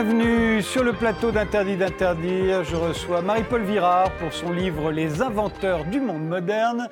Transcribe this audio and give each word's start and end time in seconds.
Bienvenue 0.00 0.62
sur 0.62 0.84
le 0.84 0.92
plateau 0.92 1.32
d'Interdit 1.32 1.74
d'interdire. 1.74 2.62
Je 2.62 2.76
reçois 2.76 3.20
Marie-Paul 3.20 3.64
Virard 3.64 4.12
pour 4.12 4.32
son 4.32 4.52
livre 4.52 4.92
Les 4.92 5.22
inventeurs 5.22 5.84
du 5.86 6.00
monde 6.00 6.24
moderne. 6.24 6.88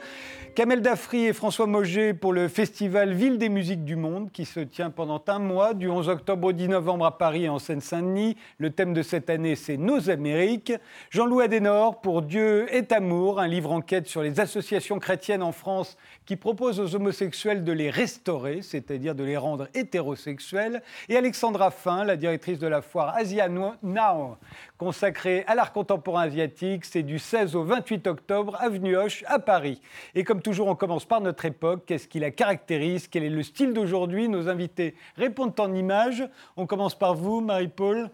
Kamel 0.57 0.81
Dafri 0.81 1.27
et 1.27 1.35
François 1.35 1.67
Moget 1.67 2.15
pour 2.15 2.33
le 2.33 2.49
festival 2.49 3.13
Ville 3.13 3.37
des 3.37 3.51
musiques 3.51 3.85
du 3.85 3.95
monde 3.95 4.33
qui 4.33 4.47
se 4.47 4.61
tient 4.61 4.89
pendant 4.89 5.23
un 5.27 5.39
mois, 5.39 5.75
du 5.75 5.91
11 5.91 6.09
octobre 6.09 6.49
au 6.49 6.53
10 6.55 6.69
novembre 6.69 7.05
à 7.05 7.19
Paris 7.19 7.47
en 7.47 7.59
Seine-Saint-Denis. 7.59 8.39
Le 8.57 8.71
thème 8.71 8.95
de 8.95 9.03
cette 9.03 9.29
année, 9.29 9.55
c'est 9.55 9.77
Nos 9.77 10.09
Amériques. 10.09 10.73
Jean-Louis 11.11 11.45
Adenor 11.45 12.01
pour 12.01 12.23
Dieu 12.23 12.75
est 12.75 12.91
amour, 12.91 13.39
un 13.39 13.49
livre 13.49 13.71
enquête 13.71 14.07
sur 14.07 14.23
les 14.23 14.41
associations 14.41 14.99
chrétiennes 14.99 15.43
en 15.43 15.53
France 15.53 15.99
qui 16.25 16.37
proposent 16.37 16.81
aux 16.81 16.95
homosexuels 16.95 17.63
de 17.63 17.73
les 17.73 17.91
restaurer, 17.91 18.63
c'est-à-dire 18.63 19.15
de 19.15 19.25
les 19.25 19.37
rendre 19.37 19.69
hétérosexuels. 19.75 20.83
Et 21.11 21.19
Alexandra 21.19 21.71
Fin, 21.71 22.03
la 22.05 22.17
directrice 22.17 22.59
de 22.59 22.67
la 22.67 22.81
foire 22.81 23.15
Asia 23.15 23.51
Now, 23.51 24.39
consacrée 24.79 25.45
à 25.49 25.55
l'art 25.55 25.75
contemporain 25.75 26.23
asiatique, 26.23 26.87
c'est 26.87 27.03
du 27.03 27.19
16 27.19 27.57
au 27.57 27.63
28 27.63 28.07
octobre, 28.07 28.57
avenue 28.59 28.97
Hoche 28.97 29.23
à 29.27 29.39
Paris. 29.39 29.83
Et 30.15 30.25
comme 30.25 30.41
toujours, 30.47 30.69
on 30.69 30.77
commence 30.77 31.05
par 31.05 31.21
notre 31.21 31.45
époque. 31.45 31.83
Qu'est-ce 31.87 32.07
qui 32.07 32.21
la 32.21 32.31
caractérise? 32.31 33.09
Quel 33.09 33.25
est 33.25 33.31
le 33.31 33.43
style 33.43 33.73
d'aujourd'hui? 33.73 34.29
Nos 34.29 34.49
invités 34.49 34.95
répondent 35.17 35.59
en 35.59 35.75
images. 35.75 36.23
On 36.57 36.67
commence 36.67 36.97
par 36.97 37.15
vous, 37.15 37.41
Marie-Paul 37.41 38.11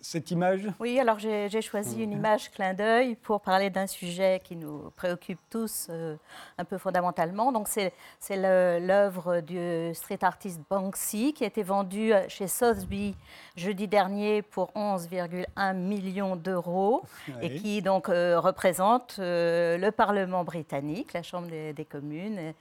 cette 0.00 0.30
image 0.30 0.68
Oui, 0.80 0.98
alors 0.98 1.18
j'ai 1.18 1.62
choisi 1.62 2.02
une 2.02 2.12
image 2.12 2.50
clin 2.50 2.74
d'œil 2.74 3.16
pour 3.16 3.40
parler 3.40 3.70
d'un 3.70 3.86
sujet 3.86 4.40
qui 4.42 4.56
nous 4.56 4.90
préoccupe 4.96 5.38
tous 5.50 5.88
euh, 5.90 6.16
un 6.58 6.64
peu 6.64 6.78
fondamentalement. 6.78 7.52
Donc 7.52 7.68
c'est 7.68 7.92
l'œuvre 8.30 9.40
du 9.40 9.94
street 9.94 10.18
artist 10.22 10.60
Banksy 10.68 11.32
qui 11.32 11.44
a 11.44 11.46
été 11.46 11.62
vendue 11.62 12.12
chez 12.28 12.46
Sotheby 12.46 13.14
jeudi 13.56 13.88
dernier 13.88 14.42
pour 14.42 14.70
11,1 14.72 15.76
millions 15.76 16.36
d'euros 16.36 17.02
et 17.42 17.54
qui 17.56 17.82
donc 17.82 18.08
euh, 18.08 18.40
représente 18.40 19.16
euh, 19.18 19.76
le 19.76 19.90
Parlement 19.90 20.44
britannique, 20.44 21.12
la 21.12 21.22
Chambre 21.22 21.48
des, 21.48 21.84
communes 21.84 22.52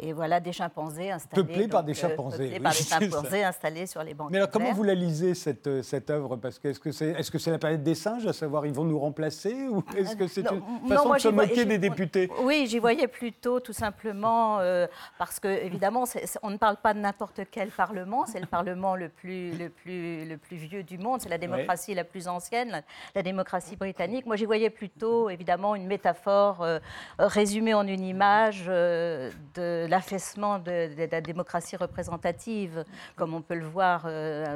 et, 0.00 0.12
voilà 0.12 0.40
des 0.40 0.52
chimpanzés 0.52 1.10
installés. 1.10 1.42
Peuplés 1.42 1.68
par 1.68 1.84
des 1.84 1.94
chimpanzés. 1.94 2.50
Peuplés 2.50 2.60
par 2.60 2.72
des 2.76 2.84
chimpanzés 2.84 3.44
installés 3.44 3.86
sur 3.86 4.02
les 4.02 4.14
bancs. 4.14 4.30
Mais 4.30 4.38
alors 4.38 4.50
comment 4.50 4.72
vous 4.72 4.82
la 4.82 4.94
lisez 4.94 5.34
cette, 5.34 5.82
cette 5.82 6.10
œuvre? 6.10 6.36
Parce 6.36 6.58
que 6.58 6.68
est-ce 6.68 7.30
que 7.30 7.38
c'est 7.38 7.50
la 7.50 7.58
planète 7.58 7.82
des 7.82 7.94
singes, 7.94 8.26
à 8.26 8.32
savoir 8.32 8.66
ils 8.66 8.72
vont 8.72 8.84
nous 8.84 8.98
remplacer 8.98 9.54
Ou 9.68 9.82
est-ce 9.96 10.16
que 10.16 10.26
c'est 10.26 10.44
une 10.50 10.88
façon 10.88 11.14
de 11.14 11.18
se 11.18 11.28
moquer 11.28 11.64
des 11.64 11.78
députés? 11.78 12.30
Oui, 12.42 12.66
j'y 12.68 12.78
voyais 12.78 13.08
plutôt 13.08 13.60
tout 13.60 13.72
simplement 13.72 14.58
euh, 14.60 14.86
parce 15.18 15.40
que, 15.40 15.48
évidemment, 15.48 16.04
on 16.42 16.50
ne 16.50 16.56
parle 16.56 16.76
pas 16.76 16.94
de 16.94 16.98
n'importe 16.98 17.40
quel 17.50 17.70
Parlement, 17.70 18.26
c'est 18.26 18.40
le 18.40 18.46
Parlement 18.46 18.96
le 18.96 19.08
plus, 19.08 19.52
le, 19.56 19.68
plus, 19.68 20.24
le 20.24 20.38
plus 20.38 20.56
vieux 20.56 20.82
du 20.82 20.98
monde, 20.98 21.20
c'est 21.20 21.28
la 21.28 21.38
démocratie 21.38 21.94
la 21.94 22.04
plus 22.04 22.28
ancienne, 22.28 22.82
la, 23.14 23.22
démocratie 23.22 23.76
britannique. 23.76 24.26
Moi, 24.26 24.36
j'y 24.36 24.44
voyais 24.44 24.70
plutôt, 24.70 25.30
évidemment, 25.30 25.74
une 25.74 25.86
métaphore 25.86 26.62
euh, 26.62 26.78
résumée 27.18 27.74
en 27.74 27.86
une 27.86 28.04
image 28.04 28.64
euh, 28.68 29.30
de 29.54 29.83
l'affaissement 29.86 30.58
de, 30.58 30.88
la 31.10 31.20
démocratie 31.20 31.76
représentative, 31.76 32.84
comme 33.16 33.34
on 33.34 33.40
peut 33.40 33.54
le 33.54 33.66
voir. 33.66 34.06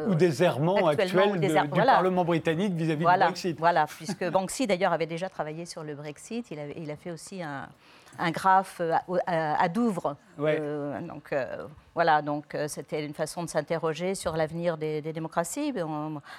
ou 0.08 0.14
des 0.14 0.42
errements 0.42 0.86
actuels 0.86 1.40
du 1.40 1.48
Parlement 1.70 2.24
britannique 2.24 2.74
vis-à-vis 2.74 3.02
voilà, 3.02 3.26
du 3.26 3.32
Brexit. 3.32 3.58
Voilà, 3.58 3.86
puisque 3.86 4.28
Banksy 4.30 4.66
d'ailleurs 4.66 4.92
avait 4.92 5.06
déjà 5.06 5.28
travaillé 5.28 5.64
sur 5.66 5.82
le 5.82 5.94
Brexit. 5.94 6.50
Il 6.50 6.58
a, 6.58 6.66
il 6.76 6.90
a 6.90 6.96
fait 6.96 7.10
aussi 7.10 7.42
un, 7.42 7.68
un 8.18 8.30
graphe 8.30 8.80
à, 9.26 9.62
à, 9.62 9.68
Douvres. 9.68 10.16
Euh, 10.38 11.00
donc 11.00 11.32
euh, 11.32 11.66
voilà, 11.94 12.22
donc 12.22 12.54
euh, 12.54 12.68
c'était 12.68 13.04
une 13.04 13.14
façon 13.14 13.42
de 13.42 13.48
s'interroger 13.48 14.14
sur 14.14 14.36
l'avenir 14.36 14.78
des, 14.78 15.00
démocraties 15.00 15.72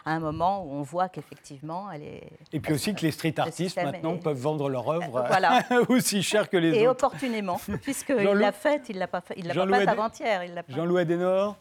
à 0.06 0.12
un 0.12 0.20
moment 0.20 0.64
où 0.64 0.72
on 0.72 0.82
voit 0.82 1.10
qu'effectivement 1.10 1.92
elle 1.92 2.04
est. 2.04 2.32
Et 2.54 2.60
puis 2.60 2.74
aussi 2.74 2.96
que 2.96 3.02
les 3.02 3.12
street 3.12 3.36
artistes 3.38 3.82
maintenant 3.82 4.18
peuvent 4.18 4.38
vendre 4.38 4.70
leur 4.70 4.88
œuvre 4.90 5.26
voilà. 5.28 5.64
aussi 5.90 6.24
cher 6.24 6.50
que 6.50 6.58
les 6.58 6.70
et 6.70 6.72
autres. 6.72 6.82
Et 6.82 6.88
opportunément, 6.88 7.60
puisqu'il 7.82 8.16
l'a 8.16 8.52
fait, 8.52 8.90
il 8.90 8.98
l'a 8.98 9.08
pas 9.08 9.22
fait, 9.22 9.34
il 9.38 9.48
l'a 9.48 9.54
pas 9.54 9.68
fait 9.68 9.88
avant-hier. 9.88 10.42
Jean-Louis 10.70 11.02
Adenor. 11.02 11.58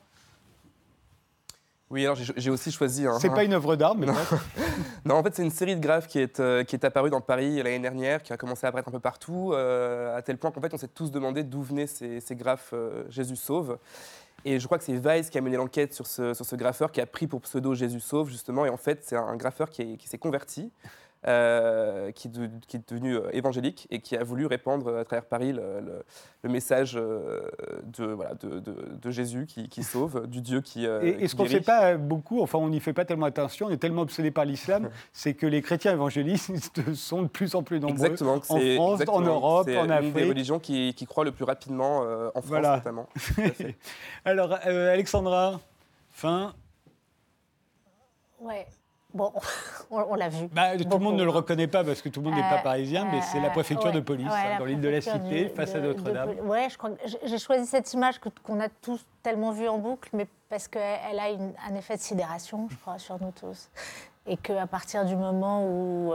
Oui, 1.91 2.05
alors 2.05 2.17
j'ai 2.17 2.51
aussi 2.51 2.71
choisi. 2.71 3.07
Un, 3.07 3.19
c'est 3.19 3.31
pas 3.31 3.45
une 3.45 3.55
œuvre 3.55 3.75
d'art, 3.75 3.95
mais 3.95 4.05
non. 4.05 4.15
non, 5.07 5.15
en 5.15 5.23
fait, 5.23 5.35
c'est 5.35 5.43
une 5.43 5.51
série 5.51 5.75
de 5.75 5.81
graphes 5.81 6.07
qui 6.07 6.19
est, 6.19 6.39
euh, 6.39 6.63
qui 6.63 6.77
est 6.77 6.85
apparue 6.85 7.09
dans 7.09 7.23
Paris 7.23 7.63
l'année 7.63 7.79
dernière, 7.79 8.23
qui 8.23 8.33
a 8.33 8.37
commencé 8.37 8.67
à 8.67 8.69
apparaître 8.69 8.89
un 8.89 8.93
peu 8.93 9.01
partout, 9.01 9.53
euh, 9.53 10.15
à 10.15 10.21
tel 10.21 10.37
point 10.37 10.51
qu'en 10.51 10.61
fait, 10.61 10.75
on 10.75 10.77
s'est 10.77 10.89
tous 10.89 11.11
demandé 11.11 11.45
d'où 11.45 11.63
venaient 11.63 11.87
ces, 11.87 12.21
ces 12.21 12.37
graphes 12.37 12.71
euh, 12.75 13.05
Jésus 13.09 13.37
sauve. 13.37 13.79
Et 14.45 14.61
je 14.61 14.67
crois 14.67 14.79
que 14.79 14.85
c'est 14.85 14.97
Weiss 14.99 15.31
qui 15.31 15.39
a 15.39 15.41
mené 15.41 15.57
l'enquête 15.57 15.95
sur 15.95 16.07
ce, 16.07 16.35
sur 16.35 16.45
ce 16.45 16.57
graffeur 16.57 16.93
qui 16.93 17.01
a 17.01 17.07
pris 17.07 17.27
pour 17.27 17.41
pseudo 17.41 17.75
Jésus 17.75 18.01
sauve, 18.01 18.29
justement. 18.29 18.67
Et 18.67 18.71
en 18.71 18.77
fait, 18.77 19.01
c'est 19.03 19.17
un 19.17 19.37
graffeur 19.37 19.71
qui 19.71 19.99
s'est 20.05 20.19
converti 20.19 20.71
euh, 21.27 22.13
qui, 22.13 22.31
qui, 22.69 22.77
est 22.77 22.89
devenu 22.89 23.17
euh, 23.17 23.29
évangélique 23.33 23.89
et 23.91 24.01
qui 24.01 24.17
a 24.17 24.23
voulu 24.23 24.47
répandre 24.47 24.99
à 24.99 25.05
travers 25.05 25.25
Paris 25.25 25.53
le, 25.53 26.05
le, 26.45 26.49
message 26.49 26.95
euh, 26.97 27.41
de, 27.83 28.05
voilà, 28.05 28.35
de, 28.35 28.61
de, 28.61 29.11
Jésus 29.11 29.47
qui, 29.47 29.69
qui, 29.69 29.83
sauve, 29.83 30.27
du 30.29 30.41
Dieu 30.41 30.61
qui. 30.61 30.85
et, 30.85 31.27
ce 31.27 31.35
qu'on 31.35 31.43
ne 31.43 31.49
fait 31.49 31.61
pas 31.61 31.97
beaucoup, 31.97 32.41
enfin 32.41 32.59
on 32.59 32.69
n'y 32.69 32.79
fait 32.79 32.93
pas 32.93 33.05
tellement 33.05 33.27
attention, 33.27 33.67
on 33.67 33.71
est 33.71 33.79
tellement 33.79 34.03
obsédé 34.03 34.31
par 34.31 34.45
l'islam, 34.45 34.91
c'est 35.13 35.35
que 35.35 35.47
les 35.47 35.61
chrétiens 35.61 35.93
évangélistes 35.93 36.81
sont 36.95 37.23
de 37.23 37.29
plus 37.29 37.57
en 37.57 37.65
plus 37.65 37.81
nombreux 37.81 37.95
exactement, 37.97 38.35
en 38.35 38.41
France, 38.41 39.01
en 39.09 39.21
Europe, 39.21 39.69
en 39.77 39.91
Afrique. 39.91 40.13
C'est 40.15 40.21
une 40.21 40.25
des 40.25 40.29
religions 40.29 40.59
qui, 40.61 40.95
qui 40.95 41.05
croît 41.07 41.25
le 41.25 41.33
plus 41.33 41.45
rapidement 41.45 42.05
en 42.33 42.43
France 42.43 42.63
notamment. 42.63 43.09
Alors 44.25 44.53
Alexandra, 44.53 45.59
fin. 46.13 46.55
Ouais. 48.41 48.67
Bon, 49.15 49.33
on, 49.91 50.15
l'a 50.15 50.29
vu. 50.29 50.49
Bah, 50.53 50.77
tout 50.77 50.99
le 50.99 51.05
monde 51.05 51.17
ne 51.17 51.25
le 51.25 51.31
reconnaît 51.31 51.67
pas 51.67 51.83
parce 51.83 52.03
que 52.03 52.11
tout 52.11 52.21
le 52.21 52.27
monde 52.29 52.35
n'est 52.35 52.49
pas 52.49 52.59
euh, 52.59 52.63
parisien, 52.63 53.07
mais 53.11 53.23
c'est 53.23 53.41
la 53.41 53.49
préfecture 53.49 53.91
de 53.91 54.01
police 54.01 54.29
hein, 54.31 54.59
dans 54.59 54.67
l'île 54.67 54.83
de 54.83 54.89
la 54.89 55.01
Cité, 55.01 55.49
face 55.49 55.75
à 55.75 55.81
Notre-Dame. 55.81 56.35
Oui, 56.43 56.59
j'ai 57.25 57.39
choisi 57.39 57.67
cette 57.67 57.93
image 57.95 58.21
qu'on 58.43 58.61
a 58.61 58.69
tous 58.69 59.05
tellement 59.23 59.53
vue 59.53 59.69
en 59.69 59.79
boucle, 59.79 60.11
mais 60.13 60.27
parce 60.51 60.69
qu'elle 60.69 61.19
a 61.19 61.29
un 61.69 61.75
effet 61.75 61.97
de 61.97 62.03
sidération, 62.03 62.69
je 62.71 62.77
crois, 62.77 62.99
sur 62.99 63.21
nous 63.21 63.33
tous 63.33 63.71
et 64.29 64.37
qu'à 64.37 64.67
partir 64.67 65.05
du 65.05 65.17
moment 65.17 65.65
où 65.65 66.13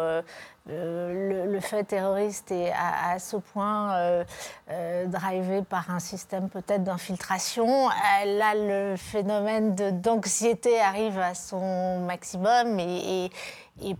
euh, 0.70 1.46
le, 1.46 1.60
fait 1.60 1.84
terroriste 1.84 2.52
est 2.52 2.72
à, 2.72 3.20
ce 3.20 3.36
point 3.36 3.96
euh, 3.96 4.24
euh, 4.72 5.06
drivé 5.08 5.62
par 5.62 5.90
un 5.90 6.00
système 6.00 6.48
peut-être 6.50 6.84
d'infiltration, 6.84 7.90
là 7.90 8.54
le 8.56 8.96
phénomène 8.96 9.76
d'anxiété 9.76 10.80
arrive 10.80 11.20
à 11.20 11.34
son 11.34 12.00
maximum 12.00 12.80
et 12.80 13.30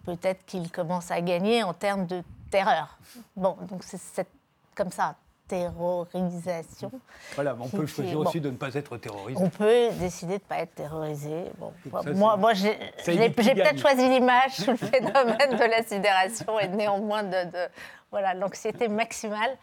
peut-être 0.06 0.46
qu'il 0.46 0.72
commence 0.72 1.12
à 1.12 1.20
gagner 1.20 1.64
en 1.64 1.74
termes 1.74 2.06
de 2.06 2.24
terreur. 2.50 2.98
Bon, 3.36 3.58
donc 3.70 3.84
c'est 3.84 4.28
comme 4.74 4.92
ça 4.92 5.16
terrorisation. 5.54 6.92
Voilà, 7.36 7.56
on 7.60 7.70
peut 7.70 7.86
choisir 7.86 8.20
aussi 8.20 8.42
de 8.42 8.50
ne 8.50 8.56
pas 8.56 8.74
être 8.74 8.98
terroriste. 8.98 9.40
On 9.40 9.50
peut 9.50 9.90
décider 10.00 10.38
de 10.40 10.44
ne 10.44 10.48
pas 10.48 10.60
être 10.60 10.74
terrorisé. 10.74 11.46
Bon, 11.60 11.72
moi, 12.16 12.38
moi 12.38 12.54
j'ai 12.54 12.74
peut-être 13.06 13.80
choisi 13.80 14.10
l'image 14.10 14.54
sous 14.54 14.72
le 14.72 14.78
phénomène 14.78 15.52
de 15.52 15.70
la 15.70 15.84
sidération 15.84 16.60
et 16.60 16.68
néanmoins 16.68 17.24
de, 17.24 17.70
voilà 18.10 18.34
l'anxiété 18.34 18.88
maximale. 18.88 19.58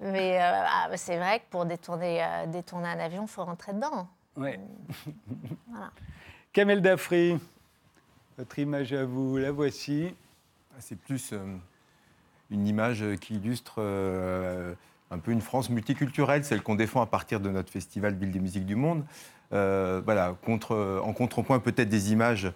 Mais 0.00 0.40
euh, 0.40 0.62
ah, 0.66 0.88
c'est 0.96 1.16
vrai 1.16 1.40
que 1.40 1.44
pour 1.50 1.66
détourner, 1.66 2.22
euh, 2.22 2.46
détourner 2.46 2.88
un 2.88 3.00
avion, 3.00 3.22
il 3.22 3.28
faut 3.28 3.44
rentrer 3.44 3.72
dedans. 3.72 4.06
Oui. 4.36 4.50
voilà. 5.68 5.90
Kamel 6.52 6.80
Dafri, 6.80 7.38
votre 8.38 8.58
image 8.60 8.92
à 8.92 9.04
vous, 9.04 9.36
la 9.38 9.50
voici. 9.50 10.14
Ah, 10.72 10.76
c'est 10.78 10.98
plus 10.98 11.32
euh, 11.32 11.56
une 12.50 12.68
image 12.68 13.04
qui 13.20 13.34
illustre 13.34 13.80
un 15.10 15.18
peu 15.18 15.32
une 15.32 15.40
France 15.40 15.70
multiculturelle, 15.70 16.44
celle 16.44 16.62
qu'on 16.62 16.74
défend 16.74 17.00
à 17.00 17.06
partir 17.06 17.40
de 17.40 17.50
notre 17.50 17.70
festival 17.70 18.14
Ville 18.14 18.30
des 18.30 18.40
musiques 18.40 18.66
du 18.66 18.76
monde. 18.76 19.04
Euh, 19.52 20.00
voilà, 20.04 20.36
contre, 20.44 21.00
en 21.04 21.12
contrepoint 21.12 21.60
peut-être 21.60 21.88
des 21.88 22.12
images 22.12 22.52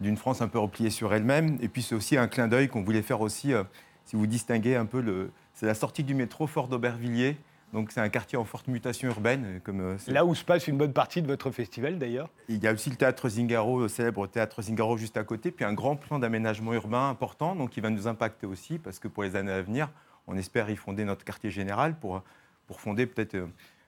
d'une 0.00 0.16
France 0.16 0.40
un 0.40 0.48
peu 0.48 0.58
repliée 0.58 0.90
sur 0.90 1.12
elle-même. 1.14 1.58
Et 1.60 1.68
puis 1.68 1.82
c'est 1.82 1.94
aussi 1.94 2.16
un 2.16 2.26
clin 2.26 2.48
d'œil 2.48 2.68
qu'on 2.68 2.82
voulait 2.82 3.02
faire 3.02 3.20
aussi, 3.20 3.52
euh, 3.52 3.62
si 4.04 4.16
vous 4.16 4.26
distinguez 4.26 4.74
un 4.76 4.86
peu, 4.86 5.00
le, 5.00 5.30
c'est 5.54 5.66
la 5.66 5.74
sortie 5.74 6.02
du 6.02 6.14
métro 6.14 6.46
Fort 6.46 6.68
d'Aubervilliers. 6.68 7.36
Donc 7.72 7.92
c'est 7.92 8.00
un 8.00 8.08
quartier 8.08 8.36
en 8.36 8.44
forte 8.44 8.66
mutation 8.66 9.08
urbaine. 9.08 9.60
Comme, 9.62 9.80
euh, 9.80 9.96
Là 10.08 10.24
où 10.24 10.34
se 10.34 10.44
passe 10.44 10.66
une 10.66 10.76
bonne 10.76 10.92
partie 10.92 11.22
de 11.22 11.28
votre 11.28 11.52
festival 11.52 11.98
d'ailleurs. 11.98 12.28
Il 12.48 12.62
y 12.62 12.66
a 12.66 12.72
aussi 12.72 12.90
le 12.90 12.96
théâtre 12.96 13.28
Zingaro, 13.28 13.80
le 13.80 13.88
célèbre 13.88 14.26
théâtre 14.26 14.62
Zingaro 14.62 14.96
juste 14.96 15.16
à 15.16 15.22
côté, 15.22 15.52
puis 15.52 15.64
un 15.64 15.72
grand 15.72 15.94
plan 15.94 16.18
d'aménagement 16.18 16.72
urbain 16.72 17.10
important, 17.10 17.54
donc 17.54 17.70
qui 17.70 17.80
va 17.80 17.90
nous 17.90 18.08
impacter 18.08 18.46
aussi, 18.46 18.78
parce 18.78 18.98
que 18.98 19.06
pour 19.06 19.22
les 19.22 19.36
années 19.36 19.52
à 19.52 19.62
venir, 19.62 19.88
on 20.30 20.36
espère 20.36 20.70
y 20.70 20.76
fonder 20.76 21.04
notre 21.04 21.24
quartier 21.24 21.50
général 21.50 21.98
pour, 21.98 22.22
pour 22.66 22.80
fonder 22.80 23.06
peut-être 23.06 23.34
euh, 23.34 23.46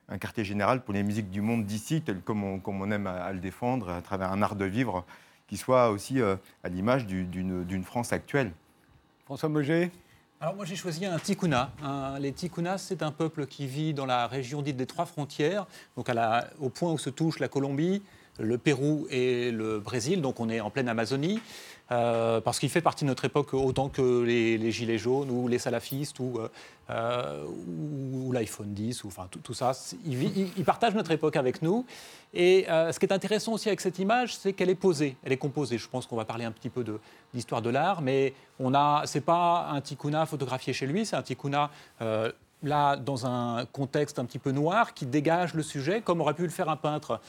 un 0.09 0.17
quartier 0.17 0.43
général 0.43 0.83
pour 0.83 0.93
les 0.93 1.03
musiques 1.03 1.31
du 1.31 1.41
monde 1.41 1.65
d'ici, 1.65 2.01
tel 2.01 2.19
comme 2.19 2.43
on, 2.43 2.59
comme 2.59 2.81
on 2.81 2.91
aime 2.91 3.07
à, 3.07 3.31
le 3.31 3.39
défendre, 3.39 3.89
à 3.89 4.01
travers 4.01 4.31
un 4.31 4.41
art 4.41 4.55
de 4.55 4.65
vivre 4.65 5.05
qui 5.47 5.57
soit 5.57 5.89
aussi 5.89 6.21
euh, 6.21 6.35
à 6.63 6.69
l'image 6.69 7.07
d'une 7.07 7.83
France 7.83 8.11
actuelle. 8.11 8.51
François 9.25 9.49
Moget 9.49 9.91
alors 10.41 10.55
moi 10.55 10.65
j'ai 10.65 10.75
choisi 10.75 11.05
un 11.05 11.17
Tikuna. 11.17 11.71
les 12.19 12.33
Tikunas, 12.33 12.79
c'est 12.79 13.01
un 13.01 13.11
peuple 13.11 13.45
qui 13.45 13.65
vit 13.65 13.93
dans 13.93 14.05
la 14.05 14.27
région 14.27 14.61
dite 14.61 14.75
des 14.75 14.85
Trois 14.85 15.05
Frontières, 15.05 15.65
donc 15.95 16.09
à 16.09 16.13
la, 16.13 16.49
au 16.59 16.67
point 16.67 16.91
où 16.91 16.97
se 16.97 17.09
touche 17.09 17.39
la 17.39 17.47
Colombie, 17.47 18.01
le 18.39 18.57
Pérou 18.57 19.07
et 19.09 19.51
le 19.51 19.79
Brésil, 19.79 20.21
donc 20.21 20.41
on 20.41 20.49
est 20.49 20.59
en 20.59 20.69
pleine 20.69 20.89
Amazonie. 20.89 21.39
Euh, 21.91 22.39
parce 22.39 22.59
qu'il 22.59 22.69
fait 22.69 22.81
partie 22.81 23.03
de 23.03 23.09
notre 23.09 23.25
époque 23.25 23.53
autant 23.53 23.89
que 23.89 24.21
les, 24.23 24.71
Gilets 24.71 24.97
jaunes 24.97 25.29
ou 25.29 25.49
les 25.49 25.59
salafistes 25.59 26.17
ou, 26.19 26.39
euh, 26.39 26.47
euh, 26.89 27.45
l'iPhone 28.31 28.73
10, 28.73 29.03
ou, 29.03 29.07
enfin 29.07 29.27
tout, 29.29 29.53
ça. 29.53 29.73
Il, 30.05 30.63
partage 30.63 30.95
notre 30.95 31.11
époque 31.11 31.35
avec 31.35 31.61
nous. 31.61 31.85
Et 32.33 32.65
ce 32.67 32.97
qui 32.97 33.05
est 33.05 33.13
intéressant 33.13 33.53
aussi 33.53 33.67
avec 33.67 33.81
cette 33.81 33.99
image, 33.99 34.35
c'est 34.35 34.53
qu'elle 34.53 34.69
est 34.69 34.75
posée, 34.75 35.17
elle 35.23 35.33
est 35.33 35.37
composée. 35.37 35.77
Je 35.77 35.87
pense 35.87 36.07
qu'on 36.07 36.15
va 36.15 36.25
parler 36.25 36.45
un 36.45 36.51
petit 36.51 36.69
peu 36.69 36.83
de 36.83 36.99
l'histoire 37.33 37.61
de 37.61 37.69
l'art, 37.69 38.01
mais 38.01 38.33
on 38.59 38.73
a, 38.73 39.03
c'est 39.05 39.21
pas 39.21 39.67
un 39.71 39.81
tikkuna 39.81 40.25
photographié 40.25 40.73
chez 40.73 40.87
lui, 40.87 41.05
c'est 41.05 41.15
un 41.15 41.21
tikkuna 41.21 41.69
là 42.63 42.95
dans 42.95 43.27
un 43.27 43.65
contexte 43.65 44.19
un 44.19 44.25
petit 44.25 44.39
peu 44.39 44.51
noir 44.51 44.93
qui 44.93 45.05
dégage 45.05 45.53
le 45.53 45.63
sujet, 45.63 46.01
comme 46.01 46.21
aurait 46.21 46.33
pu 46.33 46.43
le 46.43 46.49
faire 46.49 46.69
un 46.69 46.77
peintre 46.77 47.19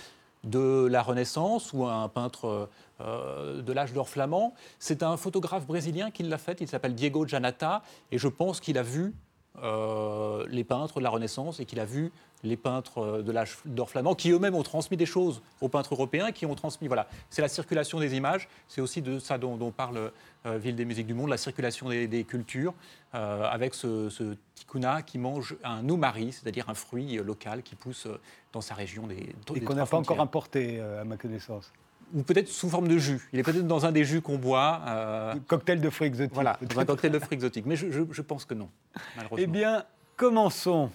de 0.44 0.86
la 0.86 1.02
Renaissance 1.02 1.72
ou 1.72 1.84
un 1.86 2.08
peintre 2.08 2.68
euh, 3.00 3.60
de 3.60 3.72
l'âge 3.72 3.92
d'or 3.92 4.08
flamand. 4.08 4.54
C'est 4.78 5.02
un 5.02 5.16
photographe 5.16 5.66
brésilien 5.66 6.10
qui 6.10 6.22
l'a 6.22 6.38
fait, 6.38 6.60
il 6.60 6.68
s'appelle 6.68 6.94
Diego 6.94 7.26
Janata, 7.26 7.82
et 8.12 8.18
je 8.18 8.28
pense 8.28 8.60
qu'il 8.60 8.78
a 8.78 8.82
vu 8.82 9.14
euh, 9.62 10.46
les 10.48 10.64
peintres 10.64 10.98
de 10.98 11.04
la 11.04 11.10
Renaissance 11.10 11.60
et 11.60 11.64
qu'il 11.64 11.80
a 11.80 11.84
vu 11.84 12.12
les 12.44 12.56
peintres 12.56 12.98
euh, 12.98 13.22
de 13.22 13.32
l'âge 13.32 13.56
d'or 13.64 13.90
flamand, 13.90 14.14
qui 14.14 14.30
eux-mêmes 14.30 14.54
ont 14.54 14.62
transmis 14.62 14.96
des 14.96 15.06
choses 15.06 15.42
aux 15.60 15.68
peintres 15.68 15.94
européens, 15.94 16.30
qui 16.30 16.46
ont 16.46 16.54
transmis, 16.54 16.86
voilà, 16.86 17.08
c'est 17.30 17.42
la 17.42 17.48
circulation 17.48 17.98
des 17.98 18.14
images, 18.14 18.48
c'est 18.68 18.80
aussi 18.80 19.02
de 19.02 19.18
ça 19.18 19.38
dont, 19.38 19.70
parle 19.70 20.12
Ville 20.44 20.76
des 20.76 20.84
musiques 20.84 21.06
du 21.06 21.14
monde, 21.14 21.30
la 21.30 21.38
circulation 21.38 21.88
des, 21.88 22.24
cultures, 22.24 22.74
avec 23.12 23.72
ce, 23.72 24.10
ce 24.10 24.36
tikuna 24.54 25.00
qui 25.00 25.16
mange 25.16 25.56
un 25.64 25.82
noumari, 25.82 26.32
c'est-à-dire 26.32 26.68
un 26.68 26.74
fruit 26.74 27.16
local 27.16 27.62
qui 27.62 27.76
pousse 27.76 28.06
dans 28.52 28.60
sa 28.60 28.74
région 28.74 29.06
des 29.06 29.34
Et 29.54 29.60
qu'on 29.60 29.74
n'a 29.74 29.86
pas 29.86 29.96
encore 29.96 30.20
importé, 30.20 30.80
à 30.80 31.04
ma 31.04 31.16
connaissance 31.16 31.72
ou 32.12 32.22
peut-être 32.22 32.48
sous 32.48 32.68
forme 32.68 32.88
de 32.88 32.98
jus. 32.98 33.28
Il 33.32 33.38
est 33.38 33.42
peut-être 33.42 33.66
dans 33.66 33.86
un 33.86 33.92
des 33.92 34.04
jus 34.04 34.20
qu'on 34.20 34.38
boit. 34.38 34.82
Euh... 34.86 35.34
Cocktail 35.46 35.80
de 35.80 35.90
fruits 35.90 36.08
exotiques. 36.08 36.34
Voilà, 36.34 36.58
un 36.76 36.84
cocktail 36.84 37.12
de 37.12 37.18
fruits 37.18 37.34
exotiques. 37.36 37.66
Mais 37.66 37.76
je, 37.76 37.86
je 38.10 38.22
pense 38.22 38.44
que 38.44 38.54
non, 38.54 38.68
malheureusement. 39.16 39.44
Eh 39.44 39.46
bien, 39.46 39.84
commençons. 40.16 40.90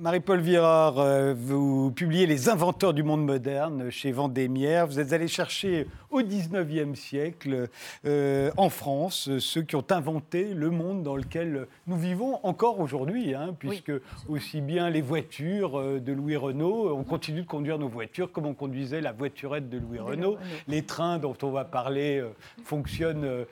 Marie-Paul 0.00 0.38
Virard, 0.38 1.00
euh, 1.00 1.34
vous 1.36 1.90
publiez 1.90 2.26
Les 2.26 2.48
inventeurs 2.48 2.94
du 2.94 3.02
monde 3.02 3.24
moderne 3.24 3.90
chez 3.90 4.12
Vendémiaire. 4.12 4.86
Vous 4.86 5.00
êtes 5.00 5.12
allé 5.12 5.26
chercher 5.26 5.88
au 6.12 6.22
19e 6.22 6.94
siècle, 6.94 7.68
euh, 8.04 8.52
en 8.56 8.68
France, 8.68 9.28
ceux 9.40 9.62
qui 9.62 9.74
ont 9.74 9.84
inventé 9.90 10.54
le 10.54 10.70
monde 10.70 11.02
dans 11.02 11.16
lequel 11.16 11.66
nous 11.88 11.96
vivons 11.96 12.38
encore 12.44 12.78
aujourd'hui, 12.78 13.34
hein, 13.34 13.56
puisque 13.58 13.90
aussi 14.28 14.60
bien 14.60 14.88
les 14.88 15.02
voitures 15.02 15.80
euh, 15.80 15.98
de 15.98 16.12
Louis 16.12 16.36
Renault, 16.36 16.96
on 16.96 17.02
continue 17.02 17.42
de 17.42 17.48
conduire 17.48 17.80
nos 17.80 17.88
voitures 17.88 18.30
comme 18.30 18.46
on 18.46 18.54
conduisait 18.54 19.00
la 19.00 19.10
voiturette 19.10 19.68
de 19.68 19.78
Louis 19.78 19.98
Renault. 19.98 20.38
Les 20.68 20.82
trains 20.82 21.18
dont 21.18 21.36
on 21.42 21.50
va 21.50 21.64
parler 21.64 22.24
fonctionnent 22.62 23.46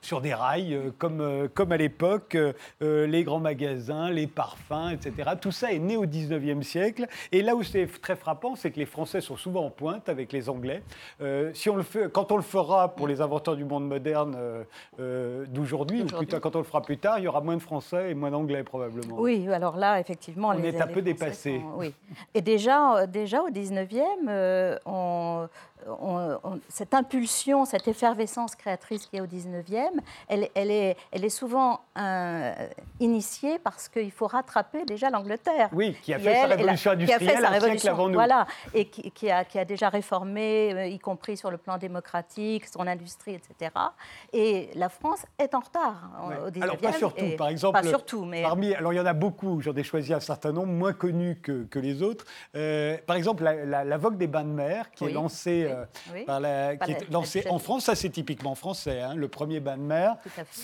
sur 0.00 0.20
des 0.20 0.34
rails, 0.34 0.74
euh, 0.74 0.90
comme, 0.98 1.20
euh, 1.20 1.48
comme 1.52 1.72
à 1.72 1.76
l'époque, 1.76 2.36
euh, 2.36 3.06
les 3.06 3.24
grands 3.24 3.40
magasins, 3.40 4.10
les 4.10 4.26
parfums, 4.26 4.90
etc. 4.92 5.30
Tout 5.40 5.52
ça 5.52 5.72
est 5.72 5.78
né 5.78 5.96
au 5.96 6.06
19e 6.06 6.62
siècle. 6.62 7.06
Et 7.32 7.42
là 7.42 7.54
où 7.54 7.62
c'est 7.62 7.86
très 8.00 8.16
frappant, 8.16 8.56
c'est 8.56 8.70
que 8.70 8.78
les 8.78 8.86
Français 8.86 9.20
sont 9.20 9.36
souvent 9.36 9.66
en 9.66 9.70
pointe 9.70 10.08
avec 10.08 10.32
les 10.32 10.48
Anglais. 10.48 10.82
si 11.54 11.68
on 11.68 11.76
le 11.76 11.82
fait, 11.82 12.10
quand 12.10 12.32
on 12.32 12.36
le 12.36 12.42
fera 12.42 12.94
pour 12.94 13.06
les 13.06 13.20
inventeurs 13.20 13.56
du 13.56 13.64
monde 13.64 13.86
moderne 13.86 14.36
d'aujourd'hui, 14.98 16.02
ou 16.02 16.06
plutôt 16.06 16.40
quand 16.40 16.56
on 16.56 16.58
le 16.58 16.64
fera 16.64 16.82
plus 16.82 16.98
tard, 16.98 17.18
il 17.18 17.24
y 17.24 17.28
aura 17.28 17.40
moins 17.40 17.56
de 17.56 17.62
Français 17.62 18.10
et 18.10 18.14
moins 18.14 18.30
d'Anglais 18.30 18.62
probablement. 18.62 19.16
Oui, 19.18 19.48
alors 19.48 19.76
là, 19.76 20.00
effectivement, 20.00 20.48
on 20.48 20.62
est 20.62 20.80
un 20.80 20.86
peu 20.86 21.02
dépassé. 21.02 21.60
oui. 21.76 21.94
Et 22.34 22.40
déjà, 22.40 23.06
déjà 23.06 23.42
au 23.42 23.50
19e, 23.50 24.78
on 24.86 25.48
cette 26.68 26.94
impulsion, 26.94 27.64
cette 27.64 27.88
effervescence 27.88 28.54
créatrice 28.54 29.06
qui 29.06 29.16
est 29.16 29.20
au 29.20 29.26
19e, 29.26 29.88
elle, 30.28 30.44
est, 30.70 30.96
elle 31.12 31.24
est, 31.24 31.28
souvent 31.28 31.80
euh, 31.98 32.52
initiée 32.98 33.58
parce 33.58 33.88
qu'il 33.88 34.10
faut 34.10 34.26
rattraper 34.26 34.84
déjà 34.84 35.10
l'Angleterre. 35.10 35.68
Oui, 35.72 35.96
qui 36.02 36.14
a 36.14 36.18
fait 36.18 36.34
sa 36.34 36.46
révolution 36.46 36.90
industrielle 36.92 37.44
un 37.44 37.60
siècle 37.60 37.88
avant 37.88 38.08
nous. 38.08 38.14
Voilà, 38.14 38.46
et 38.74 38.86
qui, 38.86 39.30
a, 39.30 39.44
qui, 39.44 39.58
a, 39.58 39.64
déjà 39.64 39.88
réformé, 39.88 40.72
euh, 40.74 40.86
y 40.86 40.98
compris 40.98 41.36
sur 41.36 41.50
le 41.50 41.58
plan 41.58 41.78
démocratique, 41.78 42.66
son 42.66 42.86
industrie, 42.86 43.34
etc. 43.34 43.70
Et 44.32 44.70
la 44.74 44.88
France 44.88 45.24
est 45.38 45.54
en 45.54 45.60
retard 45.60 46.10
au 46.46 46.50
19e. 46.50 46.62
Alors, 46.62 46.76
pas 46.78 46.92
surtout, 46.92 47.36
par 47.36 47.48
exemple. 47.48 47.80
Pas 47.80 47.88
surtout, 47.88 48.24
mais... 48.24 48.42
Parmi, 48.42 48.74
alors, 48.74 48.92
il 48.92 48.96
y 48.96 49.00
en 49.00 49.06
a 49.06 49.12
beaucoup, 49.12 49.60
j'en 49.60 49.74
ai 49.74 49.82
choisi 49.82 50.12
un 50.12 50.20
certain 50.20 50.52
nombre, 50.52 50.72
moins 50.72 50.92
connus 50.92 51.40
que, 51.42 51.64
que 51.64 51.78
les 51.78 52.02
autres. 52.02 52.24
Euh, 52.54 52.96
par 53.06 53.16
exemple, 53.16 53.44
la, 53.44 53.84
la, 53.84 53.96
Vogue 53.96 54.16
des 54.16 54.26
bains 54.26 54.44
de 54.44 54.48
mer, 54.48 54.90
qui 54.92 55.04
est 55.04 55.12
lancée 55.12 55.69
euh, 55.70 56.24
par 56.26 56.40
la, 56.40 56.72
est 56.74 57.10
lancé 57.10 57.44
en 57.48 57.58
France. 57.58 57.84
Ça, 57.84 57.94
c'est 57.94 58.10
typiquement 58.10 58.54
français. 58.54 59.00
Hein. 59.00 59.14
Le 59.14 59.28
premier 59.28 59.60
bain 59.60 59.76
de 59.76 59.82
mer, 59.82 60.16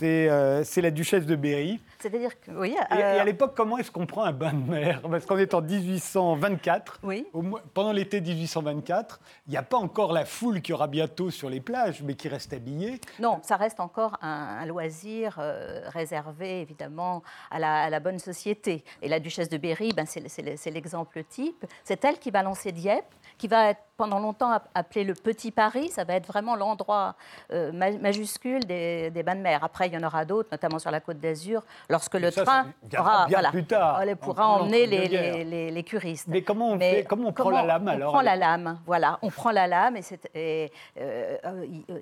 euh, 0.03 0.63
c'est 0.65 0.81
la 0.81 0.91
duchesse 0.91 1.27
de 1.27 1.37
Berry. 1.37 1.81
C'est-à-dire 1.99 2.41
que, 2.41 2.51
oui. 2.53 2.77
Et, 2.91 3.03
à 3.03 3.25
l'époque, 3.25 3.55
comment 3.57 3.79
est-ce 3.79 3.91
qu'on 3.91 4.07
prend 4.07 4.25
un 4.25 4.33
bain 4.33 4.53
de 4.53 4.71
mer? 4.71 5.03
Parce 5.03 5.27
qu'on 5.27 5.39
est 5.39 5.55
en 5.55 5.63
1824. 5.63 7.01
Oui. 7.03 7.27
pendant 7.75 7.93
l'été 7.93 8.21
1824, 8.21 9.21
il 9.47 9.51
n'y 9.51 9.57
a 9.57 9.63
pas 9.63 9.77
encore 9.77 10.13
la 10.13 10.25
foule 10.25 10.61
qui 10.61 10.73
aura 10.73 10.87
bientôt 10.87 11.31
sur 11.31 11.49
les 11.51 11.61
plages, 11.61 12.03
mais 12.03 12.15
qui 12.15 12.29
reste 12.29 12.53
habillée. 12.53 13.01
Non, 13.19 13.41
ça 13.43 13.57
reste 13.57 13.81
encore 13.81 14.19
un, 14.23 14.65
loisir 14.67 15.37
euh, 15.39 15.83
réservé, 15.87 16.61
évidemment, 16.61 17.23
à 17.51 17.59
la, 17.59 17.85
à 17.85 17.91
la, 17.91 18.01
bonne 18.01 18.19
société. 18.19 18.85
Et 19.03 19.09
la 19.09 19.21
duchesse 19.21 19.49
de 19.49 19.59
Berry, 19.59 19.93
ben, 19.95 20.07
c'est 20.07 20.71
l'exemple 20.71 21.23
type. 21.25 21.65
C'est 21.85 22.05
elle 22.05 22.19
qui 22.19 22.31
va 22.31 22.43
lancer 22.43 22.73
Dieppe 22.73 23.15
qui 23.39 23.49
va 23.49 23.71
être 23.71 23.81
pendant 23.97 24.19
longtemps 24.19 24.59
appelé 24.75 25.05
le 25.05 25.15
Petit 25.15 25.51
Paris. 25.51 25.89
Ça 25.89 26.05
va 26.05 26.15
être 26.15 26.27
vraiment 26.27 26.57
l'endroit 26.57 27.15
euh, 27.53 27.73
majuscule 27.73 28.65
des, 28.65 29.11
bains 29.25 29.35
de 29.35 29.41
mer. 29.41 29.63
Après, 29.63 29.89
il 29.89 29.95
y 29.95 29.97
en 29.97 30.07
aura 30.07 30.25
d'autres, 30.25 30.49
notamment 30.53 30.79
sur 30.79 30.91
la 30.91 31.01
côte 31.01 31.19
d'Azur, 31.19 31.63
lorsque 31.89 32.15
le 32.15 32.31
train 32.31 32.67
aura, 32.99 33.27
voilà, 33.29 33.51
plus 33.51 33.65
tard, 33.65 34.01
pourra 34.21 34.49
emmener 34.49 34.87
les, 34.87 35.71
les, 35.71 35.83
curistes. 35.83 36.29
Mais 36.29 36.43
comment 36.43 36.73
on, 36.73 36.79
fait, 36.79 37.07
comment 37.09 37.29
on 37.29 37.33
prend 37.33 37.51
la 37.51 37.65
lame 37.65 37.89
alors 37.89 38.11
On 38.11 38.13
prend 38.13 38.23
la 38.23 38.37
lame, 38.37 38.81
voilà. 38.87 39.19
On 39.23 39.31
prend 39.31 39.51
la 39.51 39.67
lame 39.67 39.97
et, 40.35 40.73
euh, 40.99 41.37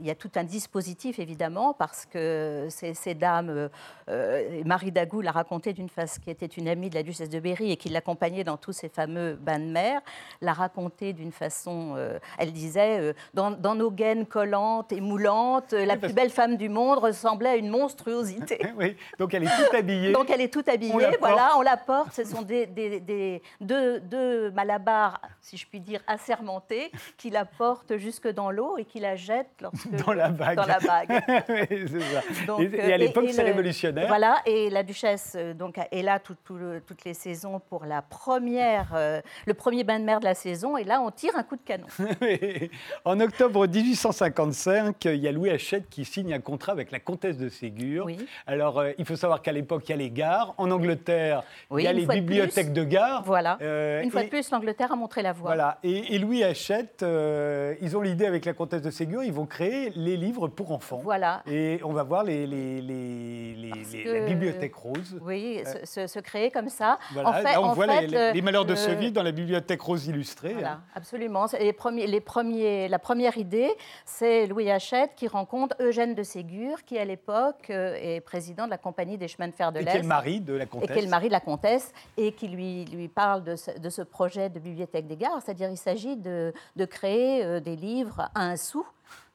il 0.01 0.07
y 0.07 0.11
a 0.11 0.15
tout 0.15 0.31
un 0.37 0.45
dispositif 0.45 1.19
évidemment 1.19 1.75
parce 1.75 2.07
que 2.07 2.67
ces, 2.71 3.15
dames, 3.15 3.69
euh, 4.09 4.63
Marie 4.65 4.93
Dagou 4.93 5.21
l'a 5.21 5.33
raconté 5.33 5.73
d'une 5.73 5.89
face 5.89 6.19
qui 6.19 6.31
était 6.31 6.47
une 6.47 6.69
amie 6.69 6.91
de 6.91 6.95
la 6.95 7.03
duchesse 7.03 7.29
de 7.29 7.41
Berry 7.41 7.71
et 7.71 7.77
qui 7.77 7.89
l'accompagnait 7.89 8.45
dans 8.45 8.57
tous 8.57 8.73
ces 8.73 8.89
fameux 8.89 9.35
bains 9.35 9.59
de 9.59 9.65
mer, 9.65 10.01
l'a 10.41 10.53
raconté 10.53 11.13
d'une 11.13 11.33
façon, 11.33 11.84
euh, 11.97 12.19
elle 12.39 12.53
disait, 12.53 12.99
euh, 13.01 13.13
dans, 13.35 13.75
nos 13.75 13.91
gaines 13.91 14.27
collantes 14.27 14.93
et 14.93 15.01
moulantes, 15.01 15.73
euh, 15.73 15.85
la 15.85 15.97
plus 15.97 16.13
belle 16.13 16.31
femme 16.31 16.57
du 16.57 16.69
monde 16.69 16.99
ressemblait 16.99 17.51
à 17.51 17.57
une 17.57 17.69
monstruosité. 17.69 18.59
oui, 18.77 18.97
donc 19.19 19.35
elle 19.35 19.45
est 19.45 19.57
toute 19.57 19.75
habillée. 19.75 20.13
donc 20.13 20.31
elle 20.31 20.41
est 20.41 20.53
toute 20.53 20.69
habillée, 20.69 21.17
voilà, 21.19 21.53
on 21.57 21.63
la 21.63 21.77
porte. 21.77 22.13
Ce 22.15 22.25
sont 22.25 22.43
des, 22.43 22.67
des, 22.67 23.43
deux, 23.61 24.01
deux, 24.01 24.51
malabars, 24.53 25.21
si 25.41 25.57
je 25.57 25.67
puis 25.67 25.81
dire, 25.81 26.01
assermentés, 26.07 26.91
qui 27.17 27.31
la 27.31 27.45
portent 27.45 27.97
jusque 27.97 28.29
dans 28.29 28.51
l'eau 28.51 28.77
et 28.79 28.85
qui 28.85 29.01
la 29.01 29.17
jettent 29.17 29.61
lorsque, 29.61 29.91
dans 30.07 30.13
la 30.13 30.29
bague. 30.29 30.57
Dans 30.57 30.67
la 30.67 30.79
bague. 30.79 31.11
oui, 31.49 31.89
ça. 32.13 32.47
Donc, 32.47 32.61
et, 32.61 32.93
à 32.93 32.97
l'époque, 32.97 33.27
c'est 33.31 33.43
révolutionnaire. 33.43 34.09
Voilà, 34.09 34.41
et 34.47 34.71
la 34.71 34.83
duchesse 34.83 35.37
donc, 35.57 35.79
est 35.91 36.03
là 36.03 36.19
toutes 36.19 37.05
les 37.05 37.15
saisons 37.15 37.61
pour 37.61 37.85
la 37.85 38.03
première, 38.03 39.23
le 39.47 39.55
premier 39.55 39.85
bain 39.85 39.99
de 39.99 40.05
mer 40.05 40.21
de 40.21 40.25
la 40.25 40.35
saison. 40.35 40.77
Et 40.77 40.85
là, 40.85 41.01
on 41.01 41.11
tire 41.11 41.37
un 41.37 41.43
coup 41.43 41.57
de 41.57 41.63
canon. 41.63 41.74
en 43.05 43.21
octobre 43.21 43.67
1855, 43.67 45.05
il 45.05 45.17
y 45.17 45.29
a 45.29 45.33
Louis 45.33 45.51
Hachette 45.51 45.89
qui 45.89 46.05
signe 46.05 46.33
un 46.33 46.41
contrat 46.41 46.73
avec 46.73 46.91
la 46.91 47.01
comtesse 47.01 47.37
de 47.37 47.49
Ségur. 47.49 48.07
Alors, 48.47 48.79
euh, 48.79 48.93
il 48.99 49.05
faut 49.05 49.17
savoir 49.17 49.43
qu'à 49.43 49.53
l'époque, 49.53 49.85
il 49.89 49.91
y 49.91 49.95
a 49.95 49.97
les 49.97 50.11
gares. 50.11 50.55
En 50.59 50.71
Angleterre, 50.71 51.43
il 51.73 51.81
y 51.81 51.87
a 51.87 51.93
les 51.93 52.07
bibliothèques 52.07 52.73
de 52.73 52.85
gare. 52.85 53.23
Voilà. 53.25 53.59
Euh, 53.63 54.03
une 54.03 54.11
fois 54.11 54.23
de 54.23 54.29
plus, 54.29 54.51
l'Angleterre 54.51 54.93
a 54.93 54.97
montré 54.97 55.23
la 55.23 55.33
voie. 55.33 55.49
Voilà. 55.49 55.79
Et, 55.83 56.19
Louis 56.19 56.45
Hachette, 56.45 57.03
euh, 57.03 57.75
ils 57.81 57.97
ont 57.97 58.01
l'idée 58.01 58.27
avec 58.27 58.45
la 58.45 58.53
comtesse 58.53 58.83
de 58.83 58.91
Ségur, 58.91 59.23
ils 59.23 59.33
vont 59.33 59.47
créer 59.47 59.91
les 59.97 60.17
livres 60.17 60.49
pour 60.49 60.73
enfants. 60.73 61.01
Voilà. 61.03 61.43
Et 61.47 61.81
on 61.85 61.93
va 61.93 62.03
voir 62.03 62.25
les, 62.25 62.47
les, 62.47 62.81
les, 62.81 63.55
les 63.55 64.27
bibliothèques 64.27 64.75
roses. 64.75 65.19
Oui, 65.23 65.63
se, 65.85 66.19
créer 66.21 66.51
comme 66.51 66.69
ça. 66.69 66.99
Voilà. 67.13 67.29
En 67.29 67.33
fait, 67.35 67.43
Là, 67.43 67.63
on 67.63 67.73
voit 67.73 67.87
les, 67.87 68.43
malheurs 68.43 68.65
de 68.65 68.75
ce 68.75 68.91
vie 68.91 69.13
dans 69.13 69.23
la 69.23 69.33
bibliothèque 69.33 69.81
rose 69.81 70.07
illustrée. 70.07 70.55
Voilà, 70.55 70.81
absolument. 70.95 71.47
Les 71.65 71.73
premiers, 71.73 72.07
les 72.07 72.21
premiers, 72.21 72.89
la 72.89 72.99
première 72.99 73.39
idée, 73.39 73.71
c'est 74.05 74.47
Louis 74.47 74.71
Hachette 74.71 75.13
qui 75.17 75.29
rencontre 75.29 75.75
Eugène 75.81 76.15
de 76.15 76.23
Ségur, 76.23 76.85
qui 76.85 76.99
à 76.99 77.07
l'époque 77.07 77.71
euh, 77.71 77.97
est 77.99 78.21
président 78.21 78.67
de 78.67 78.71
la 78.71 78.77
Compagnie 78.77 79.17
des 79.17 79.29
chemins 79.29 79.49
de 79.49 79.55
fer 79.55 79.73
de 79.73 79.79
l'Est. 79.79 79.89
Et 79.89 79.93
qui 79.93 79.97
est 79.97 80.03
le 80.03 80.07
mari 80.07 80.41
de 80.43 80.53
la 80.53 80.67
comtesse. 80.67 80.91
Et 80.91 80.93
qui 80.93 80.99
est 80.99 81.03
le 81.03 81.09
mari 81.09 81.29
de 81.29 81.33
la 81.33 81.41
comtesse, 81.41 81.93
et 82.19 82.33
qui 82.33 82.49
lui, 82.49 82.85
lui 82.85 83.09
parle 83.09 83.45
de 83.45 83.57
ce, 83.57 83.71
de 83.79 83.89
ce 83.89 84.03
projet 84.03 84.51
de 84.51 84.59
bibliothèque 84.59 85.07
des 85.07 85.17
gares. 85.17 85.41
C'est-à-dire 85.43 85.71
il 85.71 85.79
s'agit 85.79 86.17
de, 86.17 86.53
de, 86.77 86.85
créer 86.85 87.43
euh, 87.43 87.61
des 87.61 87.77
livres 87.77 88.29
à 88.35 88.43
un 88.43 88.57
sou 88.57 88.85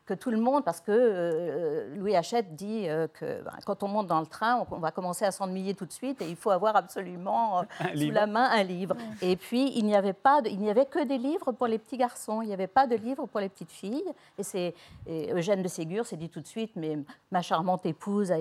que 0.09 0.15
tout 0.15 0.31
le 0.31 0.39
monde, 0.39 0.63
parce 0.65 0.81
que 0.81 0.91
euh, 0.91 1.95
Louis 1.95 2.15
Hachette 2.15 2.55
dit 2.55 2.89
euh, 2.89 3.07
que 3.07 3.43
ben, 3.43 3.51
quand 3.63 3.83
on 3.83 3.87
monte 3.87 4.07
dans 4.07 4.19
le 4.19 4.25
train, 4.25 4.65
on, 4.71 4.75
on 4.75 4.79
va 4.79 4.89
commencer 4.89 5.23
à 5.23 5.29
s'ennuyer 5.31 5.75
tout 5.75 5.85
de 5.85 5.91
suite 5.91 6.19
et 6.23 6.27
il 6.27 6.35
faut 6.35 6.49
avoir 6.49 6.75
absolument 6.75 7.59
euh, 7.59 7.63
sous 7.95 8.09
la 8.09 8.25
main 8.25 8.49
un 8.51 8.63
livre. 8.63 8.95
Et 9.21 9.35
puis 9.35 9.71
il 9.75 9.85
n'y 9.85 9.95
avait 9.95 10.13
pas, 10.13 10.41
de- 10.41 10.49
il 10.49 10.59
n'y 10.59 10.69
avait 10.71 10.87
que 10.87 11.03
des 11.05 11.19
livres 11.19 11.51
pour 11.51 11.67
les 11.67 11.77
petits 11.77 11.97
garçons. 11.97 12.41
Il 12.41 12.47
n'y 12.47 12.53
avait 12.55 12.65
pas 12.65 12.87
de 12.87 12.95
livres 12.95 13.27
pour 13.27 13.39
les 13.39 13.49
petites 13.49 13.71
filles. 13.71 14.03
Et 14.39 14.43
c'est 14.43 14.73
et 15.05 15.31
Eugène 15.31 15.61
de 15.61 15.67
Ségur 15.67 16.07
s'est 16.07 16.17
dit 16.17 16.29
tout 16.29 16.41
de 16.41 16.47
suite, 16.47 16.71
mais 16.75 16.97
ma 17.31 17.43
charmante 17.43 17.85
épouse 17.85 18.33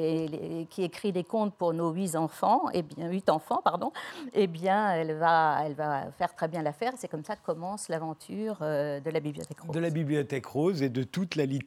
qui 0.70 0.82
écrit 0.82 1.12
des 1.12 1.24
contes 1.24 1.52
pour 1.54 1.74
nos 1.74 1.90
huit 1.92 2.16
enfants, 2.16 2.70
et 2.72 2.80
bien 2.82 3.08
huit 3.10 3.28
enfants, 3.28 3.60
pardon, 3.62 3.92
eh 4.32 4.46
bien 4.46 4.92
elle 4.92 5.14
va, 5.18 5.58
elle 5.66 5.74
va 5.74 6.10
faire 6.16 6.34
très 6.34 6.48
bien 6.48 6.62
l'affaire. 6.62 6.92
C'est 6.96 7.08
comme 7.08 7.24
ça 7.24 7.36
que 7.36 7.44
commence 7.44 7.88
l'aventure 7.90 8.56
euh, 8.62 9.00
de 9.00 9.10
la 9.10 9.20
bibliothèque 9.20 9.60
rose. 9.60 9.74
De 9.74 9.80
la 9.80 9.90
Bibliothèque 9.90 10.46
Rose 10.46 10.82
et 10.82 10.88
de 10.88 11.02
toute 11.02 11.36
la 11.36 11.44
littérature 11.44 11.57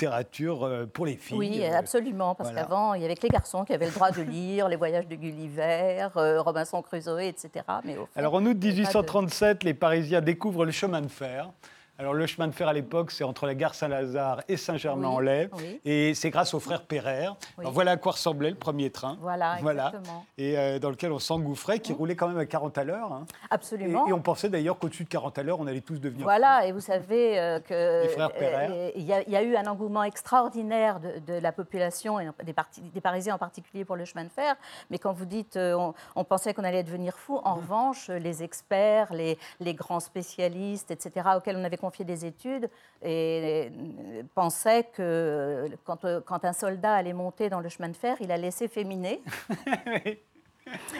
euh, 0.63 0.85
pour 0.85 1.05
les 1.05 1.15
filles. 1.15 1.37
Oui, 1.37 1.61
Euh, 1.63 1.77
absolument, 1.77 2.35
parce 2.35 2.49
voilà. 2.51 2.63
qu'avant, 2.65 2.93
il 2.93 3.01
y 3.01 3.05
avait 3.05 3.15
que 3.15 3.23
les 3.23 3.29
garçons 3.29 3.63
qui 3.65 3.73
avaient 3.73 3.85
le 3.87 3.91
droit 3.91 4.11
de 4.11 4.21
lire 4.21 4.67
les 4.67 4.75
voyages 4.75 5.07
de 5.07 5.15
Gulliver, 5.15 6.07
euh, 6.17 6.41
Robinson 6.41 6.81
Crusoe, 6.81 7.19
etc. 7.23 7.49
Mais 7.85 7.97
au 7.97 8.05
fond, 8.05 8.11
Alors 8.15 8.33
en 8.35 8.45
août 8.45 8.57
il 8.61 8.65
y 8.65 8.71
avait 8.71 8.83
pas 8.83 8.91
de- 8.93 8.97
1837, 8.99 9.63
les 9.63 9.73
Parisiens 9.73 10.21
découvrent 10.21 10.65
le 10.65 10.71
chemin 10.71 11.01
de 11.01 11.07
fer. 11.07 11.49
Alors 12.01 12.15
le 12.15 12.25
chemin 12.25 12.47
de 12.47 12.51
fer 12.51 12.67
à 12.67 12.73
l'époque, 12.73 13.11
c'est 13.11 13.23
entre 13.23 13.45
la 13.45 13.53
gare 13.53 13.75
Saint-Lazare 13.75 14.41
et 14.47 14.57
Saint-Germain-en-Laye. 14.57 15.49
Oui, 15.53 15.59
oui. 15.63 15.81
Et 15.85 16.15
c'est 16.15 16.31
grâce 16.31 16.55
aux 16.55 16.59
frères 16.59 16.81
Pereire. 16.81 17.35
Oui. 17.59 17.61
Alors, 17.63 17.73
voilà 17.73 17.91
à 17.91 17.97
quoi 17.97 18.13
ressemblait 18.13 18.49
le 18.49 18.55
premier 18.55 18.89
train. 18.89 19.17
Voilà, 19.21 19.57
Voilà. 19.61 19.89
exactement. 19.89 20.25
Et 20.39 20.57
euh, 20.57 20.79
dans 20.79 20.89
lequel 20.89 21.11
on 21.11 21.19
s'engouffrait, 21.19 21.77
qui 21.79 21.93
roulait 21.93 22.15
quand 22.15 22.27
même 22.27 22.39
à 22.39 22.47
40 22.47 22.75
à 22.79 22.83
l'heure. 22.83 23.13
hein. 23.13 23.25
Absolument. 23.51 24.07
et 24.07 24.13
on 24.13 24.19
pensait 24.19 24.49
d'ailleurs 24.49 24.79
qu'au-dessus 24.79 25.03
de 25.03 25.09
40 25.09 25.37
à 25.37 25.43
l'heure, 25.43 25.59
on 25.59 25.67
allait 25.67 25.81
tous 25.81 25.99
devenir 25.99 26.23
Voilà, 26.23 26.65
et 26.65 26.71
vous 26.71 26.79
savez 26.79 27.39
euh, 27.39 27.59
que 27.59 28.01
Les 28.01 28.09
frères 28.09 28.31
Pereire. 28.31 28.71
euh, 28.73 28.89
il 28.95 29.03
y, 29.03 29.13
a- 29.13 29.21
il 29.21 29.29
y 29.31 29.35
a 29.35 29.43
eu 29.43 29.55
un 29.55 29.67
engouement 29.67 30.03
extraordinaire 30.03 30.99
de, 31.01 31.19
de 31.19 31.39
la 31.39 31.51
population 31.51 32.19
et 32.19 32.29
des, 32.43 32.53
parti- 32.53 32.81
des 32.81 33.01
Parisiens 33.01 33.35
en 33.35 33.37
particulier 33.37 33.85
pour 33.85 33.95
le 33.95 34.05
chemin 34.05 34.23
de 34.23 34.29
fer. 34.31 34.55
Mais 34.89 34.97
quand 34.97 35.13
vous 35.13 35.25
dites 35.25 35.55
euh, 35.55 35.75
on, 35.75 35.93
on 36.15 36.23
pensait 36.23 36.55
qu'on 36.55 36.63
allait 36.63 36.81
devenir 36.83 37.15
fou, 37.19 37.39
en 37.43 37.53
revanche, 37.53 38.07
les 38.09 38.41
experts, 38.41 39.13
les, 39.13 39.37
les 39.59 39.75
grands 39.75 39.99
spécialistes, 39.99 40.89
etc., 40.89 41.11
auxquels 41.37 41.57
on 41.57 41.63
avait 41.63 41.77
confié 41.91 42.05
des 42.05 42.25
études, 42.25 42.69
et, 43.03 43.69
pensaient 44.33 44.85
que 44.85 45.69
quand, 45.83 46.05
quand 46.25 46.45
un 46.45 46.53
soldat 46.53 46.95
allait 46.95 47.13
monter 47.13 47.49
dans 47.49 47.59
le 47.59 47.69
chemin 47.69 47.89
de 47.89 47.97
fer, 47.97 48.15
il 48.21 48.31
allait 48.31 48.51
s'efféminer. 48.51 49.21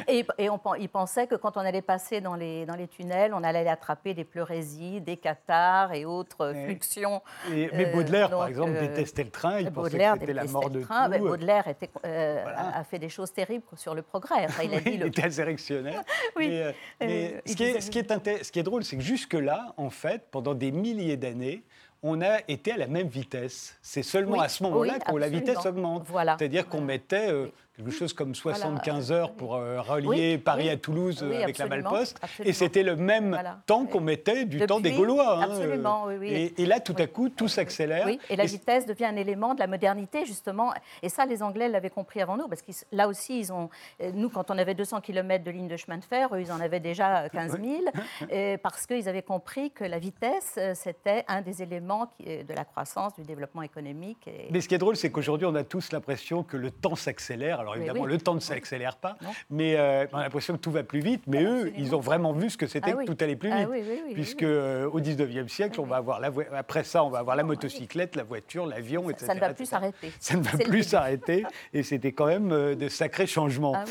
Et, 0.08 0.26
et 0.38 0.50
on, 0.50 0.60
ils 0.80 0.90
pensaient 0.90 1.28
que 1.28 1.36
quand 1.36 1.58
on 1.58 1.62
allait 1.62 1.82
passer 1.82 2.22
dans 2.22 2.36
les, 2.36 2.66
dans 2.66 2.76
les 2.76 2.88
tunnels, 2.88 3.34
on 3.34 3.44
allait 3.44 3.68
attraper 3.68 4.14
des 4.14 4.24
pleurésies, 4.24 5.02
des 5.02 5.18
cathars 5.18 5.94
et 5.94 6.06
autres 6.06 6.54
fluxions. 6.66 7.22
Et- 7.52 7.70
mais 7.74 7.86
Euh, 7.88 7.92
Baudelaire, 7.94 8.30
par 8.30 8.48
exemple, 8.48 8.72
euh, 8.76 8.82
détestait 8.88 9.24
le 9.24 9.30
train. 9.30 9.60
Il 9.60 9.66
pensait 9.72 9.90
Baudelaire 9.92 10.14
que 10.16 10.20
c'était 10.22 10.34
la 10.34 10.44
mort 10.46 10.70
le 10.70 10.80
de 10.80 10.82
train. 10.82 11.06
tout. 11.06 11.12
Mais 11.12 11.20
Baudelaire 11.20 11.68
était, 11.68 11.90
euh, 12.06 12.40
Voilà. 12.44 12.78
a, 12.78 12.84
fait 12.84 13.00
des 13.00 13.10
choses 13.10 13.32
terribles 13.34 13.64
sur 13.76 13.96
le 13.96 14.02
progrès. 14.02 14.46
Enfin, 14.46 14.64
il 14.64 14.74
a 14.74 14.78
Oui, 14.78 14.84
dit 14.84 14.92
il 14.94 15.00
le- 15.02 15.08
était 15.08 15.26
insurrectionnaire. 15.26 16.04
Oui. 16.36 16.48
Mais, 16.50 16.76
mais 17.02 17.42
ce, 17.46 17.56
qui 17.56 17.64
est, 17.64 17.82
ce 17.82 17.92
qui 17.92 18.00
est 18.00 18.12
inté- 18.12 18.44
ce 18.44 18.52
qui 18.52 18.60
est 18.60 18.64
drôle, 18.64 18.84
c'est 18.84 18.96
que 18.98 19.04
jusque-là, 19.04 19.74
en 19.78 19.90
fait, 19.90 20.24
pendant 20.32 20.54
des 20.54 20.72
milliers 20.72 21.18
d'années, 21.18 21.64
on 22.04 22.22
a 22.22 22.40
été 22.48 22.72
à 22.72 22.78
la 22.78 22.88
même 22.88 23.08
vitesse. 23.08 23.78
C'est 23.82 24.02
seulement 24.02 24.38
Oui, 24.38 24.44
à 24.46 24.50
ce 24.50 24.64
moment-là 24.64 24.94
oui, 24.96 25.14
que 25.14 25.20
la 25.20 25.30
vitesse 25.30 25.64
augmente. 25.66 26.04
Voilà. 26.08 26.36
C'est-à-dire 26.40 26.68
qu'on 26.68 26.82
mettait 26.82 27.30
euh. 27.32 27.48
Quelque 27.76 27.92
chose 27.92 28.14
comme 28.14 28.34
Voilà. 28.44 28.58
75 28.60 29.12
heures 29.12 29.32
pour 29.34 29.56
euh, 29.56 29.82
relier 29.82 30.08
Oui, 30.08 30.38
Paris 30.38 30.64
oui. 30.66 30.70
à 30.70 30.78
Toulouse 30.78 31.22
euh, 31.24 31.30
Oui, 31.30 31.44
avec 31.44 31.58
la 31.58 31.66
absolument, 31.66 31.92
Malposte. 31.92 32.20
Et 32.44 32.54
c'était 32.54 32.84
le 32.84 32.96
même 32.96 33.30
Voilà. 33.30 33.60
temps 33.66 33.86
qu'on 33.86 34.02
mettait 34.02 34.46
du 34.46 34.60
temps 34.66 34.80
des 34.80 34.92
Gaulois. 34.92 35.38
hein, 35.40 35.42
absolument, 35.44 36.08
euh, 36.08 36.12
oui, 36.12 36.16
oui. 36.20 36.30
Et, 36.58 36.62
et 36.64 36.66
là, 36.66 36.80
tout 36.80 36.96
à 36.98 37.08
coup, 37.08 37.30
tout 37.30 37.48
s'accélère. 37.48 38.06
Oui, 38.06 38.20
et 38.30 38.36
la 38.36 38.44
Et- 38.44 38.48
vitesse 38.48 38.86
devient 38.86 39.06
un 39.06 39.16
élément 39.16 39.54
de 39.56 39.60
la 39.60 39.68
modernité, 39.68 40.26
justement. 40.26 40.74
Et 41.02 41.10
ça, 41.10 41.26
les 41.26 41.42
Anglais 41.42 41.70
l'avaient 41.70 41.90
compris 41.90 42.22
avant 42.22 42.38
nous, 42.38 42.48
parce 42.48 42.62
que 42.62 42.72
là 42.92 43.08
aussi, 43.08 43.40
ils 43.40 43.54
ont. 43.54 43.70
euh, 44.02 44.12
Nous, 44.14 44.30
quand 44.30 44.52
on 44.52 44.58
avait 44.58 44.76
200 44.76 45.00
km 45.02 45.44
de 45.44 45.52
ligne 45.52 45.68
de 45.70 45.78
chemin 45.78 45.98
de 45.98 46.04
fer, 46.04 46.34
eux, 46.36 46.42
ils 46.42 46.52
en 46.52 46.60
avaient 46.60 46.80
déjà 46.82 47.30
15 47.30 47.52
000, 47.62 47.64
et 48.30 48.58
parce 48.58 48.86
qu'ils 48.86 49.08
avaient 49.08 49.22
compris 49.24 49.72
que 49.72 49.84
la 49.86 49.98
vitesse, 50.00 50.56
euh, 50.58 50.74
c'était 50.76 51.24
un 51.28 51.42
des 51.42 51.64
éléments 51.64 52.12
euh, 52.28 52.44
de 52.44 52.54
la 52.54 52.66
croissance, 52.66 53.14
du 53.16 53.24
développement 53.24 53.62
économique. 53.62 54.28
Et... 54.28 54.48
Mais 54.52 54.60
ce 54.62 54.68
qui 54.68 54.76
est 54.76 54.80
drôle, 54.80 54.96
c'est 54.98 55.10
qu'aujourd'hui, 55.12 55.48
on 55.48 55.56
a 55.56 55.64
tous 55.64 55.92
l'impression 55.94 56.44
que 56.44 56.58
le 56.58 56.70
temps 56.72 56.96
s'accélère. 56.96 57.61
Alors 57.62 57.76
évidemment, 57.76 58.02
oui. 58.02 58.12
le 58.12 58.18
temps 58.18 58.36
ne 58.36 58.40
s'accélère 58.40 58.96
pas, 58.98 59.16
Non. 59.22 59.30
mais 59.50 59.76
euh, 59.78 60.06
on 60.14 60.18
a 60.18 60.24
l'impression 60.24 60.56
que 60.56 60.60
tout 60.60 60.72
va 60.72 60.84
plus 60.84 61.00
vite. 61.00 61.24
Mais 61.28 61.44
eux, 61.44 61.58
Absolument. 61.68 61.76
ils 61.78 61.96
ont 61.96 62.00
vraiment 62.00 62.34
vu 62.34 62.50
ce 62.50 62.58
que 62.58 62.68
c'était 62.68 62.92
Ah 62.94 62.98
oui. 62.98 63.06
que 63.06 63.12
tout 63.12 63.24
allait 63.24 63.36
plus 63.36 63.52
Ah 63.52 63.60
vite. 63.60 63.68
oui, 63.72 63.84
oui, 64.08 64.14
Puisque 64.14 64.44
euh, 64.44 64.90
au 64.90 65.00
19e 65.00 65.48
siècle, 65.48 65.80
on 65.80 65.86
va 65.86 65.98
avoir 65.98 66.20
la 66.20 66.30
vo- 66.30 66.42
après 66.56 66.84
ça, 66.84 67.04
on 67.04 67.10
va 67.10 67.20
avoir 67.20 67.36
la 67.36 67.44
motocyclette, 67.44 68.16
la 68.16 68.24
voiture, 68.24 68.66
l'avion, 68.66 69.10
etc. 69.10 69.26
ça 69.28 69.36
ne 69.36 69.40
va 69.40 69.54
plus 69.54 69.66
s'arrêter. 69.66 70.12
Ça 70.20 70.36
ne 70.36 70.42
va 70.44 70.58
plus 70.58 70.84
s'arrêter. 70.84 71.46
Et 71.74 71.84
c'était 71.84 72.12
quand 72.12 72.26
même 72.28 72.52
euh, 72.52 72.76
de 72.76 72.88
sacrés 72.90 73.28
changements. 73.28 73.74
Ah 73.76 73.86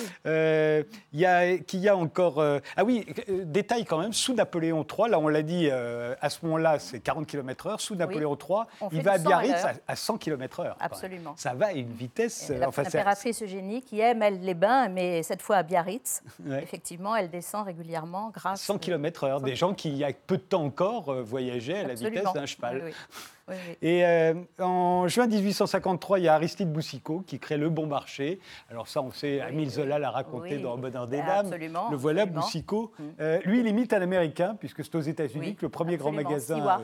Il 1.13 1.21
y 1.21 1.27
a, 1.27 1.59
qu'il 1.59 1.81
y 1.81 1.89
a 1.89 1.97
encore. 1.97 2.43
ah 2.43 2.85
oui, 2.85 3.07
détail 3.45 3.85
quand 3.85 3.99
même, 3.99 4.13
sous 4.13 4.35
Napoléon 4.35 4.85
III, 4.85 5.11
là 5.11 5.19
on 5.19 5.29
l'a 5.29 5.43
dit, 5.43 5.69
à 5.71 6.31
ce 6.31 6.45
moment-là 6.45 6.79
c'est 6.79 7.01
40 7.01 7.27
km/h, 7.27 7.79
sous 7.79 7.95
Napoléon 7.95 8.37
III, 8.37 8.91
il 8.93 9.03
va 9.03 9.13
à 9.13 9.19
du 9.19 9.25
100 9.25 9.31
à 9.31 9.41
Biarritz 9.43 9.65
à, 9.65 9.73
l'heure. 9.73 9.81
à 9.89 9.97
ça 9.97 10.03
100 10.11 10.19
km/h. 10.19 10.75
Absolument. 10.81 11.35
Ça 11.37 11.55
va 11.55 11.67
à 11.67 11.73
une 11.73 11.93
vitesse. 11.93 12.53
enfin, 12.67 12.83
L'impératrice 12.83 13.43
Qui 13.87 14.01
aime, 14.01 14.23
elle, 14.23 14.41
les 14.41 14.55
bains, 14.55 14.89
mais 14.89 15.23
cette 15.23 15.43
fois 15.43 15.57
à 15.57 15.63
Biarritz, 15.63 16.23
Ouais. 16.47 16.63
effectivement, 16.63 17.15
elle 17.15 17.31
descend 17.31 17.65
régulièrement 17.67 18.31
grâce... 18.31 18.63
100 18.63 18.79
km/h. 18.79 19.43
Des 19.43 19.55
gens 19.57 19.75
qui, 19.75 19.89
il 19.91 19.97
y 19.97 20.05
a 20.05 20.13
peu 20.13 20.37
de 20.37 20.43
temps 20.43 20.65
encore, 20.65 21.11
euh, 21.11 21.23
voyageaient 21.23 21.79
à 21.79 21.89
la 21.89 21.95
vitesse 21.95 22.33
d'un 22.33 22.47
cheval. 22.47 22.83
Oui, 22.85 22.91
oui. 22.91 22.95
Oui, 23.51 23.57
oui. 23.69 23.77
Et 23.83 24.05
euh, 24.07 24.35
en 24.61 25.09
juin 25.09 25.27
1853, 25.27 26.19
il 26.19 26.25
y 26.25 26.29
a 26.29 26.35
Aristide 26.35 26.73
Boussicot 26.73 27.21
qui 27.27 27.39
crée 27.39 27.57
Le 27.57 27.69
Bon 27.69 27.87
Marché. 27.87 28.39
Alors 28.71 28.89
ça, 28.89 29.03
on 29.03 29.11
sait, 29.11 29.41
Émile 29.51 29.71
Zola 29.71 29.99
l'a 29.99 30.11
raconté 30.11 30.59
dans 30.59 30.77
Bonheur 30.79 31.07
des 31.07 31.19
Dames. 31.19 31.47
absolument, 31.47 31.91
Le 31.91 31.97
voilà, 31.97 32.23
absolument. 32.23 32.43
Boussicot. 32.43 32.93
Mm. 32.99 33.03
Euh, 33.21 33.39
lui, 33.45 33.61
il 33.61 33.67
imite 33.67 33.93
un 33.93 34.03
Américain, 34.03 34.57
puisque 34.59 34.85
c'est 34.85 34.95
aux 34.95 35.01
États-Unis 35.01 35.57
que 35.57 35.63
le 35.67 35.69
premier 35.71 35.97
grand 35.97 36.13
magasin... 36.13 36.57
Stewart, 36.57 36.81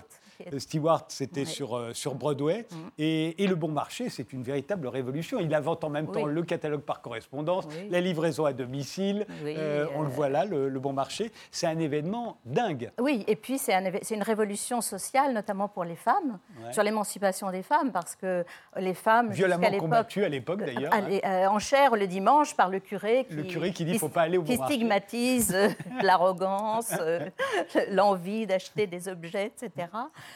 euh, 0.52 0.58
Stewart, 0.58 1.04
c'était 1.08 1.46
sur, 1.46 1.76
euh, 1.78 1.92
sur 1.94 2.14
Broadway. 2.14 2.66
Mm. 2.70 2.74
Et, 2.98 3.42
et 3.42 3.46
Le 3.46 3.54
Bon 3.54 3.68
Marché, 3.68 4.08
c'est 4.10 4.32
une 4.34 4.42
véritable 4.42 4.86
révolution. 4.88 5.38
Il 5.40 5.54
invente 5.54 5.82
en 5.84 5.88
même 5.88 6.06
Oui. 6.08 6.12
temps 6.12 6.26
le 6.26 6.42
catalogue 6.42 6.82
par 6.82 7.00
correspondance, 7.00 7.64
Oui. 7.70 7.88
la 7.90 8.00
livraison 8.00 8.44
à 8.44 8.52
domicile. 8.52 9.26
Euh, 9.44 9.86
on 9.94 10.02
le 10.02 10.08
voit 10.08 10.28
là, 10.28 10.44
le, 10.44 10.68
le 10.68 10.80
Bon 10.80 10.92
Marché. 10.92 11.30
C'est 11.50 11.66
un 11.66 11.78
événement 11.78 12.38
dingue. 12.44 12.90
Oui, 13.00 13.24
et 13.28 13.36
puis 13.36 13.56
c'est 13.58 13.72
un 13.72 13.82
éve- 13.84 14.00
c'est 14.02 14.14
une 14.14 14.22
révolution 14.22 14.80
sociale, 14.82 15.32
notamment 15.32 15.68
pour 15.68 15.84
les 15.84 15.96
femmes, 15.96 16.38
Ouais. 16.62 16.72
sur 16.72 16.82
l'émancipation 16.82 17.50
des 17.50 17.62
femmes, 17.62 17.92
parce 17.92 18.16
que 18.16 18.44
les 18.76 18.94
femmes, 18.94 19.30
Violemment 19.30 19.56
jusqu'à 19.62 19.70
l'époque, 19.70 19.80
combattu 19.90 20.24
à 20.24 20.28
l'époque, 20.28 20.60
d'ailleurs. 20.60 20.92
hein. 20.94 21.04
Euh, 21.24 21.46
en 21.48 21.58
chair 21.58 21.96
le 21.96 22.06
dimanche 22.06 22.54
par 22.56 22.68
le 22.70 22.80
curé 22.80 23.26
qui, 23.28 23.34
Le 23.34 23.42
curé 23.42 23.72
qui 23.72 23.84
dit, 23.84 23.98
faut 23.98 24.08
pas 24.08 24.22
aller 24.22 24.38
au 24.38 24.42
qui 24.42 24.56
marché. 24.56 24.74
stigmatise 24.74 25.54
euh, 25.54 25.68
l'arrogance, 26.02 26.92
euh, 27.00 27.20
l'envie 27.90 28.46
d'acheter 28.46 28.86
des 28.86 29.08
objets, 29.08 29.46
etc. 29.46 29.88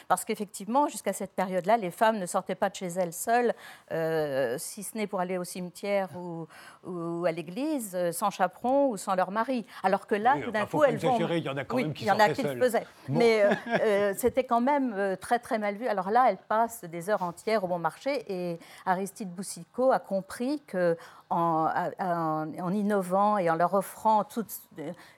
Parce 0.08 0.24
qu'effectivement, 0.24 0.88
jusqu'à 0.88 1.12
cette 1.12 1.32
période-là, 1.32 1.76
les 1.76 1.90
femmes 1.90 2.18
ne 2.18 2.26
sortaient 2.26 2.54
pas 2.54 2.68
de 2.68 2.74
chez 2.74 2.88
elles 2.88 3.12
seules, 3.12 3.54
euh, 3.92 4.56
si 4.58 4.82
ce 4.82 4.96
n'est 4.98 5.06
pour 5.06 5.20
aller 5.20 5.38
au 5.38 5.44
cimetière 5.44 6.08
ou, 6.16 6.46
ou 6.86 7.24
à 7.26 7.32
l'église, 7.32 7.92
euh, 7.94 8.12
sans 8.12 8.30
chaperon 8.30 8.88
ou 8.88 8.96
sans 8.96 9.14
leur 9.14 9.30
mari. 9.30 9.66
Alors 9.82 10.06
que 10.06 10.14
là, 10.14 10.34
Oui, 10.36 10.42
tout 10.44 10.50
d'un 10.50 10.66
coup, 10.66 10.82
elles 10.84 10.96
vont. 10.96 11.18
il 11.18 11.38
y 11.44 11.48
en 11.48 11.56
a 11.56 11.64
quand 11.64 11.76
Oui, 11.76 11.84
même 11.84 11.92
qui 11.92 12.04
il 12.04 12.08
y 12.08 12.10
en 12.10 12.18
a 12.18 12.30
qui 12.30 12.42
le 12.42 12.56
faisaient. 12.58 12.86
Bon. 13.08 13.18
Mais 13.18 13.42
euh, 13.42 13.52
euh, 13.82 14.14
c'était 14.16 14.44
quand 14.44 14.60
même 14.60 15.16
très 15.20 15.38
très 15.38 15.58
mal 15.58 15.74
vu. 15.76 15.86
Alors 15.86 16.10
là, 16.10 16.26
elle 16.30 16.38
passe 16.38 16.84
des 16.84 17.10
heures 17.10 17.22
entières 17.22 17.64
au 17.64 17.68
bon 17.68 17.78
marché 17.78 18.24
et 18.28 18.58
Aristide 18.86 19.30
Boussicot 19.30 19.92
a 19.92 19.98
compris 19.98 20.60
que 20.66 20.96
en, 21.30 21.68
en- 22.00 22.46
en 22.60 22.72
innovant 22.72 23.38
et 23.38 23.48
en 23.50 23.54
leur 23.54 23.74
offrant 23.74 24.24
toute 24.24 24.48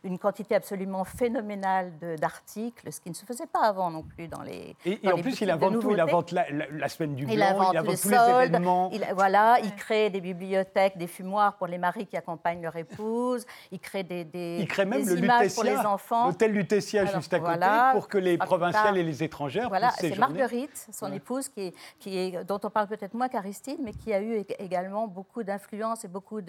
une 0.05 0.19
quantité 0.19 0.55
absolument 0.55 1.05
phénoménale 1.05 1.93
d'articles, 2.21 2.93
ce 2.93 3.01
qui 3.01 3.09
ne 3.11 3.15
se 3.15 3.25
faisait 3.25 3.47
pas 3.47 3.63
avant 3.63 3.91
non 3.91 4.03
plus 4.03 4.29
dans 4.29 4.43
les. 4.43 4.77
Et, 4.85 4.93
et 4.93 4.99
dans 5.03 5.13
en 5.13 5.17
les 5.17 5.23
plus, 5.23 5.41
il 5.41 5.51
invente 5.51 5.81
tout. 5.81 5.91
Il 5.91 6.01
invente 6.01 6.31
la, 6.33 6.51
la- 6.51 6.67
la 6.71 6.89
semaine 6.89 7.15
du 7.15 7.25
blanc, 7.25 7.35
Il 7.35 7.43
invente, 7.43 7.69
il 7.73 7.79
invente 7.79 7.93
les 7.93 7.99
tous 7.99 8.09
les 8.11 8.17
événements. 8.45 8.91
il, 8.93 9.07
voilà, 9.15 9.59
il 9.63 9.75
crée 9.75 10.11
des 10.11 10.21
bibliothèques, 10.21 10.99
des 10.99 11.07
fumoirs 11.07 11.55
pour 11.57 11.67
les 11.67 11.79
maris 11.79 12.07
qui 12.07 12.17
accompagnent 12.17 12.63
leur 12.63 12.77
épouse, 12.77 13.47
il 13.71 13.81
crée 13.81 14.03
des, 14.03 14.25
des, 14.25 14.59
Il 14.61 14.69
crée 14.69 14.85
même 14.85 15.05
des 15.05 15.15
le 15.17 15.25
images 15.25 15.55
pour 15.55 15.65
les 15.65 15.71
Lutetia, 15.71 15.91
enfants. 15.91 16.27
l'hôtel 16.27 16.53
Lutetia 16.53 17.01
Alors, 17.03 17.15
juste 17.15 17.33
à 17.33 17.39
côté, 17.39 17.51
voilà, 17.51 17.91
pour 17.95 18.09
que 18.09 18.19
les 18.19 18.37
plus 18.37 18.47
provinciales 18.47 18.85
tard. 18.85 18.97
et 18.97 19.03
les 19.03 19.23
étrangères 19.23 19.69
Voilà, 19.69 19.89
puissent 19.89 20.01
c'est 20.01 20.09
séjourner. 20.11 20.21
Marguerite, 20.39 20.87
son 20.93 21.07
Ouais. 21.11 21.17
épouse, 21.17 21.49
qui 21.49 21.61
est, 21.69 21.75
qui 21.99 22.19
est- 22.19 22.45
dont 22.45 22.61
on 22.63 22.71
parle 22.71 22.87
peut-être 22.89 23.15
moins 23.15 23.29
qu'Aristide, 23.29 23.79
mais 23.83 23.93
qui 23.93 24.13
a 24.13 24.21
eu 24.21 24.41
ég- 24.41 24.55
également 24.59 25.07
beaucoup 25.09 25.43
d'influence 25.43 26.02
et 26.05 26.09
beaucoup 26.09 26.41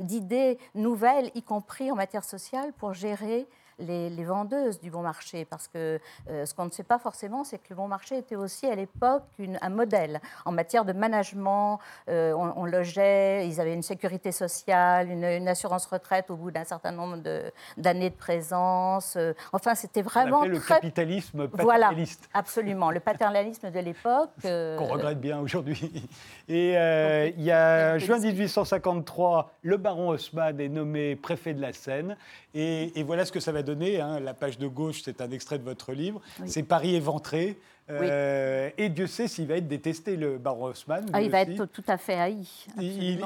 d'idées 0.00 0.58
nouvelles, 0.74 1.30
y 1.34 1.42
compris 1.42 1.90
en 1.90 1.96
matière 1.96 2.24
sociale, 2.24 2.72
pour 2.72 2.94
gérer 2.94 3.46
les, 3.82 4.08
les 4.10 4.24
vendeuses 4.24 4.80
du 4.80 4.90
bon 4.90 5.02
marché. 5.02 5.44
Parce 5.44 5.68
que 5.68 6.00
euh, 6.30 6.46
ce 6.46 6.54
qu'on 6.54 6.64
ne 6.66 6.70
sait 6.70 6.82
pas 6.84 6.98
forcément, 6.98 7.44
c'est 7.44 7.58
que 7.58 7.66
le 7.70 7.76
bon 7.76 7.88
marché 7.88 8.16
était 8.18 8.36
aussi 8.36 8.66
à 8.66 8.74
l'époque 8.74 9.22
un 9.60 9.68
modèle 9.68 10.20
en 10.44 10.52
matière 10.52 10.84
de 10.84 10.92
management. 10.92 11.78
Euh, 12.08 12.32
on, 12.32 12.52
on 12.56 12.64
logeait, 12.64 13.46
ils 13.48 13.60
avaient 13.60 13.74
une 13.74 13.82
sécurité 13.82 14.32
sociale, 14.32 15.10
une, 15.10 15.24
une 15.24 15.48
assurance 15.48 15.86
retraite 15.86 16.30
au 16.30 16.36
bout 16.36 16.50
d'un 16.50 16.64
certain 16.64 16.92
nombre 16.92 17.16
de- 17.18 17.50
d'années 17.76 18.10
de, 18.10 18.14
présence. 18.14 19.14
Euh, 19.16 19.32
enfin, 19.52 19.74
c'était 19.74 20.00
On 20.00 20.04
vraiment 20.04 20.44
le 20.44 20.58
très 20.58 20.74
capitalisme 20.74 21.46
voilà, 21.52 21.86
paternaliste. 21.86 22.28
absolument. 22.34 22.90
Le 22.90 23.00
paternalisme 23.00 23.70
de 23.70 23.80
l'époque. 23.80 24.30
euh, 24.44 24.76
Qu'on 24.78 24.86
regrette 24.86 25.20
bien 25.20 25.38
aujourd'hui. 25.40 26.08
Et 26.48 26.72
il 26.74 27.42
y 27.42 27.50
a 27.50 27.98
juin 27.98 28.18
1853, 28.18 29.50
le 29.62 29.76
baron 29.76 30.10
Haussmann 30.10 30.60
est 30.60 30.68
nommé 30.68 31.16
préfet 31.16 31.54
de 31.54 31.60
la 31.60 31.72
Seine. 31.72 32.16
Et, 32.54 32.98
et 32.98 33.02
voilà 33.02 33.24
ce 33.24 33.32
que 33.32 33.40
ça 33.40 33.52
va 33.52 33.62
donner. 33.62 33.71
Hein. 34.00 34.20
La 34.20 34.34
page 34.34 34.58
de 34.58 34.66
gauche, 34.66 35.02
c'est 35.04 35.20
un 35.20 35.30
extrait 35.30 35.58
de 35.58 35.64
votre 35.64 35.92
livre. 35.92 36.20
Oui. 36.40 36.48
C'est 36.48 36.62
Paris 36.62 36.94
éventré. 36.94 37.58
Euh, 37.90 38.70
Et 38.78 38.88
Dieu 38.88 39.06
sait 39.06 39.28
s'il 39.28 39.46
va 39.46 39.56
être 39.56 39.68
détesté, 39.68 40.16
le 40.16 40.38
baron 40.38 40.66
Haussmann. 40.66 41.04
ah, 41.12 41.20
il 41.20 41.30
va 41.30 41.42
aussi. 41.42 41.52
être 41.52 41.66
tout 41.66 41.82
à 41.88 41.96
fait 41.96 42.14
haï. 42.14 42.46
Il, 42.80 43.18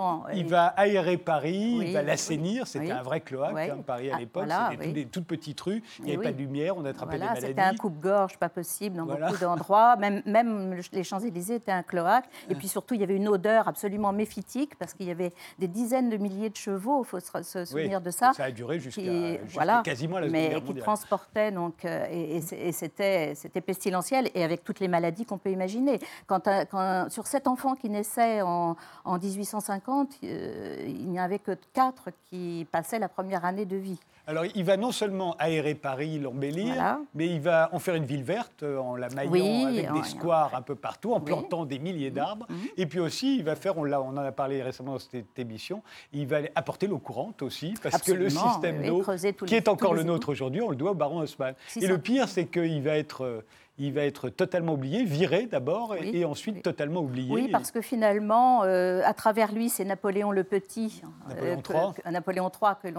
va 0.46 0.66
aérer 0.68 1.16
Paris, 1.18 1.76
Oui, 1.78 1.84
il 1.88 1.92
va 1.92 2.02
l'assainir. 2.02 2.66
C'était 2.66 2.86
oui. 2.86 2.90
un 2.92 3.02
vrai 3.02 3.20
cloaque, 3.20 3.56
hein, 3.56 3.78
Paris 3.86 4.10
à 4.10 4.14
Ah, 4.16 4.18
l'époque. 4.18 4.44
voilà, 4.46 4.70
C'était 4.72 4.84
toutes 4.86 4.94
des 4.94 5.06
toutes 5.06 5.26
petites 5.26 5.60
rues. 5.60 5.82
Il 6.00 6.06
n'y 6.06 6.14
avait 6.14 6.24
pas 6.24 6.32
de 6.32 6.38
lumière, 6.38 6.76
on 6.76 6.84
attrapait 6.84 7.16
Voilà, 7.18 7.34
des 7.34 7.40
c'était 7.42 7.54
maladies. 7.54 7.76
un 7.76 7.78
coupe-gorge 7.78 8.38
pas 8.38 8.48
possible 8.48 8.96
dans 8.96 9.04
Voilà. 9.04 9.28
beaucoup 9.28 9.40
d'endroits. 9.40 9.96
Même, 9.96 10.22
même 10.26 10.80
les 10.92 11.04
Champs-Élysées 11.04 11.56
étaient 11.56 11.72
un 11.72 11.82
cloaque. 11.82 12.26
Et 12.48 12.54
puis 12.54 12.68
surtout, 12.68 12.94
il 12.94 13.00
y 13.00 13.04
avait 13.04 13.16
une 13.16 13.28
odeur 13.28 13.68
absolument 13.68 14.12
méphitique 14.12 14.76
parce 14.78 14.94
qu'il 14.94 15.06
y 15.06 15.10
avait 15.10 15.32
des 15.58 15.68
dizaines 15.68 16.08
de 16.10 16.16
milliers 16.16 16.50
de 16.50 16.56
chevaux, 16.56 17.02
il 17.04 17.06
faut 17.06 17.20
se, 17.20 17.64
souvenir 17.64 18.00
de 18.00 18.10
ça. 18.10 18.32
Ça 18.34 18.44
a 18.44 18.50
duré 18.50 18.80
jusqu'à 18.80 19.02
voilà, 19.48 19.82
quasiment 19.84 20.18
la 20.18 20.26
Seconde 20.28 20.32
mais 20.40 20.48
Guerre 20.48 20.64
qui 20.64 20.74
transportait 20.74 21.50
donc 21.52 21.84
euh, 21.84 22.06
et, 22.10 22.72
c'était 22.72 23.34
c'était 23.34 23.60
pestilentiel 23.60 24.28
et 24.34 24.45
avec 24.46 24.64
toutes 24.64 24.80
les 24.80 24.88
maladies 24.88 25.26
qu'on 25.26 25.36
peut 25.38 25.50
imaginer. 25.50 25.98
Quand, 26.26 26.48
un- 26.48 26.64
quand- 26.64 27.10
sur 27.10 27.26
sept 27.26 27.46
enfants 27.46 27.74
qui 27.74 27.90
naissaient 27.90 28.40
en, 28.42 28.76
en 29.04 29.18
1850, 29.18 30.08
euh, 30.24 30.76
il 30.86 31.08
n'y 31.10 31.18
avait 31.18 31.38
que 31.38 31.52
quatre 31.74 32.08
qui 32.30 32.66
passaient 32.72 32.98
la 32.98 33.08
première 33.08 33.44
année 33.44 33.66
de 33.66 33.76
vie. 33.76 33.98
Alors, 34.28 34.44
il 34.56 34.64
va 34.64 34.76
non 34.76 34.90
seulement 34.90 35.36
aérer 35.38 35.76
Paris, 35.76 36.18
l'embellir, 36.18 36.74
Voilà. 36.74 36.98
mais 37.14 37.28
il 37.28 37.40
va 37.40 37.68
en 37.72 37.78
faire 37.78 37.94
une 37.94 38.06
ville 38.06 38.24
verte 38.24 38.64
euh, 38.64 38.76
en 38.78 38.96
la 38.96 39.08
maillant 39.10 39.30
Oui, 39.30 39.64
avec 39.64 39.92
des 39.92 40.02
squares 40.02 40.52
un 40.56 40.62
peu 40.62 40.74
partout, 40.74 41.12
en 41.12 41.18
Oui. 41.20 41.26
plantant 41.26 41.64
des 41.64 41.78
milliers 41.78 42.10
d'arbres. 42.10 42.44
Mhm. 42.48 42.56
Et 42.76 42.86
puis 42.86 42.98
aussi, 42.98 43.36
il 43.36 43.44
va 43.44 43.54
faire, 43.54 43.78
on, 43.78 43.84
en 43.92 44.16
a 44.16 44.32
parlé 44.32 44.64
récemment 44.64 44.94
dans 44.94 44.98
cette 44.98 45.38
émission, 45.38 45.80
il 46.12 46.26
va 46.26 46.38
apporter 46.56 46.88
l'eau 46.88 46.98
courante 46.98 47.40
aussi, 47.42 47.74
parce 47.80 48.02
que 48.02 48.10
le 48.10 48.28
système 48.28 48.80
oui, 48.80 48.88
d'eau, 48.88 49.04
qui 49.46 49.54
les- 49.54 49.56
est 49.58 49.68
encore 49.68 49.94
le 49.94 50.02
nôtre 50.02 50.30
aujourd'hui, 50.32 50.60
on 50.60 50.70
le 50.70 50.76
doit 50.76 50.90
au 50.90 50.94
baron 50.94 51.20
Haussmann. 51.20 51.54
Et 51.76 51.82
ça. 51.82 51.86
le 51.86 51.98
pire, 51.98 52.28
c'est 52.28 52.46
qu'il 52.46 52.82
va 52.82 52.96
être... 52.96 53.44
euh, 53.78 53.84
il 53.84 53.92
va 53.92 54.02
être 54.02 54.28
totalement 54.28 54.74
oublié, 54.74 55.04
viré 55.04 55.46
d'abord, 55.46 55.94
et- 55.94 56.00
Oui, 56.00 56.10
et 56.14 56.24
ensuite 56.24 56.56
oui. 56.56 56.62
totalement 56.62 57.00
oublié. 57.00 57.32
Oui, 57.32 57.48
parce 57.48 57.70
que 57.70 57.80
finalement, 57.80 58.62
euh, 58.64 59.02
à 59.04 59.14
travers 59.14 59.52
lui, 59.52 59.68
c'est 59.68 59.84
Napoléon 59.84 60.30
le 60.32 60.44
Petit, 60.44 61.02
Napoléon 61.28 61.60
que- 61.62 61.72
III. 61.72 61.92
que- 62.04 62.10
Napoléon 62.10 62.50
III 62.50 62.92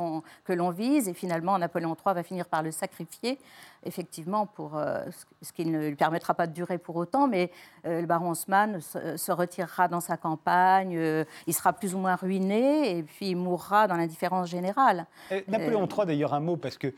que 0.46 0.54
l'on 0.54 0.70
vise, 0.72 1.08
et 1.10 1.14
finalement, 1.14 1.58
Napoléon 1.58 1.96
III 2.06 2.14
va 2.16 2.24
finir 2.24 2.46
par 2.46 2.64
le 2.64 2.72
sacrifier, 2.72 3.40
effectivement, 3.86 4.46
pour 4.46 4.76
euh, 4.78 5.04
ce- 5.42 5.52
qui 5.54 5.66
ne 5.66 5.88
lui 5.90 5.96
permettra 5.96 6.34
pas 6.34 6.46
de 6.48 6.54
durer 6.54 6.78
pour 6.78 6.96
autant, 6.98 7.28
mais 7.28 7.52
euh, 7.86 8.02
le 8.02 8.08
baron 8.08 8.32
Haussmann 8.32 8.82
se, 8.82 9.18
se 9.18 9.32
retirera 9.32 9.88
dans 9.88 10.00
sa 10.02 10.18
campagne, 10.18 10.96
euh, 10.98 11.24
il 11.48 11.54
sera 11.54 11.74
plus 11.74 11.96
ou 11.96 11.98
moins 12.00 12.16
ruiné, 12.16 12.98
et 12.98 13.04
puis 13.04 13.30
il 13.30 13.36
mourra 13.36 13.88
dans 13.88 13.96
l'indifférence 13.96 14.50
générale. 14.50 15.06
Napoléon 15.48 15.84
Euh, 15.84 15.88
III, 15.98 16.06
d'ailleurs, 16.06 16.34
un 16.34 16.40
mot, 16.40 16.58
parce 16.58 16.78
que. 16.78 16.94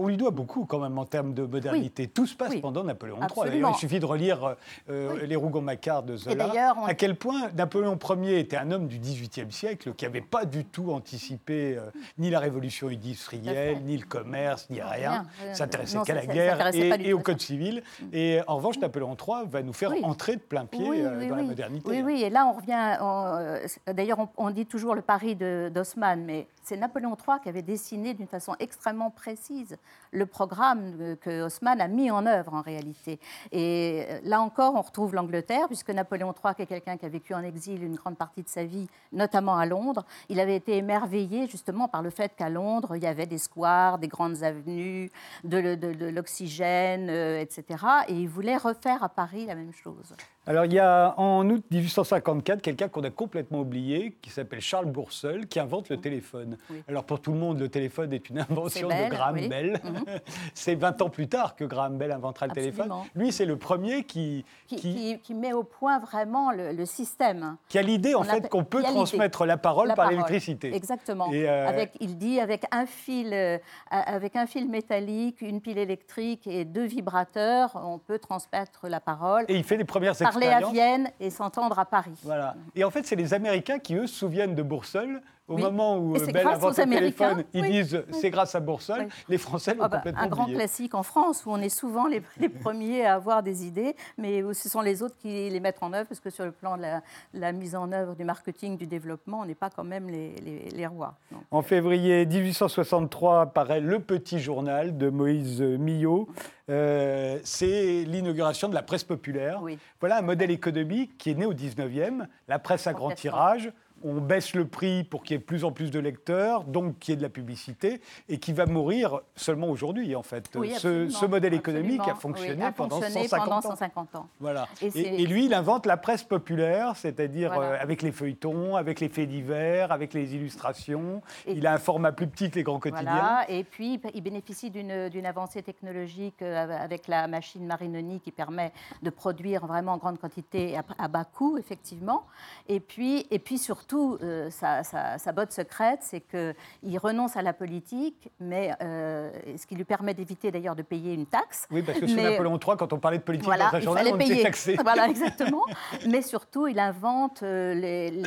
On 0.00 0.06
lui 0.06 0.16
doit 0.16 0.30
beaucoup 0.30 0.64
quand 0.64 0.78
même 0.78 0.96
en 0.96 1.04
termes 1.04 1.34
de 1.34 1.42
modernité. 1.44 2.06
Tout 2.06 2.26
se 2.26 2.36
passe 2.36 2.50
Oui. 2.52 2.60
pendant 2.60 2.84
Napoléon 2.84 3.18
III. 3.18 3.50
D'ailleurs, 3.50 3.72
il 3.74 3.78
suffit 3.78 3.98
de 3.98 4.06
relire 4.06 4.54
euh, 4.88 5.12
Oui. 5.14 5.26
Les 5.26 5.34
Rougon-Macquart 5.36 6.04
de 6.04 6.16
Zola. 6.16 6.74
on- 6.80 6.84
À 6.86 6.94
quel 6.94 7.16
point 7.16 7.50
Napoléon 7.56 7.98
Ier 8.22 8.38
était 8.38 8.56
un 8.56 8.70
homme 8.70 8.86
du 8.86 8.98
XVIIIe 8.98 9.50
siècle 9.50 9.92
qui 9.94 10.04
n'avait 10.04 10.20
pas 10.20 10.44
du 10.44 10.64
tout 10.64 10.92
anticipé 10.92 11.76
euh, 11.76 11.90
ni 12.16 12.30
la 12.30 12.38
révolution 12.38 12.88
industrielle, 12.88 13.78
ni 13.84 13.96
le 13.96 14.06
commerce, 14.06 14.68
ni 14.70 14.80
rien. 14.80 15.26
rien. 15.42 15.54
S'intéressait 15.54 15.98
qu'à 16.06 16.14
la 16.14 16.26
guerre 16.26 16.70
et, 16.74 17.12
au 17.12 17.18
code 17.18 17.40
civil. 17.40 17.82
Et 18.12 18.38
en 18.46 18.56
revanche, 18.56 18.78
Napoléon 18.78 19.16
III 19.16 19.48
va 19.50 19.62
nous 19.62 19.72
faire 19.72 19.92
entrer 20.04 20.36
de 20.36 20.40
plein 20.40 20.64
pied 20.66 20.86
euh, 20.88 21.28
dans 21.28 21.36
la 21.36 21.42
modernité. 21.42 21.88
Oui, 21.90 22.02
oui, 22.04 22.22
et 22.22 22.30
là, 22.30 22.46
on 22.46 22.52
revient. 22.52 22.96
euh, 23.02 23.66
D'ailleurs, 23.92 24.18
on, 24.20 24.28
on 24.36 24.50
dit 24.50 24.66
toujours 24.66 24.94
le 24.94 25.02
Paris 25.02 25.34
de- 25.34 25.70
d'Haussmann, 25.74 26.24
mais 26.24 26.46
c'est 26.62 26.76
Napoléon 26.76 27.16
III 27.16 27.38
qui 27.42 27.48
avait 27.48 27.62
dessiné 27.62 28.14
d'une 28.14 28.26
façon 28.28 28.54
extrêmement 28.60 29.10
précise 29.10 29.76
le 30.12 30.26
programme 30.26 30.96
euh, 31.00 31.16
que 31.16 31.44
Haussmann 31.44 31.80
a 31.80 31.88
mis 31.88 32.10
en 32.10 32.26
œuvre 32.26 32.54
en 32.54 32.62
réalité. 32.62 33.18
Et 33.52 34.04
euh, 34.08 34.20
là 34.24 34.40
encore, 34.40 34.74
on 34.74 34.80
retrouve 34.80 35.14
l'Angleterre, 35.14 35.66
puisque 35.66 35.90
Napoléon 35.90 36.32
III, 36.32 36.54
qui 36.54 36.62
est 36.62 36.66
quelqu'un 36.66 36.96
qui 36.96 37.06
a 37.06 37.08
vécu 37.08 37.34
en 37.34 37.42
exil 37.42 37.82
une 37.82 37.94
grande 37.94 38.16
partie 38.16 38.42
de 38.42 38.48
sa 38.48 38.64
vie, 38.64 38.88
notamment 39.12 39.56
à 39.56 39.66
Londres, 39.66 40.04
il 40.28 40.40
avait 40.40 40.56
été 40.56 40.76
émerveillé 40.76 41.46
justement 41.46 41.88
par 41.88 42.02
le 42.02 42.10
fait 42.10 42.34
qu'à 42.36 42.48
Londres, 42.48 42.96
il 42.96 43.02
y 43.02 43.06
avait 43.06 43.26
des 43.26 43.38
squares, 43.38 43.98
des 43.98 44.08
grandes 44.08 44.42
avenues, 44.42 45.10
de, 45.44 46.08
l'oxygène, 46.10 47.08
euh, 47.10 47.40
etc. 47.40 47.84
Et 48.08 48.14
il 48.14 48.28
voulait 48.28 48.56
refaire 48.56 49.02
à 49.02 49.08
Paris 49.08 49.46
la 49.46 49.54
même 49.54 49.72
chose. 49.72 50.14
Alors, 50.48 50.64
il 50.64 50.72
y 50.72 50.78
a 50.78 51.12
en 51.18 51.46
août 51.50 51.62
1854 51.70 52.62
quelqu'un 52.62 52.88
qu'on 52.88 53.04
a 53.04 53.10
complètement 53.10 53.60
oublié, 53.60 54.16
qui 54.22 54.30
s'appelle 54.30 54.62
Charles 54.62 54.86
Bourseul, 54.86 55.46
qui 55.46 55.60
invente 55.60 55.90
le 55.90 55.98
téléphone. 55.98 56.56
Oui. 56.70 56.82
Alors, 56.88 57.04
pour 57.04 57.20
tout 57.20 57.32
le 57.32 57.38
monde, 57.38 57.60
le 57.60 57.68
téléphone 57.68 58.14
est 58.14 58.30
une 58.30 58.38
invention 58.38 58.88
Bell, 58.88 59.10
de 59.10 59.14
Graham 59.14 59.34
oui. 59.34 59.42
Mhm. 59.42 59.48
Bell. 59.50 59.80
C'est 60.54 60.74
20 60.74 61.02
ans 61.02 61.10
plus 61.10 61.28
tard 61.28 61.54
que 61.54 61.64
Graham 61.64 61.98
Bell 61.98 62.12
inventera 62.12 62.46
le 62.46 62.54
téléphone. 62.54 62.90
Lui, 63.14 63.30
c'est 63.30 63.44
le 63.44 63.58
premier 63.58 64.04
qui, 64.04 64.46
qui, 64.66 64.76
qui, 64.76 64.94
qui- 64.94 65.18
qui 65.18 65.34
met 65.34 65.52
au 65.52 65.64
point 65.64 65.98
vraiment 65.98 66.50
le, 66.50 66.72
le 66.72 66.86
système. 66.86 67.56
qui 67.68 67.78
a 67.78 67.82
l'idée, 67.82 68.14
en 68.14 68.22
fait, 68.22 68.48
qu'on 68.48 68.64
peut 68.64 68.82
transmettre 68.82 69.44
la 69.44 69.58
parole 69.58 69.88
La 69.88 69.94
par 69.96 70.10
l'électricité. 70.10 70.74
Exactement. 70.74 71.30
Et, 71.30 71.46
euh, 71.46 71.68
avec, 71.68 71.92
il 72.00 72.16
dit 72.16 72.40
avec 72.40 72.64
un 72.70 72.86
fil, 72.86 73.34
euh, 73.34 73.58
avec 73.90 74.34
un 74.34 74.46
fil 74.46 74.66
métallique, 74.66 75.42
une 75.42 75.60
pile 75.60 75.76
électrique 75.78 76.46
et 76.46 76.64
deux 76.64 76.86
vibrateurs, 76.86 77.72
on 77.84 77.98
peut 77.98 78.18
transmettre 78.18 78.88
la 78.88 79.00
parole, 79.00 79.44
Et 79.48 79.56
il 79.56 79.64
fait 79.64 79.76
les 79.76 79.84
premières 79.84 80.16
parler 80.40 80.64
à. 80.64 80.70
Vienne 80.70 81.10
et 81.20 81.30
s'entendre 81.30 81.78
à 81.78 81.84
Paris. 81.84 82.18
Voilà. 82.22 82.54
Et 82.74 82.84
en 82.84 82.90
fait, 82.90 83.06
c'est 83.06 83.16
les 83.16 83.34
Américains 83.34 83.78
qui, 83.78 83.94
eux, 83.94 84.06
se 84.06 84.14
souviennent 84.14 84.54
de 84.54 84.62
Bourseul. 84.62 85.20
Au 85.48 85.54
Oui. 85.56 85.62
moment 85.62 85.96
où 85.96 86.14
euh, 86.14 86.26
Bell 86.26 86.46
invente 86.46 86.76
le 86.76 86.84
téléphone, 86.84 87.44
ils 87.54 87.62
oui. 87.62 87.70
disent 87.70 88.02
c'est 88.12 88.28
grâce 88.30 88.54
à 88.54 88.60
Bourseul. 88.60 89.04
Oui. 89.06 89.12
Les 89.30 89.38
Français 89.38 89.72
l'ont 89.74 89.84
Ah 89.84 89.88
bah, 89.88 89.96
complètement 89.96 90.20
un 90.22 90.26
grand 90.28 90.42
oublié. 90.42 90.58
classique 90.58 90.94
en 90.94 91.02
France 91.02 91.46
où 91.46 91.50
on 91.50 91.56
est 91.58 91.70
souvent 91.70 92.06
les, 92.06 92.22
les 92.38 92.48
premiers 92.50 93.06
à 93.06 93.14
avoir 93.14 93.42
des 93.42 93.66
idées, 93.66 93.96
mais 94.18 94.42
où 94.42 94.52
ce 94.52 94.68
sont 94.68 94.82
les 94.82 95.02
autres 95.02 95.16
qui 95.18 95.48
les 95.48 95.60
mettent 95.60 95.82
en 95.82 95.92
œuvre, 95.94 96.06
parce 96.06 96.20
que 96.20 96.28
sur 96.30 96.44
le 96.44 96.52
plan 96.52 96.76
de 96.76 96.82
la, 96.82 97.00
la 97.32 97.52
mise 97.52 97.74
en 97.74 97.90
œuvre 97.92 98.14
du 98.14 98.24
marketing, 98.24 98.76
du 98.76 98.86
développement, 98.86 99.40
on 99.40 99.46
n'est 99.46 99.54
pas 99.54 99.70
quand 99.70 99.84
même 99.84 100.08
les, 100.08 100.34
les- 100.44 100.68
les 100.70 100.86
rois. 100.86 101.14
Donc, 101.32 101.40
En 101.50 101.62
février 101.62 102.26
1863 102.26 103.46
paraît 103.46 103.80
Le 103.80 104.00
Petit 104.00 104.40
Journal 104.40 104.96
de 104.98 105.08
Moïse 105.08 105.62
Millot. 105.62 106.28
Euh, 106.70 107.38
c'est 107.44 108.04
l'inauguration 108.04 108.68
de 108.68 108.74
la 108.74 108.82
presse 108.82 109.04
populaire. 109.04 109.62
Voilà 110.00 110.18
un 110.18 110.22
modèle 110.22 110.50
économique 110.50 111.16
qui 111.16 111.30
est 111.30 111.34
né 111.34 111.46
au 111.46 111.54
19e, 111.54 112.26
la 112.48 112.58
presse 112.58 112.86
à 112.86 112.92
grand 112.92 113.10
tirage. 113.12 113.72
On 114.04 114.20
baisse 114.20 114.54
le 114.54 114.66
prix 114.66 115.04
pour 115.04 115.22
qu'il 115.22 115.34
y 115.34 115.36
ait 115.36 115.40
de 115.40 115.44
plus 115.44 115.64
en 115.64 115.72
plus 115.72 115.90
de 115.90 115.98
lecteurs, 115.98 116.64
donc 116.64 116.98
qu'il 116.98 117.12
y 117.12 117.14
ait 117.14 117.16
de 117.16 117.22
la 117.22 117.28
publicité, 117.28 118.00
et 118.28 118.38
qui 118.38 118.52
va 118.52 118.66
mourir 118.66 119.20
seulement 119.36 119.68
aujourd'hui, 119.68 120.14
en 120.14 120.22
fait. 120.22 120.48
oui, 120.56 120.72
ce, 120.76 121.26
modèle 121.26 121.54
économique 121.54 122.00
a 122.08 122.14
fonctionné, 122.14 122.54
Oui, 122.62 122.62
a 122.68 122.72
pendant, 122.72 122.96
fonctionné 123.00 123.28
150 123.28 123.44
pendant 123.48 123.56
ans. 123.58 123.60
150 123.62 124.16
ans. 124.16 124.28
Voilà. 124.40 124.68
Et 124.82 124.86
Et, 124.86 124.90
c'est- 124.90 125.00
et 125.00 125.26
lui, 125.26 125.46
il 125.46 125.54
invente 125.54 125.86
la 125.86 125.96
presse 125.96 126.22
populaire, 126.22 126.96
c'est-à-dire 126.96 127.52
Voilà. 127.54 127.72
euh, 127.72 127.78
avec 127.82 128.02
les 128.02 128.12
feuilletons, 128.12 128.76
avec 128.76 129.00
les 129.00 129.08
faits 129.08 129.28
divers, 129.28 129.90
avec 129.92 130.14
les 130.14 130.34
illustrations. 130.34 131.22
Et- 131.46 131.52
il 131.54 131.66
a 131.66 131.72
un 131.74 131.78
format 131.78 132.12
plus 132.12 132.26
petit 132.28 132.50
que 132.50 132.56
les 132.56 132.62
grands 132.62 132.78
quotidiens. 132.80 133.02
Voilà, 133.10 133.44
et 133.48 133.64
puis 133.64 134.00
il 134.14 134.20
bénéficie 134.22 134.70
d'une 134.70 135.08
d'une 135.08 135.26
avancée 135.26 135.62
technologique 135.62 136.42
euh, 136.42 136.66
avec 136.84 137.08
la 137.08 137.26
machine 137.26 137.66
Marinoni 137.66 138.20
qui 138.20 138.30
permet 138.30 138.72
de 139.02 139.10
produire 139.10 139.66
vraiment 139.66 139.92
en 139.92 139.96
grande 139.98 140.18
quantité 140.18 140.76
à, 140.76 140.84
à 140.98 141.08
bas 141.08 141.24
coût, 141.24 141.56
effectivement. 141.58 142.24
Et 142.68 142.80
puis, 142.80 143.26
et 143.30 143.38
puis 143.38 143.58
surtout, 143.58 143.87
euh, 143.92 144.50
sa, 144.50 144.82
sa- 144.84 145.18
sa 145.18 145.32
botte 145.32 145.52
secrète, 145.52 146.00
c'est 146.02 146.20
qu'il 146.20 146.98
renonce 146.98 147.36
à 147.36 147.42
la 147.42 147.52
politique, 147.52 148.28
mais 148.40 148.72
euh, 148.82 149.30
ce 149.56 149.66
qui 149.66 149.74
lui 149.74 149.84
permet 149.84 150.14
d'éviter 150.14 150.50
d'ailleurs 150.50 150.76
de 150.76 150.82
payer 150.82 151.14
une 151.14 151.26
taxe. 151.26 151.66
Oui, 151.70 151.82
parce 151.82 151.98
que 151.98 152.06
sous 152.06 152.16
Mais- 152.16 152.30
Napoléon 152.30 152.58
III, 152.58 152.76
quand 152.76 152.92
on 152.92 152.98
parlait 152.98 153.18
de 153.18 153.22
politique 153.22 153.46
Voilà, 153.46 153.70
dans 153.70 153.78
il 153.78 153.88
on 153.88 153.94
payer. 154.28 154.42
taxé. 154.42 154.76
Voilà, 154.82 155.08
exactement. 155.08 155.64
Mais 156.08 156.22
surtout, 156.22 156.66
il 156.66 156.78
invente 156.78 157.42
euh, 157.42 157.74
les, 157.74 158.10
les, 158.10 158.22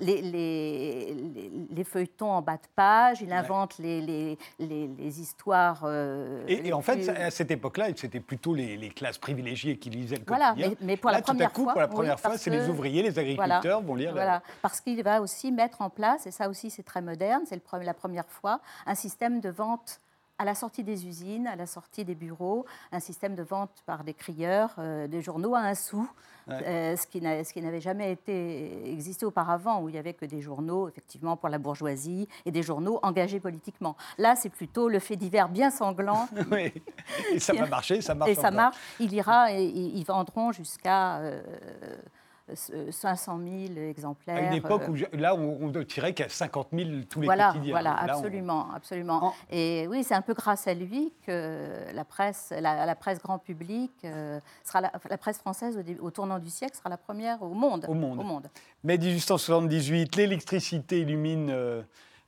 les- 0.00 0.22
les- 0.22 1.14
les- 1.14 1.50
les 1.70 1.84
feuilletons 1.84 2.30
en 2.30 2.42
bas 2.42 2.54
de 2.56 2.66
page, 2.74 3.22
il 3.22 3.32
invente 3.32 3.78
les, 3.78 4.36
histoires. 5.20 5.82
euh, 5.84 6.44
Et, 6.48 6.72
en 6.72 6.80
fait, 6.82 7.08
à 7.08 7.30
cette 7.30 7.50
époque-là, 7.50 7.88
c'était 7.96 8.20
plutôt 8.20 8.54
les, 8.54 8.76
classes 8.90 9.18
privilégiées 9.18 9.76
qui 9.78 9.90
lisaient 9.90 10.16
le 10.16 10.24
Voilà, 10.26 10.50
quotidien. 10.50 10.70
mais- 10.80 10.86
mais 10.86 10.96
pour 10.96 11.10
la 11.10 11.18
Là, 11.18 11.22
tout 11.22 11.36
à 11.40 11.46
coup, 11.48 11.62
fois, 11.64 11.72
pour 11.72 11.80
la 11.80 11.86
oui, 11.88 11.94
première 11.94 12.20
fois, 12.20 12.36
c'est 12.38 12.50
les 12.50 12.68
ouvriers, 12.68 13.02
les 13.02 13.18
agriculteurs 13.18 13.82
vont 13.82 13.94
lire. 13.94 14.08
la- 14.14 14.22
Voilà, 14.22 14.42
parce 14.62 14.80
qu'il 14.86 15.02
va 15.02 15.20
aussi 15.20 15.50
mettre 15.50 15.82
en 15.82 15.90
place, 15.90 16.28
et 16.28 16.30
ça 16.30 16.48
aussi 16.48 16.70
c'est 16.70 16.84
très 16.84 17.02
moderne, 17.02 17.42
c'est 17.44 17.60
la 17.82 17.94
première 17.94 18.28
fois, 18.28 18.60
un 18.86 18.94
système 18.94 19.40
de 19.40 19.48
vente 19.48 20.00
à 20.38 20.44
la 20.44 20.54
sortie 20.54 20.84
des 20.84 21.06
usines, 21.06 21.46
à 21.48 21.56
la 21.56 21.66
sortie 21.66 22.04
des 22.04 22.14
bureaux, 22.14 22.66
un 22.92 23.00
système 23.00 23.34
de 23.34 23.42
vente 23.42 23.70
par 23.86 24.04
des 24.04 24.14
crieurs 24.14 24.74
euh, 24.78 25.08
des 25.08 25.22
journaux 25.22 25.54
à 25.54 25.60
un 25.60 25.74
sou, 25.74 26.08
euh, 26.50 26.94
ce 26.94 27.06
qui 27.06 27.20
n'avait 27.60 27.80
jamais 27.80 28.12
été 28.12 28.92
existé 28.92 29.26
auparavant, 29.26 29.80
où 29.80 29.88
il 29.88 29.92
n'y 29.92 29.98
avait 29.98 30.12
que 30.12 30.26
des 30.26 30.40
journaux, 30.40 30.88
effectivement, 30.88 31.36
pour 31.36 31.48
la 31.48 31.58
bourgeoisie, 31.58 32.28
et 32.44 32.52
des 32.52 32.62
journaux 32.62 33.00
engagés 33.02 33.40
politiquement. 33.40 33.96
Là, 34.18 34.36
c'est 34.36 34.50
plutôt 34.50 34.88
le 34.88 35.00
fait 35.00 35.16
divers 35.16 35.48
bien 35.48 35.70
sanglant. 35.70 36.28
oui. 36.52 36.72
Et 37.32 37.40
ça 37.40 37.54
va 37.54 37.66
marcher, 37.66 38.02
ça 38.02 38.14
marche. 38.14 38.30
Et 38.30 38.34
ça 38.34 38.50
marche. 38.52 38.76
Il 39.00 39.12
ira, 39.14 39.52
et, 39.52 39.64
ils 39.64 40.04
vendront 40.04 40.52
jusqu'à... 40.52 41.16
Euh, 41.16 41.42
500 42.54 43.40
000 43.74 43.88
exemplaires. 43.88 44.36
À 44.36 44.40
une 44.40 44.52
époque 44.52 44.82
où, 44.88 44.94
là, 45.16 45.34
on, 45.34 45.68
ne 45.68 45.82
tirait 45.82 46.12
qu'à 46.12 46.28
50 46.28 46.68
000 46.72 46.90
tous 47.08 47.20
les 47.20 47.26
voilà, 47.26 47.48
quotidiens. 47.48 47.72
Voilà, 47.72 47.94
absolument, 47.94 48.68
absolument. 48.72 49.34
Et 49.50 49.86
oui, 49.88 50.04
c'est 50.04 50.14
un 50.14 50.22
peu 50.22 50.34
grâce 50.34 50.68
à 50.68 50.74
lui 50.74 51.12
que 51.26 51.92
la 51.92 52.04
presse, 52.04 52.52
la, 52.58 52.94
presse 52.94 53.20
grand 53.20 53.38
public, 53.38 53.90
euh, 54.04 54.38
sera 54.64 54.80
la, 54.80 55.18
presse 55.18 55.38
française 55.38 55.82
au, 56.00 56.10
tournant 56.10 56.38
du 56.38 56.50
siècle 56.50 56.76
sera 56.76 56.88
la 56.88 56.96
première 56.96 57.42
au 57.42 57.48
monde. 57.48 57.84
Au 57.88 57.94
monde. 57.94 58.20
Au 58.20 58.22
monde. 58.22 58.48
Mais 58.84 58.96
1878, 58.96 60.16
l'électricité 60.16 61.00
illumine 61.00 61.50
euh, 61.50 61.82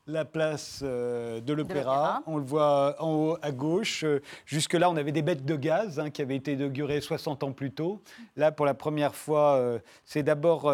la 0.08 0.24
place 0.24 0.80
euh, 0.82 1.40
de 1.40 1.52
l'Opéra. 1.52 2.22
On 2.26 2.38
le 2.38 2.44
voit 2.44 2.96
en 2.98 3.12
haut 3.12 3.38
à 3.42 3.52
gauche. 3.52 4.04
Euh, 4.04 4.22
jusque-là, 4.46 4.90
on 4.90 4.96
avait 4.96 5.12
des 5.12 5.22
bêtes 5.22 5.44
de 5.44 5.54
gaz 5.54 6.00
hein, 6.00 6.10
qui 6.10 6.22
avaient 6.22 6.36
été 6.36 6.54
inaugurées 6.54 7.00
60 7.00 7.44
ans 7.44 7.52
plus 7.52 7.70
tôt. 7.70 8.02
Là, 8.36 8.50
pour 8.50 8.64
la 8.64 8.74
première 8.74 9.14
fois, 9.14 9.56
euh, 9.56 9.78
c'est 10.04 10.22
d'abord 10.22 10.72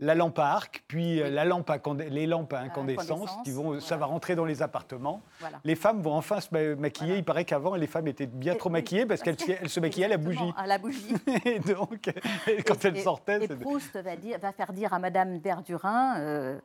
la 0.00 0.14
lampe 0.14 0.38
à 0.38 0.52
arc, 0.52 0.82
puis 0.88 1.18
la 1.18 1.44
lampe 1.44 1.70
les 2.08 2.26
lampes 2.26 2.52
à 2.52 2.60
incandescence. 2.60 3.30
Qui 3.44 3.52
vont, 3.52 3.80
Ça 3.80 3.96
va 3.96 4.06
rentrer 4.06 4.34
dans 4.34 4.44
les 4.44 4.62
appartements. 4.62 5.22
Les 5.64 5.74
femmes 5.74 6.00
vont 6.00 6.14
enfin 6.14 6.40
se 6.40 6.74
maquiller. 6.74 7.18
Il 7.18 7.24
paraît 7.24 7.44
qu'avant, 7.44 7.74
les 7.74 7.86
femmes 7.86 8.08
étaient 8.08 8.26
bien 8.26 8.54
trop 8.54 8.70
maquillées 8.70 9.06
parce 9.06 9.20
qu'elles 9.20 9.38
se 9.68 9.80
maquillaient 9.80 10.06
à 10.06 10.10
la 10.10 10.16
bougie. 10.16 10.52
À 10.56 10.66
la 10.66 10.78
bougie. 10.78 11.14
et 11.44 11.58
donc, 11.58 12.10
quand 12.66 12.84
elles 12.84 13.00
sortaient... 13.00 13.44
Et 13.44 13.48
Proust 13.48 13.96
va, 13.96 14.16
dire, 14.16 14.38
va, 14.38 14.52
faire 14.52 14.72
dire 14.72 14.94
à 14.94 14.98
Madame 14.98 15.38
Verdurin 15.38 16.58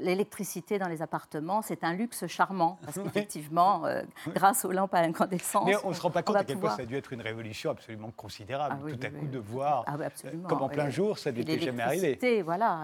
l'électricité 0.00 0.78
dans 0.78 0.88
les 0.88 1.02
appartements 1.02 1.33
c'est 1.62 1.84
un 1.84 1.92
luxe 1.94 2.26
charmant, 2.26 2.78
parce 2.84 2.98
qu'effectivement, 3.02 3.84
euh, 3.86 4.02
grâce 4.34 4.64
aux 4.64 4.72
lampes 4.72 4.94
à 4.94 4.98
incandescence... 4.98 5.66
Mais 5.66 5.76
on 5.84 5.90
ne 5.90 5.94
se 5.94 6.00
rend 6.00 6.10
pas 6.10 6.22
compte 6.22 6.36
à 6.36 6.44
quel 6.44 6.58
point 6.58 6.70
ça 6.70 6.82
a 6.82 6.86
dû 6.86 6.96
être 6.96 7.12
une 7.12 7.20
révolution 7.20 7.70
absolument 7.70 8.10
considérable, 8.16 8.76
ah 8.78 8.90
tout 8.90 9.06
à 9.06 9.10
coup 9.10 9.26
de 9.26 9.38
voir, 9.38 9.84
ah 9.86 9.96
euh, 9.98 10.30
comme 10.48 10.62
en 10.62 10.68
plein 10.68 10.90
jour, 10.90 11.18
ça 11.18 11.32
n'était 11.32 11.58
jamais 11.58 11.82
arrivé. 11.82 12.42
Voilà, 12.42 12.82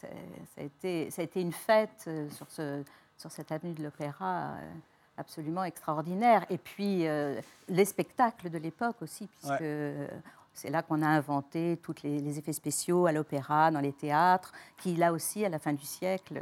ça, 0.00 0.08
a 0.58 0.62
été, 0.62 1.10
ça 1.10 1.22
a 1.22 1.24
été 1.24 1.40
une 1.40 1.52
fête 1.52 2.04
euh, 2.06 2.28
sur, 2.30 2.48
ce, 2.50 2.82
sur 3.16 3.30
cette 3.30 3.52
avenue 3.52 3.72
de 3.72 3.82
l'Opéra 3.82 4.54
absolument 5.18 5.64
extraordinaire. 5.64 6.44
Et 6.50 6.58
puis, 6.58 7.06
les 7.68 7.84
spectacles 7.84 8.50
de 8.50 8.58
l'époque 8.58 8.96
aussi, 9.00 9.26
puisque 9.26 9.64
c'est 10.56 10.70
là 10.70 10.82
qu'on 10.82 11.02
a 11.02 11.06
inventé 11.06 11.78
tous 11.82 11.94
les, 12.02 12.38
effets 12.38 12.54
spéciaux 12.54 13.06
à 13.06 13.12
l'opéra, 13.12 13.70
dans 13.70 13.80
les 13.80 13.92
théâtres, 13.92 14.52
qui 14.82 14.96
là 14.96 15.12
aussi, 15.12 15.44
à 15.44 15.50
la 15.50 15.58
fin 15.58 15.74
du 15.74 15.84
siècle, 15.84 16.40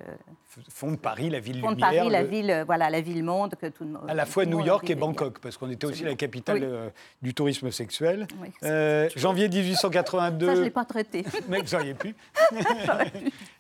font 0.69 0.93
de 0.93 0.97
Paris 0.97 1.31
la 1.31 1.41
ville 1.41 1.57
lumière. 1.57 1.77
Paris 1.77 2.09
la 2.09 2.23
ville, 2.23 2.51
euh, 2.51 2.65
voilà, 2.65 2.91
la 2.91 3.01
ville 3.01 3.25
monde 3.25 3.55
que 3.61 3.67
tout 3.67 3.83
le 3.83 3.91
monde. 3.91 4.09
À 4.09 4.15
la 4.15 4.25
fois 4.25 4.47
New 4.47 4.61
York 4.61 4.89
et 4.89 4.95
Bangkok, 4.95 5.41
parce 5.41 5.57
qu'on 5.57 5.69
était 5.69 5.87
aussi 5.87 6.05
la 6.05 6.15
capitale 6.15 6.61
euh, 6.63 6.91
du 7.23 7.35
tourisme 7.35 7.73
sexuel. 7.73 8.29
Euh, 8.63 9.09
janvier 9.17 9.49
1882. 9.49 10.47
Ça, 10.47 10.55
je 10.55 10.61
l'ai 10.63 10.71
pas 10.71 10.85
traité. 10.85 11.25
Mais 11.49 11.61
vous 11.61 11.75
auriez 11.75 11.95
pu. 11.95 12.15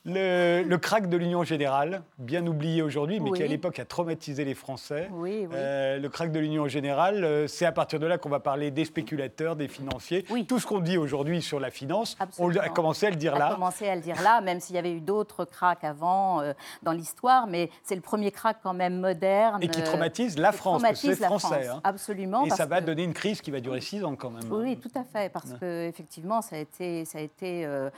le, 0.04 0.62
le 0.62 0.78
crack 0.78 1.08
de 1.08 1.16
l'Union 1.16 1.42
générale, 1.42 2.02
bien 2.18 2.46
oublié 2.46 2.82
aujourd'hui, 2.82 3.18
mais 3.18 3.32
qui 3.32 3.42
à 3.42 3.46
l'époque 3.46 3.78
a 3.80 3.84
traumatisé 3.84 4.44
les 4.44 4.54
Français. 4.54 5.08
Oui, 5.12 5.48
le 5.50 6.08
crack 6.08 6.30
de 6.30 6.38
l'Union 6.38 6.68
générale, 6.68 7.48
c'est 7.48 7.66
à 7.66 7.72
partir 7.72 7.98
de 7.98 8.06
là 8.06 8.18
qu'on 8.18 8.28
va 8.28 8.40
parler 8.40 8.70
des 8.70 8.84
spéculateurs, 8.84 9.56
des 9.56 9.68
financiers. 9.68 10.24
Oui 10.30 10.43
tout 10.44 10.58
ce 10.58 10.66
qu'on 10.66 10.80
dit 10.80 10.98
aujourd'hui 10.98 11.42
sur 11.42 11.60
la 11.60 11.70
finance, 11.70 12.16
on 12.38 12.54
a 12.56 12.68
commencé 12.68 13.06
à 13.06 13.10
le 13.10 13.16
dire 13.16 13.36
là. 13.36 13.48
On 13.48 13.52
a 13.52 13.54
commencé 13.54 13.88
à 13.88 13.94
le 13.94 14.00
dire 14.00 14.20
là, 14.22 14.40
même 14.40 14.60
s'il 14.60 14.76
y 14.76 14.78
avait 14.78 14.92
eu 14.92 15.00
d'autres 15.00 15.44
cracks 15.44 15.84
avant 15.84 16.40
euh, 16.40 16.52
dans 16.82 16.92
l'histoire, 16.92 17.46
mais 17.46 17.70
c'est 17.82 17.94
le 17.94 18.00
premier 18.00 18.30
crack 18.30 18.58
quand 18.62 18.74
même 18.74 19.00
moderne. 19.00 19.62
Et 19.62 19.68
qui 19.68 19.82
traumatise 19.82 20.38
la 20.38 20.52
France, 20.52 20.82
parce 20.82 21.00
que 21.00 21.14
c'est 21.14 21.24
français. 21.24 21.68
Hein. 21.68 21.80
Absolument. 21.84 22.44
Et 22.44 22.50
ça 22.50 22.66
va 22.66 22.80
donner 22.80 23.04
une 23.04 23.14
crise 23.14 23.40
qui 23.40 23.50
va 23.50 23.60
durer 23.60 23.80
six 23.80 24.04
ans 24.04 24.16
quand 24.16 24.30
même. 24.30 24.50
Oui, 24.50 24.76
tout 24.76 24.90
à 24.94 25.04
fait, 25.04 25.30
parce 25.32 25.52
que 25.52 25.88
effectivement, 25.88 26.42
ça 26.42 26.56
a 26.56 26.58
été, 26.58 27.04
ça 27.04 27.18
a 27.18 27.20
été, 27.20 27.64
euh, 27.64 27.90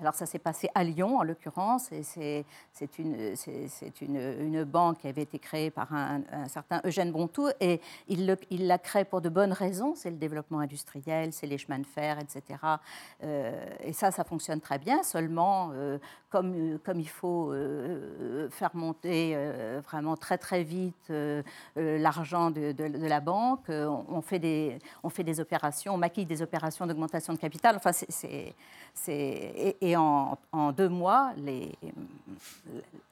alors 0.00 0.14
ça 0.14 0.26
s'est 0.26 0.38
passé 0.38 0.68
à 0.74 0.84
Lyon 0.84 1.18
en 1.18 1.22
l'occurrence, 1.22 1.90
et 1.92 2.02
c'est 2.02 2.98
une, 2.98 3.36
c'est 3.36 4.00
une, 4.00 4.16
une, 4.16 4.64
banque 4.64 4.98
qui 4.98 5.08
avait 5.08 5.22
été 5.22 5.38
créée 5.38 5.70
par 5.70 5.92
un, 5.92 6.22
certain 6.48 6.80
Eugène 6.84 7.12
Bontou, 7.12 7.48
et 7.60 7.80
il 8.08 8.26
l'a 8.48 8.78
créée 8.78 9.04
pour 9.04 9.20
de 9.20 9.28
bonnes 9.28 9.52
raisons, 9.52 9.94
c'est 9.96 10.10
le 10.10 10.16
développement 10.16 10.60
industriel, 10.60 11.32
c'est 11.32 11.46
les 11.46 11.58
chemins 11.58 11.78
de 11.82 11.86
fer, 11.86 12.18
etc. 12.18 12.58
Euh, 13.22 13.64
et 13.80 13.92
ça, 13.92 14.10
ça 14.10 14.24
fonctionne 14.24 14.60
très 14.60 14.78
bien. 14.78 15.02
Seulement, 15.02 15.70
euh, 15.72 15.98
comme, 16.30 16.54
euh, 16.54 16.78
comme 16.82 17.00
il 17.00 17.08
faut 17.08 17.52
faire 18.50 18.70
monter 18.74 19.36
vraiment 19.86 20.16
très 20.16 20.38
très 20.38 20.62
vite 20.62 21.12
l'argent 21.76 22.50
de, 22.50 22.74
la 23.06 23.20
banque, 23.20 23.68
on, 23.68 24.22
fait 24.22 24.38
des, 24.38 24.78
on 25.02 25.10
fait 25.10 25.24
des 25.24 25.40
opérations, 25.40 25.94
on 25.94 25.98
maquille 25.98 26.26
des 26.26 26.42
opérations 26.42 26.86
d'augmentation 26.86 27.32
de 27.32 27.38
capital. 27.38 27.76
Enfin, 27.76 27.92
c'est, 27.92 28.54
et, 29.08 29.76
et 29.80 29.96
en, 29.96 30.38
deux 30.76 30.88
mois, 30.88 31.32
les, 31.36 31.72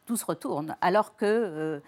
tout 0.07 0.17
se 0.17 0.25
retourne. 0.25 0.77
Alors 0.81 1.17
que 1.17 1.81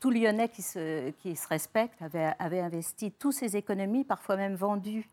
tout 0.00 0.10
Lyonnais 0.10 0.48
qui 0.48 0.62
se, 0.62 1.10
qui 1.10 1.36
se 1.36 1.48
respecte 1.48 2.00
avait, 2.02 2.32
avait, 2.38 2.60
investi 2.60 3.12
toutes 3.12 3.34
ses 3.34 3.56
économies, 3.56 4.04
parfois 4.04 4.36
même 4.36 4.54
vendues 4.54 5.08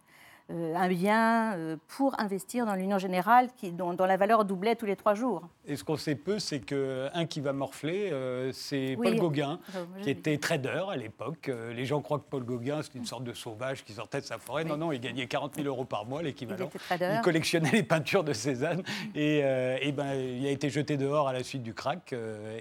un 0.50 0.88
bien 0.90 1.54
euh, 1.54 1.78
pour 1.88 2.20
investir 2.20 2.66
dans 2.66 2.76
l'Union 2.76 2.98
générale 2.98 3.50
qui, 3.56 3.72
dont, 3.72 3.96
la 3.98 4.18
valeur 4.18 4.44
doublait 4.44 4.76
tous 4.76 4.86
les 4.86 4.96
trois 4.96 5.14
jours. 5.14 5.42
Et 5.66 5.76
ce 5.78 5.84
qu'on 5.84 5.96
sait 5.96 6.16
peu, 6.16 6.40
c'est 6.40 6.60
qu'un 6.60 7.26
qui 7.26 7.40
va 7.40 7.54
morfler, 7.54 8.10
euh, 8.12 8.52
c'est 8.52 8.98
Paul 9.02 9.16
Gauguin, 9.16 9.60
qui 10.02 10.10
était 10.10 10.38
trader 10.38 10.84
à 10.92 10.98
l'époque. 10.98 11.50
les 11.74 11.86
gens 11.86 12.02
croient 12.02 12.20
que 12.20 12.30
Paul 12.30 12.44
Gauguin, 12.44 12.82
c'est 12.82 12.96
une 12.96 13.06
sorte 13.06 13.24
de 13.24 13.34
sauvage 13.34 13.84
qui 13.84 13.94
sortait 13.94 14.20
de 14.20 14.26
sa 14.26 14.38
forêt. 14.38 14.66
Non, 14.66 14.78
non, 14.78 14.92
il 14.92 15.00
gagnait 15.00 15.28
40 15.28 15.56
000 15.56 15.68
euros 15.68 15.86
par 15.86 16.06
mois, 16.06 16.22
l'équivalent. 16.22 16.70
Il, 16.92 16.98
il, 17.00 17.22
collectionnait 17.22 17.72
les 17.72 17.84
peintures 17.84 18.24
de 18.24 18.34
Cézanne 18.34 18.84
et, 19.16 19.38
et 19.38 19.92
ben, 19.92 20.14
il 20.14 20.46
a 20.46 20.52
été 20.52 20.70
jeté 20.70 20.98
dehors 20.98 21.28
à 21.30 21.34
la 21.34 21.44
suite 21.44 21.64
du 21.64 21.74
crack 21.74 22.14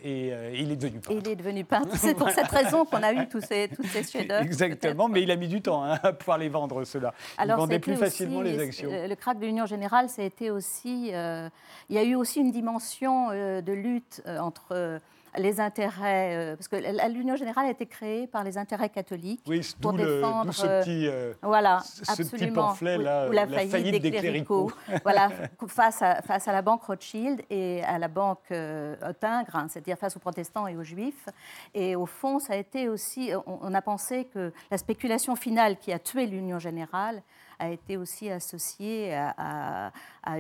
et, 0.05 0.33
il 0.55 0.71
est 0.71 0.77
devenu 0.77 1.01
peintre. 1.01 1.21
il 1.25 1.29
est 1.29 1.37
devenu 1.37 1.65
peintre. 1.65 1.97
C'est 1.97 2.15
pour 2.15 2.31
cette 2.31 2.49
raison 2.49 2.85
qu'on 2.85 3.03
a 3.03 3.13
eu 3.13 3.29
tous 3.29 3.41
ces, 3.41 3.69
tous 3.69 3.85
ces 3.85 4.03
chefs-d'œuvre. 4.11 4.43
Exactement, 4.43 5.09
mais 5.09 5.23
il 5.23 5.31
a 5.31 5.37
mis 5.37 5.49
du 5.49 5.61
temps 5.61 5.85
hein, 5.85 5.99
à 6.03 6.13
pouvoir 6.13 6.39
les 6.39 6.49
vendre, 6.49 6.85
ceux-là. 6.85 7.13
Alors, 7.39 7.67
plus 7.79 7.97
facilement 7.97 8.41
les 8.41 8.59
actions. 8.59 8.91
Le 8.91 9.15
crack 9.15 9.39
de 9.39 9.47
l'Union 9.47 9.67
générale, 9.67 10.09
ça 10.09 10.23
a 10.23 10.25
été 10.25 10.51
aussi. 10.51 11.11
Euh, 11.13 11.49
il 11.89 11.97
y 11.97 11.99
a 11.99 12.05
eu 12.05 12.15
aussi 12.15 12.41
une 12.41 12.51
dimension 12.51 13.31
euh, 13.31 13.61
de 13.61 13.73
lutte 13.73 14.23
euh, 14.27 14.39
entre 14.39 15.01
les 15.39 15.61
intérêts, 15.61 16.37
euh, 16.37 16.57
parce 16.57 16.69
que 16.69 16.77
l'Union 17.09 17.37
générale 17.37 17.67
a 17.67 17.71
été 17.71 17.87
créée 17.87 18.27
par 18.27 18.45
les 18.45 18.59
intérêts 18.59 18.91
catholiques 18.91 19.43
oui, 19.47 19.67
pour 19.81 19.95
défendre 19.95 20.53
ce 20.53 20.67
petit, 20.83 21.09
euh, 21.09 21.33
voilà, 21.43 21.81
ce 21.81 22.21
absolument, 22.21 22.69
pamphlet 22.69 22.99
là, 22.99 23.29
la, 23.29 23.47
faillite, 23.47 24.03
des, 24.03 24.11
cléricaux, 24.11 24.71
voilà, 25.03 25.31
face 25.69 26.03
à, 26.03 26.21
face 26.23 26.49
à 26.49 26.53
la 26.53 26.61
banque 26.61 26.83
Rothschild 26.83 27.43
et 27.49 27.83
à 27.85 27.99
la 27.99 28.09
banque 28.09 28.41
euh, 28.51 28.95
hein, 29.23 29.67
c'est-à-dire 29.69 29.97
face 29.97 30.17
aux 30.17 30.21
protestants 30.21 30.67
et 30.67 30.77
aux 30.77 30.85
juifs. 30.85 31.29
Et 31.75 31.97
au 31.97 32.07
fond, 32.07 32.39
ça 32.39 32.53
a 32.53 32.57
été 32.57 32.89
aussi, 32.89 33.31
on, 33.47 33.73
a 33.73 33.83
pensé 33.83 34.27
que 34.27 34.53
la 34.71 34.77
spéculation 34.77 35.35
finale 35.35 35.79
qui 35.79 35.93
a 35.93 35.99
tué 35.99 36.27
l'Union 36.27 36.59
générale 36.59 37.23
a 37.63 37.71
été 37.71 37.97
aussi 37.97 38.31
associée 38.31 39.15
à, 39.15 39.93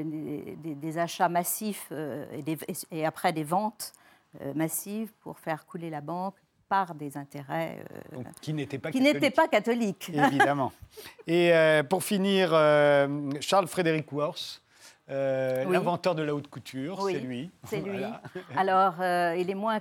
des, 0.05 0.99
achats 0.99 1.29
massifs 1.29 1.91
et, 1.93 2.57
et, 2.91 3.07
après 3.07 3.33
des 3.33 3.45
ventes 3.45 3.93
euh, 4.41 4.55
massive 4.55 5.13
pour 5.21 5.39
faire 5.39 5.67
couler 5.67 5.91
la 5.91 6.01
banque 6.01 6.37
par 6.67 6.95
des 6.95 7.19
intérêts 7.19 7.85
euh, 8.15 8.23
qui 8.41 8.55
n'étaient 8.55 8.79
pas, 8.79 8.91
pas, 8.91 9.49
catholiques. 9.49 10.09
Évidemment. 10.15 10.73
Et 11.27 11.53
euh, 11.53 11.83
pour 11.83 12.03
finir, 12.03 12.49
Charles 13.43 13.67
Frédéric 13.67 14.11
Worth, 14.11 14.63
l'inventeur 15.07 16.15
de 16.15 16.23
la 16.23 16.35
haute 16.35 16.49
couture, 16.49 17.07
c'est 17.11 17.21
lui. 17.21 17.51
C'est 17.65 17.81
lui. 17.85 18.03
Alors, 18.57 18.95
il 19.37 19.51
est 19.51 19.55
moins. 19.55 19.81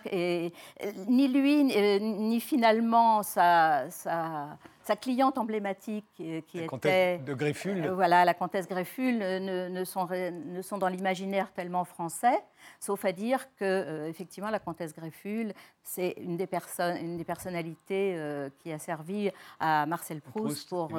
ni 1.07 1.29
lui, 1.29 1.63
ni 2.01 2.41
finalement 2.41 3.23
sa, 3.23 3.89
sa 3.89 4.57
cliente 4.95 5.37
emblématique 5.37 6.05
euh, 6.19 6.41
qui 6.47 6.59
la 6.59 6.65
était 6.65 7.17
de 7.19 7.33
Grefful. 7.33 7.85
Euh, 7.85 7.93
voilà, 7.93 8.25
la 8.25 8.33
comtesse 8.33 8.67
Grefful 8.67 9.19
euh, 9.21 9.69
ne, 9.69 9.83
sont, 9.83 10.07
ne 10.07 10.61
sont 10.61 10.77
dans 10.77 10.87
l'imaginaire 10.87 11.51
tellement 11.53 11.85
français, 11.85 12.43
sauf 12.79 13.05
à 13.05 13.11
dire 13.11 13.47
que 13.55 14.07
effectivement 14.07 14.49
la 14.49 14.59
comtesse 14.59 14.93
Grefful, 14.93 15.53
c'est 15.83 16.15
une 16.17 16.37
des 16.37 16.47
personnes, 16.47 16.97
une 16.97 17.17
des 17.17 17.23
personnalités 17.23 18.17
qui 18.59 18.71
a 18.71 18.77
servi 18.77 19.31
à 19.59 19.85
Marcel 19.85 20.21
Proust, 20.21 20.69
pour 20.69 20.91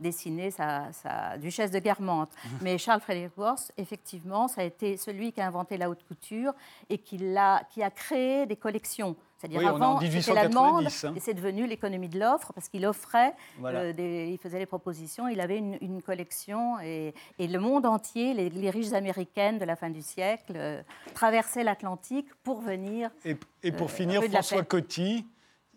dessiner 0.00 0.50
sa, 0.50 0.92
sa, 0.92 1.38
duchesse 1.38 1.70
de 1.70 1.78
Guermantes. 1.78 2.32
Mhm. 2.44 2.58
Mais 2.62 2.78
Charles 2.78 3.00
Frédéric 3.00 3.36
Worth, 3.38 3.72
effectivement, 3.76 4.48
ça 4.48 4.60
a 4.60 4.64
été 4.64 4.96
celui 4.96 5.32
qui 5.32 5.40
a 5.40 5.46
inventé 5.46 5.76
la 5.76 5.88
haute 5.88 6.04
couture 6.06 6.52
et 6.90 6.98
qui, 6.98 7.36
a, 7.36 7.64
qui 7.70 7.82
a 7.82 7.90
créé 7.90 8.46
des 8.46 8.56
collections 8.56 9.16
C'est-à-dire 9.38 9.60
Oui, 9.60 9.66
avant, 9.66 10.00
c'était 10.00 10.32
la 10.34 10.48
demande 10.48 10.84
1890, 10.84 11.04
hein. 11.04 11.12
et 11.14 11.20
c'est 11.20 11.34
devenu 11.34 11.66
l'économie 11.66 12.08
de 12.08 12.18
l'offre 12.18 12.52
parce 12.54 12.70
qu'il 12.70 12.86
offrait, 12.86 13.34
Voilà. 13.58 13.80
euh, 13.80 13.92
des- 13.92 14.28
il 14.30 14.38
faisait 14.38 14.58
des 14.58 14.64
propositions, 14.66 15.28
il 15.28 15.40
avait 15.42 15.58
une, 15.58 15.76
une 15.82 16.00
collection 16.00 16.80
et, 16.80 17.12
et 17.38 17.46
le 17.46 17.58
monde 17.60 17.84
entier, 17.84 18.32
les, 18.32 18.48
les 18.48 18.70
riches 18.70 18.92
américaines 18.94 19.58
de 19.58 19.64
la 19.66 19.76
fin 19.76 19.90
du 19.90 20.00
siècle, 20.00 20.54
euh, 20.56 20.82
traversaient 21.14 21.64
l'Atlantique 21.64 22.28
pour 22.42 22.60
venir. 22.62 23.10
Et, 23.26 23.36
et 23.62 23.72
pour 23.72 23.88
Euh, 23.88 23.90
finir, 23.90 24.22
François. 24.22 24.62
Coty, 24.64 25.26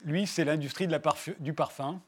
lui, 0.05 0.25
c'est 0.25 0.45
l'industrie 0.45 0.87
du 1.39 1.53
parfum. 1.53 1.99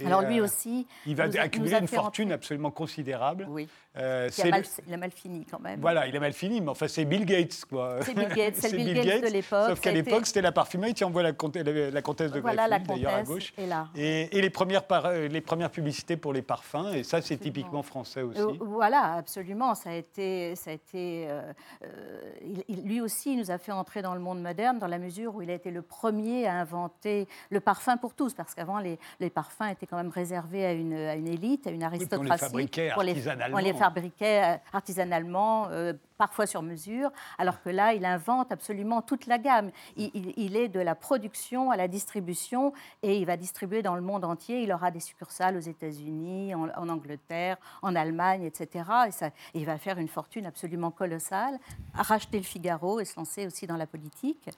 Et, 0.00 0.06
Alors 0.06 0.22
lui 0.22 0.40
euh, 0.40 0.44
aussi, 0.44 0.86
Il 1.06 1.14
va 1.16 1.28
nous 1.28 1.36
accumuler 1.38 1.72
nous 1.72 1.78
une 1.80 1.88
fortune 1.88 2.24
rentrer- 2.28 2.34
absolument 2.34 2.70
considérable. 2.70 3.46
oui, 3.50 3.68
Euh, 3.98 4.30
qui 4.30 4.40
a 4.40 4.44
c'est 4.44 4.50
mal, 4.50 4.62
le- 4.62 4.84
il 4.88 4.94
a 4.94 4.96
mal 4.96 5.10
fini 5.10 5.44
quand 5.44 5.60
même. 5.60 5.78
Voilà, 5.82 6.06
il 6.06 6.16
a 6.16 6.20
mal 6.20 6.32
fini, 6.32 6.62
mais 6.62 6.70
enfin, 6.70 6.88
c'est 6.88 7.04
Bill 7.04 7.26
Gates, 7.26 7.66
quoi. 7.68 7.98
C'est 8.00 8.14
Bill 8.14 8.28
Gates, 8.28 8.54
c'est 8.56 8.72
Bill 8.74 8.94
Gates 8.94 9.20
de 9.22 9.26
l'époque, 9.28 9.68
Sauf 9.68 9.80
qu'à 9.80 9.90
été- 9.90 10.02
l'époque, 10.02 10.26
c'était 10.26 10.40
la 10.40 10.50
parfumerie. 10.50 10.94
Tiens, 10.94 11.08
on 11.08 11.10
voit 11.10 11.22
la, 11.22 11.32
comtesse, 11.32 11.62
la, 11.66 11.90
la 11.90 12.02
comtesse 12.02 12.32
de 12.32 12.40
Voilà 12.40 12.68
d'ailleurs, 12.78 13.14
à 13.16 13.22
gauche. 13.22 13.52
là. 13.58 13.88
Et, 13.94 14.34
et 14.36 14.40
les, 14.40 14.48
premières 14.48 14.84
par- 14.86 15.04
euh, 15.06 15.28
les 15.28 15.42
premières 15.42 15.70
publicités 15.70 16.16
pour 16.16 16.32
les 16.32 16.40
parfums, 16.42 16.94
et 16.94 17.02
ça, 17.04 17.20
c'est 17.20 17.36
typiquement 17.36 17.82
français 17.82 18.22
aussi. 18.22 18.40
Euh, 18.40 18.52
Voilà, 18.60 19.12
absolument. 19.16 19.74
Ça 19.74 19.90
a 19.90 19.94
été, 19.94 20.56
ça 20.56 20.70
a 20.70 20.72
été 20.72 21.26
euh, 21.28 21.42
euh, 21.84 22.32
il- 22.68 22.82
lui 22.88 23.02
aussi, 23.02 23.32
il 23.34 23.38
nous 23.40 23.50
a 23.50 23.58
fait 23.58 23.72
entrer 23.72 24.00
dans 24.00 24.14
le 24.14 24.20
monde 24.20 24.40
moderne 24.40 24.78
dans 24.78 24.86
la 24.86 24.98
mesure 24.98 25.34
où 25.34 25.42
il 25.42 25.50
a 25.50 25.54
été 25.54 25.70
le 25.70 25.82
premier 25.82 26.46
à 26.46 26.54
inventer 26.54 27.28
le 27.50 27.60
parfum 27.60 27.98
pour 27.98 28.14
tous, 28.14 28.32
parce 28.32 28.54
qu'avant 28.54 28.78
les, 28.78 28.98
les 29.20 29.28
parfums 29.28 29.68
étaient 29.70 29.81
quand 29.86 29.96
même 29.96 30.10
réservés 30.10 30.64
à 30.64 30.72
une, 30.72 30.92
à 30.94 31.14
une 31.14 31.28
élite, 31.28 31.66
à 31.66 31.70
une 31.70 31.78
puis 31.78 31.86
on 31.86 31.90
les 31.90 31.96
aristocratie. 31.96 32.44
fabriquait 32.44 32.90
Pour 32.94 33.02
les- 33.02 33.12
artisanalement. 33.12 33.56
On 33.56 33.60
les 33.60 33.72
fabriquait 33.74 34.42
euh, 34.44 34.56
artisanalement, 34.72 35.68
euh, 35.70 35.92
parfois 36.18 36.46
sur 36.46 36.62
mesure, 36.62 37.10
alors 37.38 37.60
que 37.62 37.68
là, 37.70 37.94
il 37.94 38.04
invente 38.04 38.52
absolument 38.52 39.02
toute 39.02 39.26
la 39.26 39.38
gamme. 39.38 39.70
Il, 39.96 40.10
il- 40.14 40.34
il 40.36 40.56
est 40.56 40.68
de 40.68 40.80
la 40.80 40.94
production 40.94 41.70
à 41.70 41.76
la 41.76 41.88
distribution 41.88 42.72
et 43.02 43.18
il 43.18 43.26
va 43.26 43.36
distribuer 43.36 43.82
dans 43.82 43.96
le 43.96 44.02
monde 44.02 44.24
entier. 44.24 44.62
Il 44.62 44.72
aura 44.72 44.90
des 44.90 45.00
succursales 45.00 45.56
aux 45.56 45.60
États-Unis, 45.60 46.54
en, 46.54 46.68
en 46.76 46.88
Angleterre, 46.88 47.56
en 47.82 47.94
Allemagne, 47.96 48.44
etc. 48.44 48.84
Et, 49.08 49.10
ça, 49.10 49.26
et 49.28 49.32
il 49.54 49.66
va 49.66 49.78
faire 49.78 49.98
une 49.98 50.08
fortune 50.08 50.46
absolument 50.46 50.90
colossale, 50.90 51.58
racheter 51.94 52.38
le 52.38 52.44
Figaro 52.44 53.00
et 53.00 53.04
se 53.04 53.16
lancer 53.18 53.46
aussi 53.46 53.66
dans 53.66 53.76
la 53.76 53.86
politique. 53.86 54.48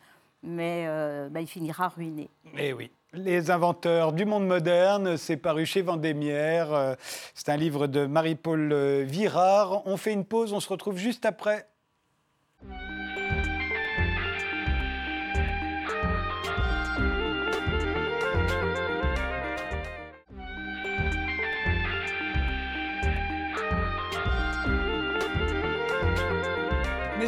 Mais 0.46 0.84
euh, 0.86 1.30
bah, 1.30 1.40
il 1.40 1.46
finira 1.46 1.88
ruiné. 1.88 2.28
Eh 2.58 2.74
oui. 2.74 2.90
Les 3.16 3.52
inventeurs 3.52 4.12
du 4.12 4.24
monde 4.24 4.44
moderne, 4.44 5.16
c'est 5.16 5.36
paru 5.36 5.66
chez 5.66 5.82
Vendémiaire. 5.82 6.72
Euh, 6.72 6.94
C'est 7.34 7.48
un 7.48 7.56
livre 7.56 7.86
de 7.86 8.06
Marie-Paul 8.06 8.72
euh, 8.72 9.04
Virard. 9.06 9.86
On 9.86 9.96
fait 9.96 10.12
une 10.12 10.24
pause, 10.24 10.52
on 10.52 10.58
se 10.58 10.68
retrouve 10.68 10.96
juste 10.96 11.24
après. 11.24 11.68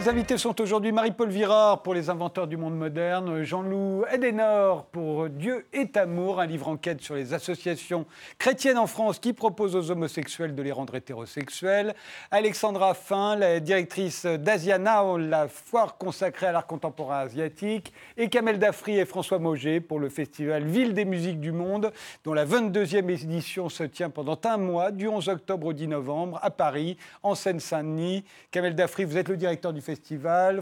Mes 0.06 0.12
invités 0.12 0.38
sont 0.38 0.60
aujourd'hui 0.60 0.92
Marie-Paul 0.92 1.30
Virard 1.30 1.82
pour 1.82 1.92
Les 1.92 2.10
Inventeurs 2.10 2.46
du 2.46 2.56
Monde 2.56 2.76
Moderne, 2.76 3.42
Jean-Loup 3.42 4.04
Edenor 4.08 4.84
pour 4.84 5.28
Dieu 5.28 5.66
est 5.72 5.96
amour, 5.96 6.38
un 6.38 6.46
livre 6.46 6.68
enquête 6.68 7.02
sur 7.02 7.16
les 7.16 7.34
associations 7.34 8.06
chrétiennes 8.38 8.78
en 8.78 8.86
France 8.86 9.18
qui 9.18 9.32
proposent 9.32 9.74
aux 9.74 9.90
homosexuels 9.90 10.54
de 10.54 10.62
les 10.62 10.70
rendre 10.70 10.94
hétérosexuels, 10.94 11.92
Alexandra 12.30 12.94
Fin, 12.94 13.34
la 13.34 13.58
directrice 13.58 14.26
d'Asia 14.26 14.78
Now, 14.78 15.18
la 15.18 15.48
foire 15.48 15.98
consacrée 15.98 16.46
à 16.46 16.52
l'art 16.52 16.68
contemporain 16.68 17.18
asiatique, 17.18 17.92
et 18.16 18.28
Kamel 18.28 18.60
Dafri 18.60 19.00
et 19.00 19.06
François 19.06 19.40
Mauger 19.40 19.80
pour 19.80 19.98
le 19.98 20.08
festival 20.08 20.66
Ville 20.66 20.94
des 20.94 21.04
musiques 21.04 21.40
du 21.40 21.50
monde, 21.50 21.90
dont 22.22 22.32
la 22.32 22.46
22e 22.46 23.10
édition 23.10 23.68
se 23.68 23.82
tient 23.82 24.10
pendant 24.10 24.38
un 24.44 24.56
mois, 24.56 24.92
du 24.92 25.08
11 25.08 25.30
octobre 25.30 25.66
au 25.66 25.72
10 25.72 25.88
novembre, 25.88 26.38
à 26.42 26.50
Paris, 26.50 26.96
en 27.24 27.34
Seine-Saint-Denis. 27.34 28.22
Kamel 28.52 28.76
Dafri, 28.76 29.04
vous 29.04 29.16
êtes 29.16 29.28
le 29.28 29.36
directeur 29.36 29.72
du 29.72 29.80
festival. 29.80 29.95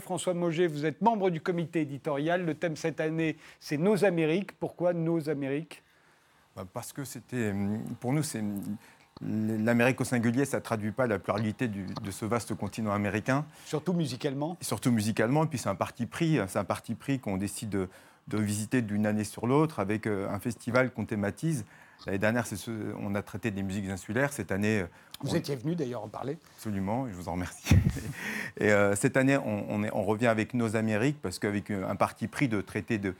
François 0.00 0.34
Mauger, 0.34 0.66
vous 0.66 0.84
êtes 0.84 1.00
membre 1.02 1.30
du 1.30 1.40
comité 1.40 1.80
éditorial. 1.82 2.44
Le 2.44 2.54
thème 2.54 2.76
cette 2.76 3.00
année, 3.00 3.36
c'est 3.60 3.76
Nos 3.76 4.04
Amériques. 4.04 4.52
Pourquoi 4.58 4.92
Nos 4.92 5.28
Amériques? 5.28 5.82
Bah, 6.56 6.64
Parce 6.72 6.92
que 6.92 7.04
c'était, 7.04 7.50
hum, 7.50 7.82
pour 8.00 8.12
nous, 8.12 8.22
c'est 8.22 8.40
hum, 8.40 8.60
l'Amérique 9.64 10.00
au 10.00 10.04
singulier, 10.04 10.44
ça 10.44 10.58
ne 10.58 10.62
traduit 10.62 10.92
pas 10.92 11.06
la 11.06 11.18
pluralité 11.18 11.68
du- 11.68 11.86
de 12.02 12.10
ce 12.10 12.24
vaste 12.24 12.54
continent 12.54 12.92
américain, 12.92 13.44
Surtout 13.64 13.92
musicalement. 13.92 14.56
et 14.60 14.64
surtout 14.64 14.90
musicalement. 14.90 15.44
Et 15.44 15.46
puis 15.46 15.58
c'est 15.58 15.68
un 15.68 15.74
parti 15.76 16.06
pris, 16.06 16.38
c'est 16.48 16.58
un 16.58 16.64
parti 16.64 16.94
pris 16.94 17.18
qu'on 17.20 17.36
décide 17.36 17.70
de, 17.70 17.88
de 18.28 18.38
visiter 18.38 18.82
d'une 18.82 19.06
année 19.06 19.24
sur 19.24 19.46
l'autre 19.46 19.78
avec 19.80 20.06
euh, 20.06 20.28
un 20.30 20.38
festival 20.40 20.90
qu'on 20.90 21.04
thématise. 21.04 21.64
L'année 22.06 22.18
dernière, 22.18 22.46
ce- 22.46 22.70
on 23.00 23.14
a 23.14 23.22
traité 23.22 23.50
des 23.50 23.62
musiques 23.62 23.88
insulaires. 23.88 24.32
Cette 24.32 24.52
année, 24.52 24.80
euh, 24.80 24.86
Vous 25.20 25.32
on- 25.32 25.34
étiez 25.36 25.56
venu 25.56 25.74
d'ailleurs 25.74 26.02
en 26.04 26.08
parler. 26.08 26.36
Absolument, 26.56 27.06
je 27.08 27.14
vous 27.14 27.28
en 27.28 27.32
remercie. 27.32 27.74
Et 28.60 28.70
euh, 28.70 28.94
cette 28.94 29.16
année, 29.16 29.36
on, 29.38 29.64
on 29.68 29.82
est- 29.84 29.90
on 29.92 30.02
revient 30.04 30.26
avec 30.26 30.52
nos 30.54 30.76
Amériques, 30.76 31.16
parce 31.22 31.38
qu'avec 31.38 31.70
euh, 31.70 31.88
un 31.88 31.96
parti 31.96 32.28
pris 32.28 32.48
de 32.48 32.60
traiter 32.60 32.98
de, 32.98 33.14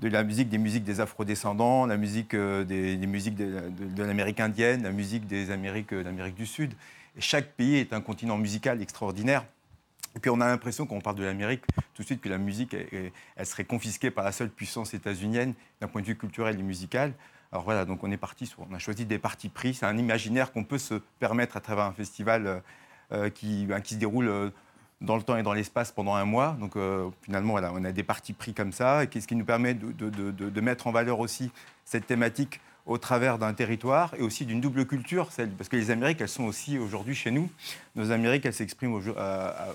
de 0.00 0.08
la 0.08 0.24
musique, 0.24 0.48
des 0.48 0.58
musiques 0.58 0.82
des 0.84 0.98
afrodescendants, 1.00 1.86
la 1.86 1.96
musique 1.96 2.34
euh, 2.34 2.64
des, 2.64 2.96
des 2.96 3.06
musiques 3.06 3.36
de, 3.36 3.60
de- 3.70 3.84
de 3.94 4.02
l'Amérique 4.02 4.40
indienne, 4.40 4.82
la 4.82 4.90
musique 4.92 5.26
des 5.28 5.50
Amériques 5.52 5.92
euh, 5.92 6.02
d'Amérique 6.02 6.34
du 6.34 6.46
Sud. 6.46 6.72
Et 7.16 7.20
chaque 7.20 7.52
pays 7.52 7.76
est 7.76 7.92
un 7.92 8.00
continent 8.00 8.36
musical 8.36 8.82
extraordinaire. 8.82 9.44
Et 10.16 10.20
puis 10.20 10.30
on 10.30 10.40
a 10.40 10.46
l'impression, 10.46 10.86
quand 10.86 10.96
on 10.96 11.00
parle 11.00 11.16
de 11.16 11.24
l'Amérique, 11.24 11.62
tout 11.94 12.02
de 12.02 12.06
suite 12.06 12.20
que 12.20 12.28
la 12.28 12.38
musique, 12.38 12.74
elle 13.36 13.46
serait 13.46 13.64
confisquée 13.64 14.10
par 14.12 14.24
la 14.24 14.30
seule 14.32 14.48
puissance 14.48 14.94
états-unienne 14.94 15.54
d'un 15.80 15.88
point 15.88 16.02
de 16.02 16.06
vue 16.06 16.16
culturel 16.16 16.58
et 16.58 16.62
musical. 16.62 17.12
Alors 17.54 17.62
voilà, 17.62 17.84
donc 17.84 18.02
on 18.02 18.10
est 18.10 18.16
parti 18.16 18.52
on 18.58 18.74
a 18.74 18.80
choisi 18.80 19.06
des 19.06 19.20
partis 19.20 19.48
pris. 19.48 19.74
C'est 19.74 19.86
un 19.86 19.96
imaginaire 19.96 20.50
qu'on 20.50 20.64
peut 20.64 20.76
se 20.76 20.94
permettre 21.20 21.56
à 21.56 21.60
travers 21.60 21.84
un 21.84 21.92
festival 21.92 22.48
euh, 22.48 22.58
euh, 23.12 23.30
qui, 23.30 23.66
ben, 23.66 23.80
qui 23.80 23.94
se 23.94 24.00
déroule 24.00 24.26
euh, 24.26 24.50
dans 25.00 25.14
le 25.16 25.22
temps 25.22 25.36
et 25.36 25.44
dans 25.44 25.52
l'espace 25.52 25.92
pendant 25.92 26.16
un 26.16 26.24
mois. 26.24 26.56
Donc 26.58 26.76
finalement, 27.22 27.52
voilà, 27.52 27.70
on 27.72 27.84
a 27.84 27.92
des 27.92 28.02
partis 28.02 28.32
pris 28.32 28.54
comme 28.54 28.72
ça, 28.72 29.02
ce 29.02 29.26
qui 29.26 29.36
nous 29.36 29.44
permet 29.44 29.74
de, 29.74 30.60
mettre 30.60 30.88
en 30.88 30.90
valeur 30.90 31.20
aussi 31.20 31.52
cette 31.84 32.08
thématique 32.08 32.60
au 32.86 32.98
travers 32.98 33.38
d'un 33.38 33.52
territoire 33.54 34.14
et 34.18 34.22
aussi 34.22 34.46
d'une 34.46 34.60
double 34.60 34.84
culture, 34.86 35.28
parce 35.56 35.68
que 35.68 35.76
les 35.76 35.90
Amériques, 35.90 36.20
elles 36.22 36.28
sont 36.28 36.44
aussi 36.44 36.78
aujourd'hui 36.78 37.14
chez 37.14 37.30
nous. 37.30 37.50
Nos 37.96 38.10
Amériques, 38.10 38.46
elles 38.46 38.54
s'expriment 38.54 39.00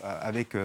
avec, 0.04 0.58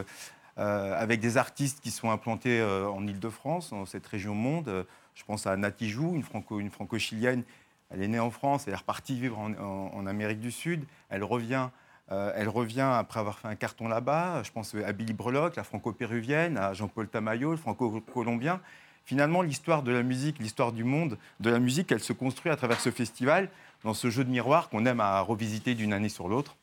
des 1.21 1.37
artistes 1.37 1.81
qui 1.81 1.91
sont 1.91 2.11
implantés 2.11 2.63
en 2.63 3.07
Ile-de-France, 3.07 3.71
dans 3.71 3.87
cette 3.87 4.07
région 4.07 4.35
monde. 4.35 4.87
Je 5.15 5.25
pense 5.25 5.47
à 5.47 5.57
Nati 5.57 5.89
Jou, 5.89 6.15
une, 6.15 6.23
franco, 6.23 6.61
une 6.61 6.71
franco-chilienne. 6.71 7.45
Elle 7.91 8.03
est 8.03 8.09
née 8.09 8.19
en 8.19 8.31
France, 8.31 8.65
elle 8.67 8.73
est 8.73 8.77
repartie 8.77 9.19
vivre 9.19 9.39
en 9.39 10.07
Amérique 10.07 10.41
du 10.41 10.51
Sud. 10.51 10.85
Elle 11.11 11.23
revient, 11.23 11.69
euh, 12.11 12.33
elle 12.35 12.49
revient 12.49 12.81
après 12.81 13.21
avoir 13.21 13.39
fait 13.39 13.49
un 13.49 13.55
carton 13.55 13.89
là-bas. 13.89 14.43
Je 14.43 14.51
pense 14.51 14.75
à 14.75 14.93
Billy 14.93 15.13
Breloque, 15.13 15.57
la 15.57 15.65
franco-péruvienne, 15.65 16.59
à 16.59 16.73
Jean-Paul 16.73 17.09
Tamayo, 17.09 17.53
le 17.53 17.57
franco-colombien. 17.57 18.61
Finalement, 19.05 19.43
l'histoire 19.43 19.83
de 19.83 19.93
la 19.93 20.03
musique, 20.03 20.39
l'histoire 20.39 20.73
du 20.73 20.83
monde 20.83 21.19
de 21.41 21.51
la 21.51 21.59
musique, 21.59 21.93
elle 21.93 22.01
se 22.01 22.15
construit 22.15 22.51
à 22.51 22.57
travers 22.57 22.81
ce 22.81 22.91
festival, 22.91 23.51
dans 23.85 23.95
ce 23.95 24.09
jeu 24.09 24.25
de 24.25 24.31
miroir 24.31 24.71
qu'on 24.71 24.87
aime 24.87 25.01
à 25.01 25.21
revisiter 25.21 25.75
d'une 25.75 25.93
année 25.93 26.09
sur 26.09 26.27
l'autre. 26.27 26.57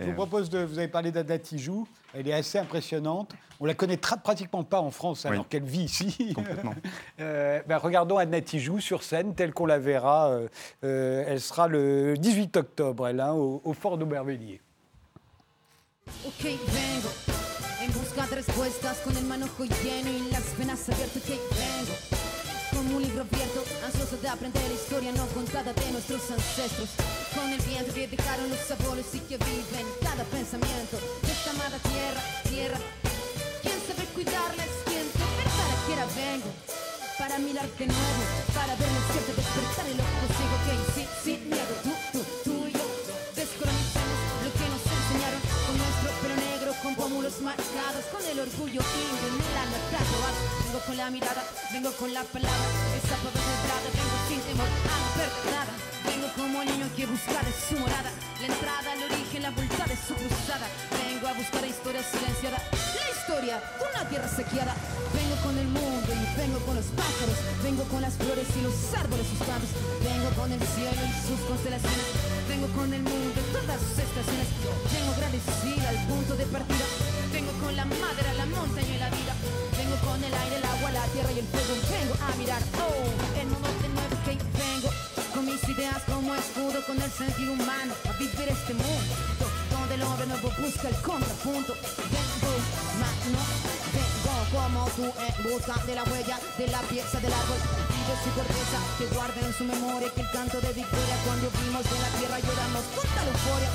Je 0.00 0.06
vous 0.06 0.14
propose 0.14 0.48
de. 0.50 0.60
Vous 0.64 0.78
avez 0.78 0.88
parlé 0.88 1.12
d'Adna 1.12 1.38
Tijoux. 1.38 1.86
Elle 2.14 2.26
est 2.28 2.32
assez 2.32 2.58
impressionnante. 2.58 3.32
On 3.60 3.66
la 3.66 3.74
connaît 3.74 3.98
pratiquement 3.98 4.64
pas 4.64 4.80
en 4.80 4.90
France, 4.90 5.26
alors 5.26 5.40
Oui. 5.42 5.46
qu'elle 5.50 5.64
vit 5.64 5.82
ici. 5.84 6.32
Complètement. 6.34 6.74
Euh, 7.20 7.60
ben, 7.66 7.76
regardons 7.76 8.16
Adna 8.16 8.40
Tijoux 8.40 8.80
sur 8.80 9.02
scène, 9.02 9.34
telle 9.34 9.52
qu'on 9.52 9.66
la 9.66 9.78
verra. 9.78 10.28
euh, 10.30 10.48
euh, 10.84 11.24
elle 11.26 11.40
sera 11.40 11.68
le 11.68 12.14
18 12.16 12.56
octobre, 12.56 13.06
elle, 13.08 13.20
hein, 13.20 13.32
au, 13.34 13.60
au 13.62 13.74
Fort 13.74 13.98
d'Aubervilliers. 13.98 14.60
Ok, 16.26 16.42
vengo 16.44 17.08
en 17.82 17.86
busca 17.92 18.26
de 18.30 18.36
respuestas 18.36 19.00
con 19.04 19.14
el 19.16 19.24
manojo 19.26 19.64
lleno 19.64 20.10
y 20.10 20.30
las 20.32 20.42
penas 20.58 20.88
abiertas. 20.88 21.16
Ok, 21.16 21.28
vengo 21.28 22.19
como 22.80 22.96
un 22.96 23.02
libro 23.02 23.20
abierto, 23.20 23.62
ansioso 23.84 24.16
de 24.16 24.28
aprender 24.28 24.62
la 24.64 24.72
historia 24.72 25.12
no 25.12 25.26
contada 25.36 25.70
de 25.74 25.92
nuestros 25.92 26.22
ancestros. 26.30 26.88
Con 27.36 27.52
el 27.52 27.60
viento 27.60 27.92
que 27.92 28.08
dejaron 28.08 28.48
los 28.48 28.70
abuelos 28.70 29.04
y 29.12 29.20
que 29.20 29.36
viven 29.36 29.86
cada 30.00 30.24
pensamiento 30.24 30.96
de 30.96 31.30
esta 31.30 31.50
amada 31.50 31.76
tierra, 31.76 32.22
tierra. 32.48 32.78
¿Quién 33.60 33.76
sabe 33.84 34.08
cuidarles? 34.16 34.72
¿Quién 34.88 35.04
de 35.12 35.26
verdad 35.36 35.72
quiera 35.84 36.04
vengo? 36.16 36.48
Para 37.20 37.36
mirar 37.36 37.68
de 37.68 37.84
nuevo, 37.84 38.22
para 38.56 38.72
ver 38.80 38.88
el 38.88 39.04
cielo 39.12 39.32
despertar 39.36 39.84
y 39.84 39.94
lo 40.00 40.04
consigo. 40.16 40.54
Ok, 40.56 40.68
sí, 40.96 41.04
marcados, 47.40 48.04
con 48.10 48.24
el 48.26 48.40
orgullo 48.40 48.82
indio 48.82 49.26
en 49.30 49.36
el 49.38 49.56
alma. 49.62 49.78
Vengo 50.64 50.80
con 50.86 50.96
la 50.96 51.10
mirada, 51.10 51.42
vengo 51.72 51.92
con 51.92 52.12
la 52.12 52.22
palabra, 52.24 52.66
esa 52.98 53.16
pava 53.22 53.40
entrada, 53.54 53.88
vengo 53.94 54.16
sin 54.28 54.40
temor 54.42 54.66
a 54.66 54.96
no 55.02 55.08
perder 55.14 55.52
nada. 55.54 55.72
Vengo 56.04 56.28
como 56.34 56.64
niño 56.64 56.86
que 56.96 57.06
busca 57.06 57.38
de 57.42 57.52
su 57.52 57.74
morada, 57.78 58.10
la 58.40 58.46
entrada, 58.46 58.94
el 58.94 59.02
origen, 59.04 59.42
la 59.42 59.50
vuelta 59.50 59.84
de 59.84 59.96
su 59.96 60.14
cruzada. 60.14 60.66
Vengo 60.90 61.09
a 61.28 61.34
buscar 61.34 61.60
la 61.60 61.66
historia 61.68 62.00
silenciada, 62.02 62.56
la 62.72 63.06
historia 63.12 63.60
de 63.60 63.84
una 63.84 64.08
tierra 64.08 64.28
sequeada. 64.28 64.74
Vengo 65.12 65.36
con 65.44 65.58
el 65.58 65.68
mundo 65.68 66.08
y 66.08 66.40
vengo 66.40 66.58
con 66.64 66.76
los 66.76 66.86
pájaros, 66.96 67.36
vengo 67.62 67.84
con 67.84 68.00
las 68.00 68.14
flores 68.14 68.46
y 68.56 68.62
los 68.62 68.74
árboles 68.96 69.26
sus 69.28 69.44
cantos, 69.44 69.68
vengo 70.00 70.30
con 70.32 70.50
el 70.50 70.60
cielo 70.60 70.96
y 70.96 71.12
sus 71.28 71.40
constelaciones, 71.44 72.06
vengo 72.48 72.68
con 72.72 72.88
el 72.94 73.02
mundo 73.02 73.36
y 73.36 73.52
todas 73.52 73.80
sus 73.84 74.00
estaciones, 74.00 74.48
vengo 74.92 75.12
agradecida 75.12 75.88
al 75.92 76.00
punto 76.08 76.36
de 76.36 76.46
partida, 76.46 76.86
vengo 77.32 77.52
con 77.60 77.76
la 77.76 77.84
madera, 77.84 78.32
la 78.40 78.46
montaña 78.46 78.99
busca 90.70 90.88
el 90.88 91.02
contrapunto, 91.02 91.74
vengo, 92.14 92.52
mano, 93.02 93.42
vengo. 93.90 94.34
Como 94.50 94.86
tú 94.96 95.04
en 95.04 95.42
busca 95.42 95.74
de 95.86 95.94
la 95.94 96.04
huella 96.04 96.38
de 96.58 96.66
la 96.68 96.80
pieza 96.82 97.18
del 97.20 97.32
árbol. 97.32 97.58
Vive 97.90 98.14
su 98.22 98.30
corteza 98.34 98.78
que 98.98 99.06
guarda 99.14 99.40
en 99.46 99.52
su 99.54 99.64
memoria 99.64 100.10
que 100.14 100.20
el 100.20 100.30
canto 100.30 100.60
de 100.60 100.72
victoria 100.72 101.16
cuando 101.24 101.50
vimos 101.62 101.84
de 101.84 101.98
la 101.98 102.10
tierra 102.18 102.38
lloramos. 102.38 102.84
Con 102.94 103.06
tal 103.14 103.28
euforia 103.28 103.70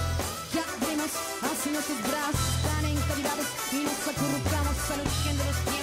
que 0.52 0.60
abrimos 0.60 1.12
así 1.52 1.70
nuestros 1.70 2.00
brazos 2.00 2.48
tan 2.64 2.86
encalidados 2.86 3.48
y 3.72 3.80
nos 3.84 4.00
acurrucamos 4.08 4.76
al 4.92 5.00
origen 5.02 5.38
de 5.38 5.46
los 5.46 5.56
tiempos 5.56 5.75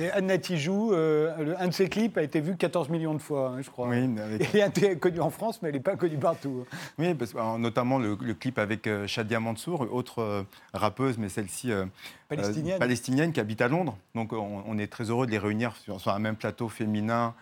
C'est 0.00 0.10
Anna 0.12 0.38
Tijoux. 0.38 0.94
euh, 0.94 1.54
un 1.58 1.68
de 1.68 1.74
ses 1.74 1.90
clips 1.90 2.16
a 2.16 2.22
été 2.22 2.40
vu 2.40 2.56
14 2.56 2.88
millions 2.88 3.12
de 3.12 3.18
fois, 3.18 3.50
hein, 3.50 3.60
je 3.60 3.68
crois. 3.68 3.86
Oui, 3.86 4.08
mais 4.08 4.22
avec- 4.22 4.48
Il 4.54 4.62
a 4.62 4.66
été 4.68 4.96
connu 4.96 5.20
en 5.20 5.28
France, 5.28 5.60
mais 5.60 5.68
il 5.68 5.72
n'est 5.74 5.80
pas 5.80 5.94
connu 5.96 6.16
partout. 6.16 6.64
Oui, 6.98 7.12
parce 7.12 7.34
que, 7.34 7.36
alors, 7.36 7.58
notamment 7.58 7.98
le, 7.98 8.16
le 8.18 8.32
clip 8.32 8.58
avec 8.58 8.86
euh, 8.86 9.06
Shadia 9.06 9.40
Mansour, 9.40 9.86
autre 9.92 10.20
euh, 10.22 10.42
rappeuse, 10.72 11.18
mais 11.18 11.28
celle-ci 11.28 11.70
euh, 11.70 11.84
Palestinienne. 12.30 12.76
euh, 12.76 12.78
palestinienne 12.78 13.32
qui 13.34 13.40
habite 13.40 13.60
à 13.60 13.68
Londres. 13.68 13.98
Donc 14.14 14.32
on, 14.32 14.62
on 14.66 14.78
est 14.78 14.86
très 14.90 15.10
heureux 15.10 15.26
de 15.26 15.32
les 15.32 15.38
réunir 15.38 15.76
sur, 15.76 16.00
sur 16.00 16.12
un 16.12 16.18
même 16.18 16.36
plateau 16.36 16.70
féminin, 16.70 17.34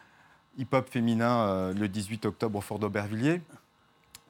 hip-hop 0.58 0.88
féminin, 0.90 1.72
le 1.72 1.86
18 1.86 2.26
octobre 2.26 2.58
au 2.58 2.60
Fort 2.60 2.80
d'Aubervilliers. 2.80 3.40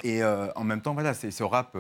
Et 0.05 0.23
en 0.23 0.65
même 0.65 0.83
temps, 0.83 0.93
voilà, 0.93 1.15
c'est 1.15 1.31
ce 1.31 1.43
rap 1.45 1.75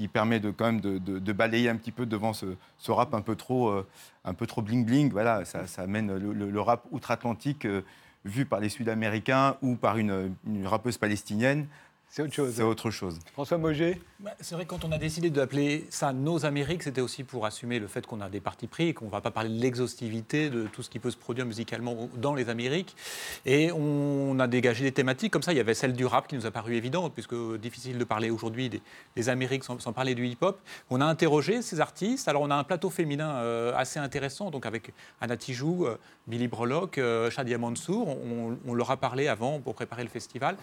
qui 0.00 0.08
permet 0.08 0.40
de 0.40 0.50
quand 0.50 0.64
même 0.64 0.80
de, 0.80 1.32
balayer 1.34 1.68
un 1.68 1.76
petit 1.76 1.92
peu 1.92 2.06
devant 2.06 2.32
ce, 2.32 2.46
rap 2.88 3.12
un 3.12 3.20
peu 3.20 3.36
trop, 3.36 3.68
euh, 3.68 3.86
un 4.24 4.32
peu 4.32 4.46
trop 4.46 4.62
bling 4.62 4.86
bling. 4.86 5.12
Voilà, 5.12 5.44
ça, 5.44 5.66
amène 5.76 6.16
le, 6.16 6.60
rap 6.62 6.86
outre-Atlantique 6.90 7.66
euh, 7.66 7.82
vu 8.24 8.46
par 8.46 8.60
les 8.60 8.70
Sud-Américains 8.70 9.58
ou 9.60 9.76
par 9.76 9.98
une 9.98 10.32
rappeuse 10.64 10.96
palestinienne. 10.96 11.66
C'est 12.12 12.22
autre 12.22 12.34
chose. 12.34 12.52
C'est 12.56 12.64
autre 12.64 12.90
chose. 12.90 13.20
François 13.32 13.56
Moget 13.56 14.00
Bah, 14.18 14.32
C'est 14.40 14.56
vrai 14.56 14.64
que 14.64 14.70
quand 14.70 14.84
on 14.84 14.90
a 14.90 14.98
décidé 14.98 15.30
d'appeler 15.30 15.86
ça 15.90 16.12
Nos 16.12 16.44
Amériques, 16.44 16.82
c'était 16.82 17.00
aussi 17.00 17.22
pour 17.22 17.46
assumer 17.46 17.78
le 17.78 17.86
fait 17.86 18.04
qu'on 18.04 18.20
a 18.20 18.28
des 18.28 18.40
partis 18.40 18.66
pris 18.66 18.88
et 18.88 18.94
qu'on 18.94 19.04
ne 19.04 19.10
va 19.12 19.20
pas 19.20 19.30
parler 19.30 19.48
de 19.48 19.60
l'exhaustivité 19.60 20.50
de 20.50 20.66
tout 20.66 20.82
ce 20.82 20.90
qui 20.90 20.98
peut 20.98 21.12
se 21.12 21.16
produire 21.16 21.46
musicalement 21.46 22.08
dans 22.16 22.34
les 22.34 22.48
Amériques. 22.48 22.96
Et 23.46 23.70
on 23.70 24.40
a 24.40 24.48
dégagé 24.48 24.82
des 24.82 24.90
thématiques 24.90 25.32
comme 25.32 25.44
ça. 25.44 25.52
Il 25.52 25.56
y 25.56 25.60
avait 25.60 25.74
celle 25.74 25.92
du 25.92 26.04
rap 26.04 26.26
qui 26.26 26.34
nous 26.34 26.46
a 26.46 26.50
paru 26.50 26.74
évidente, 26.74 27.12
puisque 27.14 27.36
difficile 27.60 27.96
de 27.96 28.02
parler 28.02 28.30
aujourd'hui 28.30 28.68
des, 28.68 28.82
des 29.14 29.28
Amériques 29.28 29.62
sans, 29.62 29.78
sans 29.78 29.92
parler 29.92 30.16
du 30.16 30.26
hip-hop. 30.26 30.60
On 30.90 31.00
a 31.00 31.04
interrogé 31.04 31.62
ces 31.62 31.78
artistes. 31.78 32.26
Alors 32.26 32.42
on 32.42 32.50
a 32.50 32.56
un 32.56 32.64
plateau 32.64 32.90
féminin 32.90 33.36
euh, 33.36 33.72
assez 33.76 34.00
intéressant, 34.00 34.50
donc 34.50 34.66
avec 34.66 34.92
Anna 35.20 35.36
Tijoux, 35.36 35.86
euh, 35.86 35.96
Billy 36.26 36.48
Brelock, 36.48 36.98
euh, 36.98 37.30
Shadia 37.30 37.56
Mansour. 37.56 38.08
On, 38.08 38.58
on 38.66 38.74
leur 38.74 38.90
a 38.90 38.96
parlé 38.96 39.28
avant 39.28 39.60
pour 39.60 39.76
préparer 39.76 40.02
le 40.02 40.08
festival. 40.08 40.56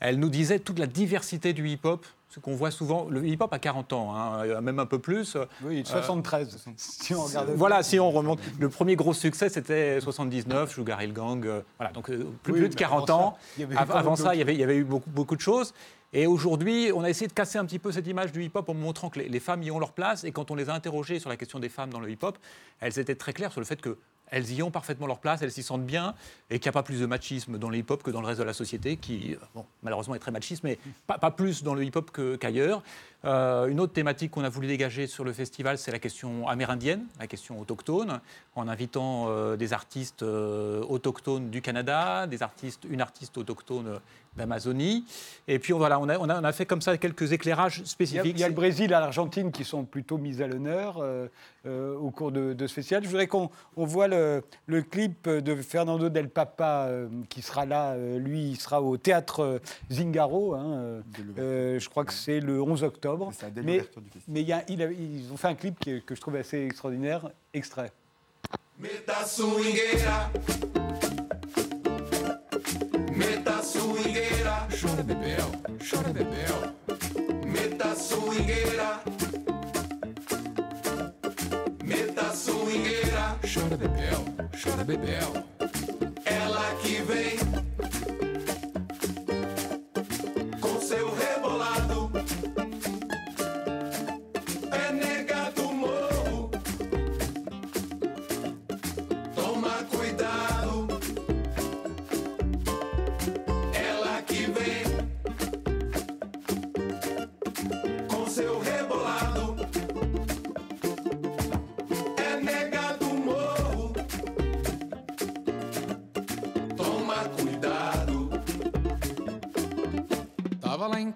Elle 0.00 0.18
nous 0.18 0.30
disait 0.30 0.58
toute 0.58 0.78
la 0.78 0.85
diversité 0.86 1.52
du 1.52 1.68
hip-hop, 1.68 2.06
ce 2.28 2.40
qu'on 2.40 2.54
voit 2.54 2.70
souvent. 2.70 3.06
Le 3.08 3.26
hip-hop 3.26 3.52
a 3.52 3.58
40 3.58 3.92
ans, 3.92 4.14
hein, 4.14 4.60
même 4.60 4.78
un 4.78 4.86
peu 4.86 4.98
plus. 4.98 5.36
Oui, 5.62 5.82
73. 5.84 6.58
si 6.76 7.14
on 7.14 7.22
regarde. 7.22 7.50
Voilà, 7.54 7.82
si 7.82 7.98
on 8.00 8.10
remonte. 8.10 8.40
Le 8.58 8.68
premier 8.68 8.96
gros 8.96 9.14
succès, 9.14 9.48
c'était 9.48 10.00
79, 10.00 10.72
Sugar 10.72 11.02
Hill 11.02 11.12
Gang. 11.12 11.44
euh, 11.46 11.60
voilà, 11.78 11.92
donc 11.92 12.10
euh, 12.10 12.26
plus, 12.42 12.52
Oui, 12.52 12.58
plus 12.60 12.68
de 12.68 12.74
mais 12.74 12.78
40 12.80 13.10
avant 13.10 13.20
ans. 13.20 13.38
ça, 13.58 13.78
avant 13.98 14.16
ça, 14.16 14.34
il 14.34 14.38
y 14.38 14.42
avait, 14.42 14.54
il 14.54 14.60
y 14.60 14.64
avait 14.64 14.76
eu 14.76 14.84
beaucoup, 14.84 15.10
beaucoup 15.10 15.36
de 15.36 15.40
choses. 15.40 15.72
Et 16.12 16.26
aujourd'hui, 16.26 16.90
on 16.94 17.02
a 17.02 17.10
essayé 17.10 17.26
de 17.26 17.32
casser 17.32 17.58
un 17.58 17.64
petit 17.64 17.78
peu 17.78 17.92
cette 17.92 18.06
image 18.06 18.32
du 18.32 18.42
hip-hop 18.44 18.68
en 18.68 18.74
montrant 18.74 19.10
que 19.10 19.18
les, 19.18 19.28
les 19.28 19.40
femmes 19.40 19.62
y 19.62 19.70
ont 19.70 19.78
leur 19.78 19.92
place. 19.92 20.24
Et 20.24 20.32
quand 20.32 20.50
on 20.50 20.54
les 20.54 20.68
a 20.70 20.74
interrogées 20.74 21.18
sur 21.18 21.28
la 21.30 21.36
question 21.36 21.58
des 21.58 21.68
femmes 21.68 21.90
dans 21.90 22.00
le 22.00 22.10
hip-hop, 22.10 22.38
elles 22.80 22.98
étaient 22.98 23.16
très 23.16 23.32
claires 23.32 23.52
sur 23.52 23.60
le 23.60 23.66
fait 23.66 23.80
que 23.80 23.98
elles 24.30 24.52
y 24.52 24.62
ont 24.62 24.70
parfaitement 24.70 25.06
leur 25.06 25.18
place, 25.18 25.42
elles 25.42 25.52
s'y 25.52 25.62
sentent 25.62 25.86
bien, 25.86 26.14
et 26.50 26.58
qu'il 26.58 26.66
n'y 26.66 26.70
a 26.70 26.72
pas 26.72 26.82
plus 26.82 27.00
de 27.00 27.06
machisme 27.06 27.58
dans 27.58 27.70
le 27.70 27.78
hip-hop 27.78 28.02
que 28.02 28.10
dans 28.10 28.20
le 28.20 28.26
reste 28.26 28.40
de 28.40 28.44
la 28.44 28.52
société, 28.52 28.96
qui, 28.96 29.36
malheureusement, 29.82 30.14
est 30.14 30.20
très 30.20 30.30
machiste, 30.30 30.64
mais 30.64 30.78
pas, 31.06 31.30
plus 31.30 31.62
dans 31.62 31.74
le 31.74 31.84
hip-hop 31.84 32.10
qu'ailleurs. 32.38 32.82
Euh, 33.24 33.66
une 33.66 33.80
autre 33.80 33.92
thématique 33.92 34.30
qu'on 34.30 34.44
a 34.44 34.48
voulu 34.48 34.68
dégager 34.68 35.06
sur 35.06 35.24
le 35.24 35.32
festival, 35.32 35.78
c'est 35.78 35.90
la 35.90 35.98
question 35.98 36.46
amérindienne, 36.46 37.04
la 37.18 37.26
question 37.26 37.60
autochtone, 37.60 38.20
en 38.54 38.68
invitant 38.68 39.26
euh, 39.28 39.56
des 39.56 39.72
artistes 39.72 40.22
euh, 40.22 40.84
autochtones 40.84 41.50
du 41.50 41.60
Canada, 41.60 42.26
des 42.26 42.42
artistes, 42.42 42.86
une 42.88 43.00
artiste 43.00 43.36
autochtone 43.38 44.00
d'Amazonie. 44.36 45.04
Et 45.48 45.58
puis 45.58 45.72
voilà, 45.72 45.98
on 46.00 46.08
a, 46.08 46.18
on, 46.18 46.28
a, 46.28 46.40
on 46.40 46.44
a 46.44 46.52
fait 46.52 46.66
comme 46.66 46.82
ça 46.82 46.96
quelques 46.98 47.32
éclairages 47.32 47.78
Il 47.78 47.80
y, 47.80 47.82
a, 47.82 47.86
spécifiques. 47.86 48.32
il 48.36 48.40
y 48.40 48.44
a 48.44 48.48
le 48.48 48.54
Brésil 48.54 48.84
et 48.86 48.88
l'Argentine 48.88 49.52
qui 49.52 49.64
sont 49.64 49.84
plutôt 49.84 50.18
mis 50.18 50.42
à 50.42 50.46
l'honneur 50.46 50.98
euh, 51.00 51.26
euh, 51.66 51.96
au 51.96 52.10
cours 52.10 52.32
de, 52.32 52.52
de 52.52 52.66
ce 52.66 52.74
festival. 52.74 53.02
Je 53.04 53.08
voudrais 53.08 53.26
qu'on 53.26 53.50
on 53.76 53.84
voit 53.84 54.08
le, 54.08 54.42
le 54.66 54.82
clip 54.82 55.28
de 55.28 55.54
Fernando 55.56 56.08
Del 56.08 56.28
Papa 56.28 56.86
euh, 56.88 57.08
qui 57.28 57.42
sera 57.42 57.64
là. 57.66 57.92
euh, 57.92 58.18
lui, 58.18 58.50
il 58.50 58.56
sera 58.56 58.82
au 58.82 58.96
théâtre 58.96 59.60
Zingaro. 59.90 60.54
hein, 60.54 61.00
je 61.36 61.88
crois 61.88 62.04
que 62.04 62.12
c'est 62.12 62.40
le 62.40 62.60
11 62.60 62.82
octobre. 62.84 63.30
C'est 63.32 63.46
ça, 63.46 63.50
dès 63.50 63.62
Mais, 63.62 63.78
du 63.80 63.86
mais 64.28 64.42
il 64.42 64.48
y 64.48 64.52
a- 64.52 64.64
il 64.68 64.82
a- 64.82 64.90
ils 64.92 65.32
ont 65.32 65.36
fait 65.36 65.48
un 65.48 65.54
clip 65.54 65.78
qui 65.78 65.90
est- 65.90 66.04
que 66.04 66.14
je 66.14 66.20
trouve 66.20 66.36
assez 66.36 66.64
extraordinaire. 66.64 67.30
Extrait. 67.54 67.92
Swingueira. 74.16 74.66
Chora 74.80 75.02
bebel, 75.02 75.50
chora 75.78 76.12
bebel. 76.12 76.74
Meta 77.44 77.94
swingueira. 77.94 79.02
Meta 81.84 82.34
swingueira. 82.34 83.38
Chora 83.42 83.76
bebel, 83.76 84.24
chora 84.62 84.84
bebel. 84.84 85.44
Ela 86.24 86.74
que 86.82 87.02
vem 87.02 87.45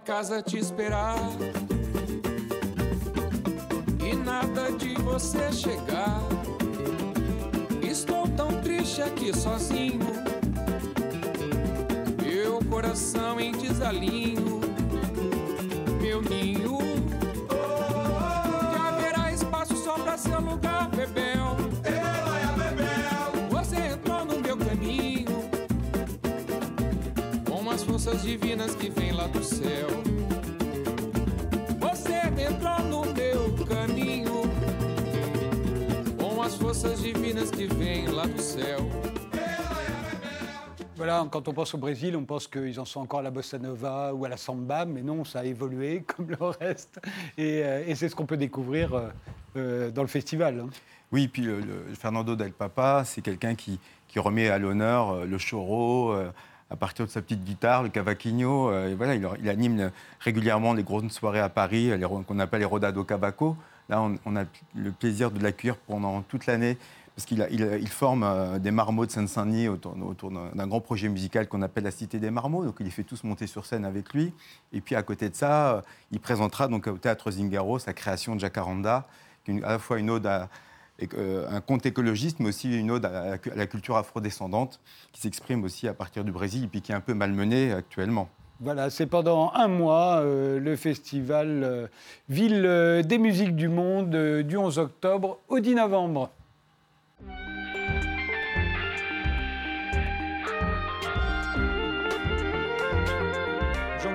casa 0.04 0.42
te 0.42 0.58
esperar. 0.58 1.18
E 4.04 4.14
nada 4.16 4.70
de 4.72 4.94
você 5.02 5.52
chegar. 5.52 6.20
Estou 7.82 8.26
tão 8.28 8.48
triste 8.62 9.02
aqui 9.02 9.36
sozinho. 9.36 10.00
Meu 12.22 12.60
coração 12.68 13.38
em 13.38 13.52
desalinho. 13.52 14.60
Meu 16.00 16.22
ninho. 16.22 16.59
Forças 28.10 28.22
divinas 28.22 28.74
que 28.74 28.90
vêm 28.90 29.12
lá 29.12 29.26
do 29.28 29.42
céu. 29.42 29.86
Você 31.78 32.14
entrou 32.42 32.80
no 32.88 33.12
meu 33.14 33.66
caminho 33.66 34.42
com 36.18 36.42
as 36.42 36.56
forças 36.56 37.00
divinas 37.00 37.50
que 37.50 37.66
vêm 37.66 38.08
lá 38.08 38.26
do 38.26 38.40
céu. 38.40 38.80
Voilà, 40.96 41.26
quand 41.30 41.46
on 41.48 41.52
pense 41.54 41.74
au 41.74 41.78
Brésil, 41.78 42.16
on 42.16 42.24
pense 42.24 42.46
qu'ils 42.48 42.78
en 42.80 42.84
sont 42.84 43.00
encore 43.00 43.20
à 43.20 43.22
la 43.22 43.30
bossa 43.30 43.58
nova 43.58 44.12
ou 44.12 44.24
à 44.24 44.28
la 44.28 44.36
samba, 44.36 44.84
mais 44.84 45.02
non, 45.02 45.24
ça 45.24 45.40
a 45.40 45.44
évolué 45.44 46.02
comme 46.16 46.30
le 46.30 46.36
reste. 46.60 47.00
Et, 47.38 47.62
euh, 47.64 47.84
et 47.86 47.94
c'est 47.94 48.08
ce 48.08 48.16
qu'on 48.16 48.26
peut 48.26 48.36
découvrir 48.36 48.92
euh, 48.92 49.08
euh, 49.56 49.90
dans 49.90 50.02
le 50.02 50.08
festival. 50.08 50.60
hein. 50.60 50.68
Oui, 51.12 51.28
puis 51.28 51.42
le, 51.42 51.60
le 51.60 51.94
Fernando 51.94 52.34
Del 52.36 52.52
Papa, 52.52 53.04
c'est 53.04 53.22
quelqu'un 53.22 53.54
qui, 53.54 53.78
qui 54.08 54.18
remet 54.18 54.48
à 54.48 54.58
l'honneur 54.58 55.24
le 55.24 55.38
choro 55.38 56.14
à 56.70 56.76
partir 56.76 57.04
de 57.06 57.10
sa 57.10 57.20
petite 57.20 57.44
guitare, 57.44 57.82
le 57.82 57.88
cavaquinho. 57.88 58.70
euh, 58.70 58.94
voilà, 58.96 59.14
il, 59.14 59.48
anime 59.48 59.90
régulièrement 60.20 60.72
les 60.72 60.82
grosses 60.82 61.12
soirées 61.12 61.40
à 61.40 61.48
Paris, 61.48 61.92
qu'on 62.26 62.38
appelle 62.38 62.60
les 62.60 62.66
Rodado 62.66 63.04
Cabaco. 63.04 63.56
Là, 63.88 64.08
on, 64.24 64.36
a 64.36 64.44
le 64.76 64.92
plaisir 64.92 65.32
de 65.32 65.42
l'accueillir 65.42 65.76
pendant 65.76 66.22
toute 66.22 66.46
l'année 66.46 66.78
parce 67.16 67.26
qu'il 67.26 67.46
il 67.50 67.88
forme 67.88 68.22
euh, 68.22 68.58
des 68.58 68.70
marmots 68.70 69.04
de 69.04 69.10
Seine-Saint-Denis 69.10 69.68
autour, 69.68 69.94
d'un 70.30 70.66
grand 70.66 70.80
projet 70.80 71.08
musical 71.08 71.48
qu'on 71.48 71.60
appelle 71.60 71.84
la 71.84 71.90
Cité 71.90 72.18
des 72.18 72.30
Marmots. 72.30 72.64
Donc, 72.64 72.76
il 72.80 72.84
les 72.84 72.90
fait 72.90 73.02
tous 73.02 73.24
monter 73.24 73.46
sur 73.46 73.66
scène 73.66 73.84
avec 73.84 74.14
lui. 74.14 74.32
Et 74.72 74.80
puis, 74.80 74.94
à 74.94 75.02
côté 75.02 75.28
de 75.28 75.34
ça, 75.34 75.74
euh, 75.74 75.82
il 76.12 76.20
présentera 76.20 76.68
donc 76.68 76.86
au 76.86 76.96
Théâtre 76.96 77.30
Zingaro 77.30 77.78
sa 77.78 77.92
création 77.92 78.36
de 78.36 78.40
Jacaranda, 78.40 79.06
qui 79.44 79.52
est 79.52 79.64
à 79.64 79.72
la 79.72 79.78
fois 79.78 79.98
une 79.98 80.08
ode 80.08 80.26
à 80.26 80.42
euh, 80.42 80.46
un 81.14 81.60
conte 81.60 81.86
écologiste, 81.86 82.40
mais 82.40 82.48
aussi 82.48 82.78
une 82.78 82.90
ode 82.90 83.04
à 83.04 83.38
la, 83.54 83.66
culture 83.66 83.96
afrodescendante, 83.96 84.80
qui 85.12 85.20
s'exprime 85.20 85.64
aussi 85.64 85.88
à 85.88 85.94
partir 85.94 86.24
du 86.24 86.32
Brésil, 86.32 86.64
et 86.64 86.68
puis 86.68 86.82
qui 86.82 86.92
est 86.92 86.94
un 86.94 87.00
peu 87.00 87.14
malmenée 87.14 87.72
actuellement. 87.72 88.28
Voilà, 88.62 88.90
c'est 88.90 89.06
pendant 89.06 89.52
un 89.54 89.68
mois 89.68 90.18
euh, 90.18 90.60
le 90.60 90.76
festival 90.76 91.62
euh, 91.64 91.86
Ville 92.28 92.66
euh, 92.66 93.02
des 93.02 93.16
musiques 93.16 93.56
du 93.56 93.68
monde 93.68 94.14
euh, 94.14 94.42
du 94.42 94.58
11 94.58 94.78
octobre 94.78 95.38
au 95.48 95.60
10 95.60 95.76
novembre. 95.76 96.30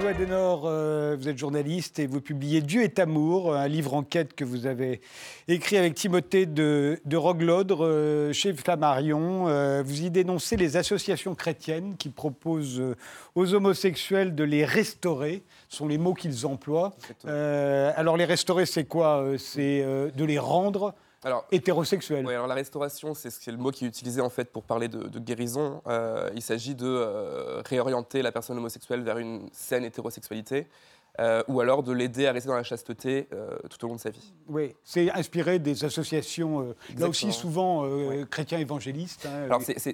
Jean-Louis 0.05 0.23
Adenor, 0.23 0.63
euh, 0.65 1.15
vous 1.19 1.27
êtes 1.29 1.37
journaliste 1.37 1.97
et 1.97 2.05
vous 2.05 2.21
publiez 2.21 2.61
Dieu 2.61 2.83
est 2.83 2.99
amour, 2.99 3.55
un 3.55 3.67
livre 3.67 3.95
enquête 3.95 4.35
que 4.35 4.43
vous 4.43 4.67
avez 4.67 5.01
écrit 5.47 5.77
avec 5.77 5.95
Timothée 5.95 6.45
de, 6.45 6.99
de 7.05 7.17
Roglodre 7.17 7.83
euh, 7.83 8.31
chez 8.31 8.53
Flammarion. 8.53 9.47
Euh, 9.47 9.81
vous 9.83 10.03
y 10.03 10.11
dénoncez 10.11 10.57
les 10.57 10.77
associations 10.77 11.33
chrétiennes 11.33 11.95
qui 11.97 12.09
proposent 12.09 12.79
euh, 12.79 12.95
aux 13.33 13.55
homosexuels 13.55 14.35
de 14.35 14.43
les 14.43 14.63
restaurer, 14.63 15.43
ce 15.69 15.77
sont 15.77 15.87
les 15.87 15.97
mots 15.97 16.13
qu'ils 16.13 16.45
emploient. 16.45 16.93
Euh, 17.25 17.91
alors 17.95 18.15
les 18.15 18.25
restaurer, 18.25 18.67
c'est 18.67 18.85
quoi? 18.85 19.23
Euh, 19.23 19.37
C'est 19.39 19.81
euh, 19.83 20.11
de 20.11 20.23
les 20.23 20.37
rendre 20.37 20.93
Alors, 21.23 21.45
hétérosexuels. 21.51 22.25
Oui, 22.25 22.33
alors 22.33 22.47
la 22.47 22.53
restauration, 22.55 23.13
c'est 23.13 23.29
ce 23.29 23.49
le 23.49 23.57
mot 23.57 23.71
qui 23.71 23.85
est 23.85 23.87
utilisé 23.87 24.21
en 24.21 24.29
fait 24.29 24.51
pour 24.51 24.63
parler 24.63 24.87
de, 24.87 25.07
de 25.07 25.19
guérison. 25.19 25.81
Euh, 25.87 26.29
il 26.35 26.41
s'agit 26.41 26.75
de 26.75 26.85
euh, 26.85 27.61
réorienter 27.65 28.21
la 28.21 28.31
personne 28.31 28.57
homosexuelle 28.57 29.01
vers 29.01 29.17
une 29.17 29.49
saine 29.51 29.83
hétérosexualité, 29.83 30.67
euh, 31.19 31.43
ou 31.47 31.59
alors 31.61 31.83
de 31.83 31.91
l'aider 31.91 32.27
à 32.27 32.31
rester 32.31 32.49
dans 32.49 32.55
la 32.55 32.63
chasteté 32.63 33.27
euh, 33.33 33.49
tout 33.69 33.83
au 33.85 33.87
long 33.89 33.95
de 33.95 33.99
sa 33.99 34.09
vie. 34.09 34.33
Oui, 34.49 34.75
c'est 34.83 35.09
inspiré 35.11 35.59
des 35.59 35.83
associations, 35.85 36.61
euh, 36.61 36.75
là 36.97 37.07
aussi 37.07 37.31
souvent 37.31 37.85
euh, 37.85 38.07
Ouais. 38.09 38.25
chrétiens 38.29 38.59
évangélistes. 38.59 39.25
hein, 39.25 39.43
Alors 39.45 39.61
c'est 39.61 39.91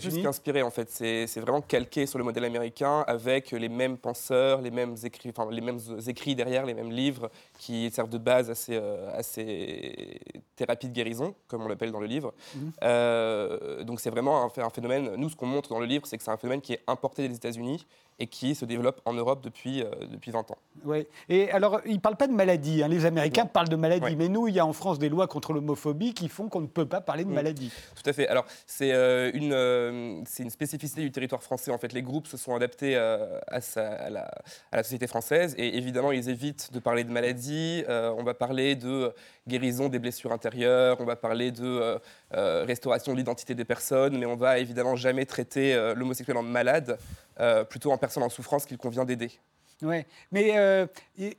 plus 0.00 0.22
qu'inspiré 0.22 0.62
en 0.62 0.70
fait. 0.70 0.88
C'est 0.90 1.40
vraiment 1.40 1.60
calqué 1.60 2.06
sur 2.06 2.18
le 2.18 2.24
modèle 2.24 2.44
américain 2.44 3.04
avec 3.06 3.50
les 3.50 3.68
mêmes 3.68 3.98
penseurs, 3.98 4.60
les 4.60 4.70
mêmes 4.70 4.94
écrits, 5.04 5.30
enfin, 5.36 5.48
les 5.50 5.60
mêmes 5.60 5.80
écrits 6.06 6.34
derrière, 6.34 6.64
les 6.66 6.74
mêmes 6.74 6.92
livres 6.92 7.30
qui 7.58 7.90
servent 7.90 8.10
de 8.10 8.18
base 8.18 8.50
à 8.50 8.54
ces, 8.54 8.76
à 8.76 9.22
ces 9.22 10.20
thérapies 10.56 10.88
de 10.88 10.92
guérison, 10.94 11.34
comme 11.48 11.62
on 11.62 11.68
l'appelle 11.68 11.92
dans 11.92 12.00
le 12.00 12.06
livre. 12.06 12.32
Mhm. 12.54 13.84
Donc 13.84 14.00
c'est 14.00 14.10
vraiment 14.10 14.44
un, 14.44 14.62
un 14.62 14.70
phénomène. 14.70 15.14
Nous, 15.16 15.28
ce 15.30 15.36
qu'on 15.36 15.46
montre 15.46 15.70
dans 15.70 15.80
le 15.80 15.86
livre, 15.86 16.06
c'est 16.06 16.16
que 16.16 16.22
c'est 16.24 16.30
un 16.30 16.36
phénomène 16.36 16.60
qui 16.60 16.72
est 16.74 16.82
importé 16.86 17.28
des 17.28 17.34
États-Unis 17.36 17.86
et 18.18 18.26
qui 18.26 18.54
se 18.54 18.64
développe 18.64 19.00
en 19.04 19.12
Europe 19.12 19.42
depuis, 19.42 19.82
euh, 19.82 19.90
depuis 20.10 20.30
20 20.30 20.50
ans. 20.50 20.58
Ouais. 20.84 21.08
Et 21.28 21.50
alors, 21.50 21.80
ils 21.84 21.94
ne 21.94 21.98
parlent 22.00 22.16
pas 22.16 22.26
de 22.28 22.32
maladie. 22.32 22.82
hein. 22.82 22.88
Les 22.88 23.06
Américains 23.06 23.42
Non. 23.44 23.48
parlent 23.48 23.68
de 23.68 23.76
maladie. 23.76 24.14
Mais 24.16 24.28
nous, 24.28 24.46
il 24.48 24.54
y 24.54 24.60
a 24.60 24.66
en 24.66 24.72
France 24.72 24.98
des 24.98 25.08
lois 25.08 25.26
contre 25.26 25.52
l'homophobie 25.52 26.14
qui 26.14 26.28
font 26.28 26.48
qu'on 26.48 26.60
ne 26.60 26.66
peut 26.66 26.86
pas 26.86 27.00
parler 27.00 27.24
de 27.24 27.30
Mm. 27.30 27.34
maladie. 27.34 27.72
Tout 27.96 28.08
à 28.08 28.12
fait. 28.12 28.28
Alors, 28.28 28.44
c'est 28.66 28.92
euh, 28.92 29.30
une, 29.34 29.52
euh, 29.52 30.22
une 30.38 30.50
spécificité 30.50 31.00
du 31.02 31.10
territoire 31.10 31.42
français. 31.42 31.70
En 31.72 31.78
fait, 31.78 31.92
les 31.92 32.02
groupes 32.02 32.26
se 32.28 32.36
sont 32.36 32.54
adaptés 32.54 32.94
euh, 32.96 33.38
à, 33.48 33.60
sa- 33.60 33.92
à 33.94 34.10
la, 34.10 34.30
à 34.70 34.76
la 34.76 34.82
société 34.82 35.06
française 35.06 35.54
et 35.58 35.76
évidemment, 35.76 36.12
ils 36.12 36.28
évitent 36.28 36.72
de 36.72 36.78
parler 36.78 37.04
de 37.04 37.10
maladies. 37.10 37.82
Euh, 37.88 38.14
on 38.16 38.22
va 38.22 38.34
parler 38.34 38.76
de 38.76 39.12
guérison 39.48 39.88
des 39.88 39.98
blessures 39.98 40.32
intérieures, 40.32 40.98
on 41.00 41.04
va 41.04 41.16
parler 41.16 41.50
de 41.50 41.98
restauration 42.30 43.12
de 43.12 43.18
l'identité 43.18 43.54
des 43.54 43.64
personnes, 43.64 44.16
mais 44.18 44.26
on 44.26 44.36
va 44.36 44.58
évidemment 44.58 44.96
jamais 44.96 45.26
traiter 45.26 45.74
l'homosexuel 45.96 46.36
en 46.36 46.42
malade, 46.42 46.98
plutôt 47.68 47.92
en 47.92 47.98
personne 47.98 48.22
en 48.22 48.28
souffrance 48.28 48.66
qu'il 48.66 48.78
convient 48.78 49.04
d'aider. 49.04 49.32
Ouais. 49.82 50.06
Mais 50.32 50.52
euh, 50.56 50.86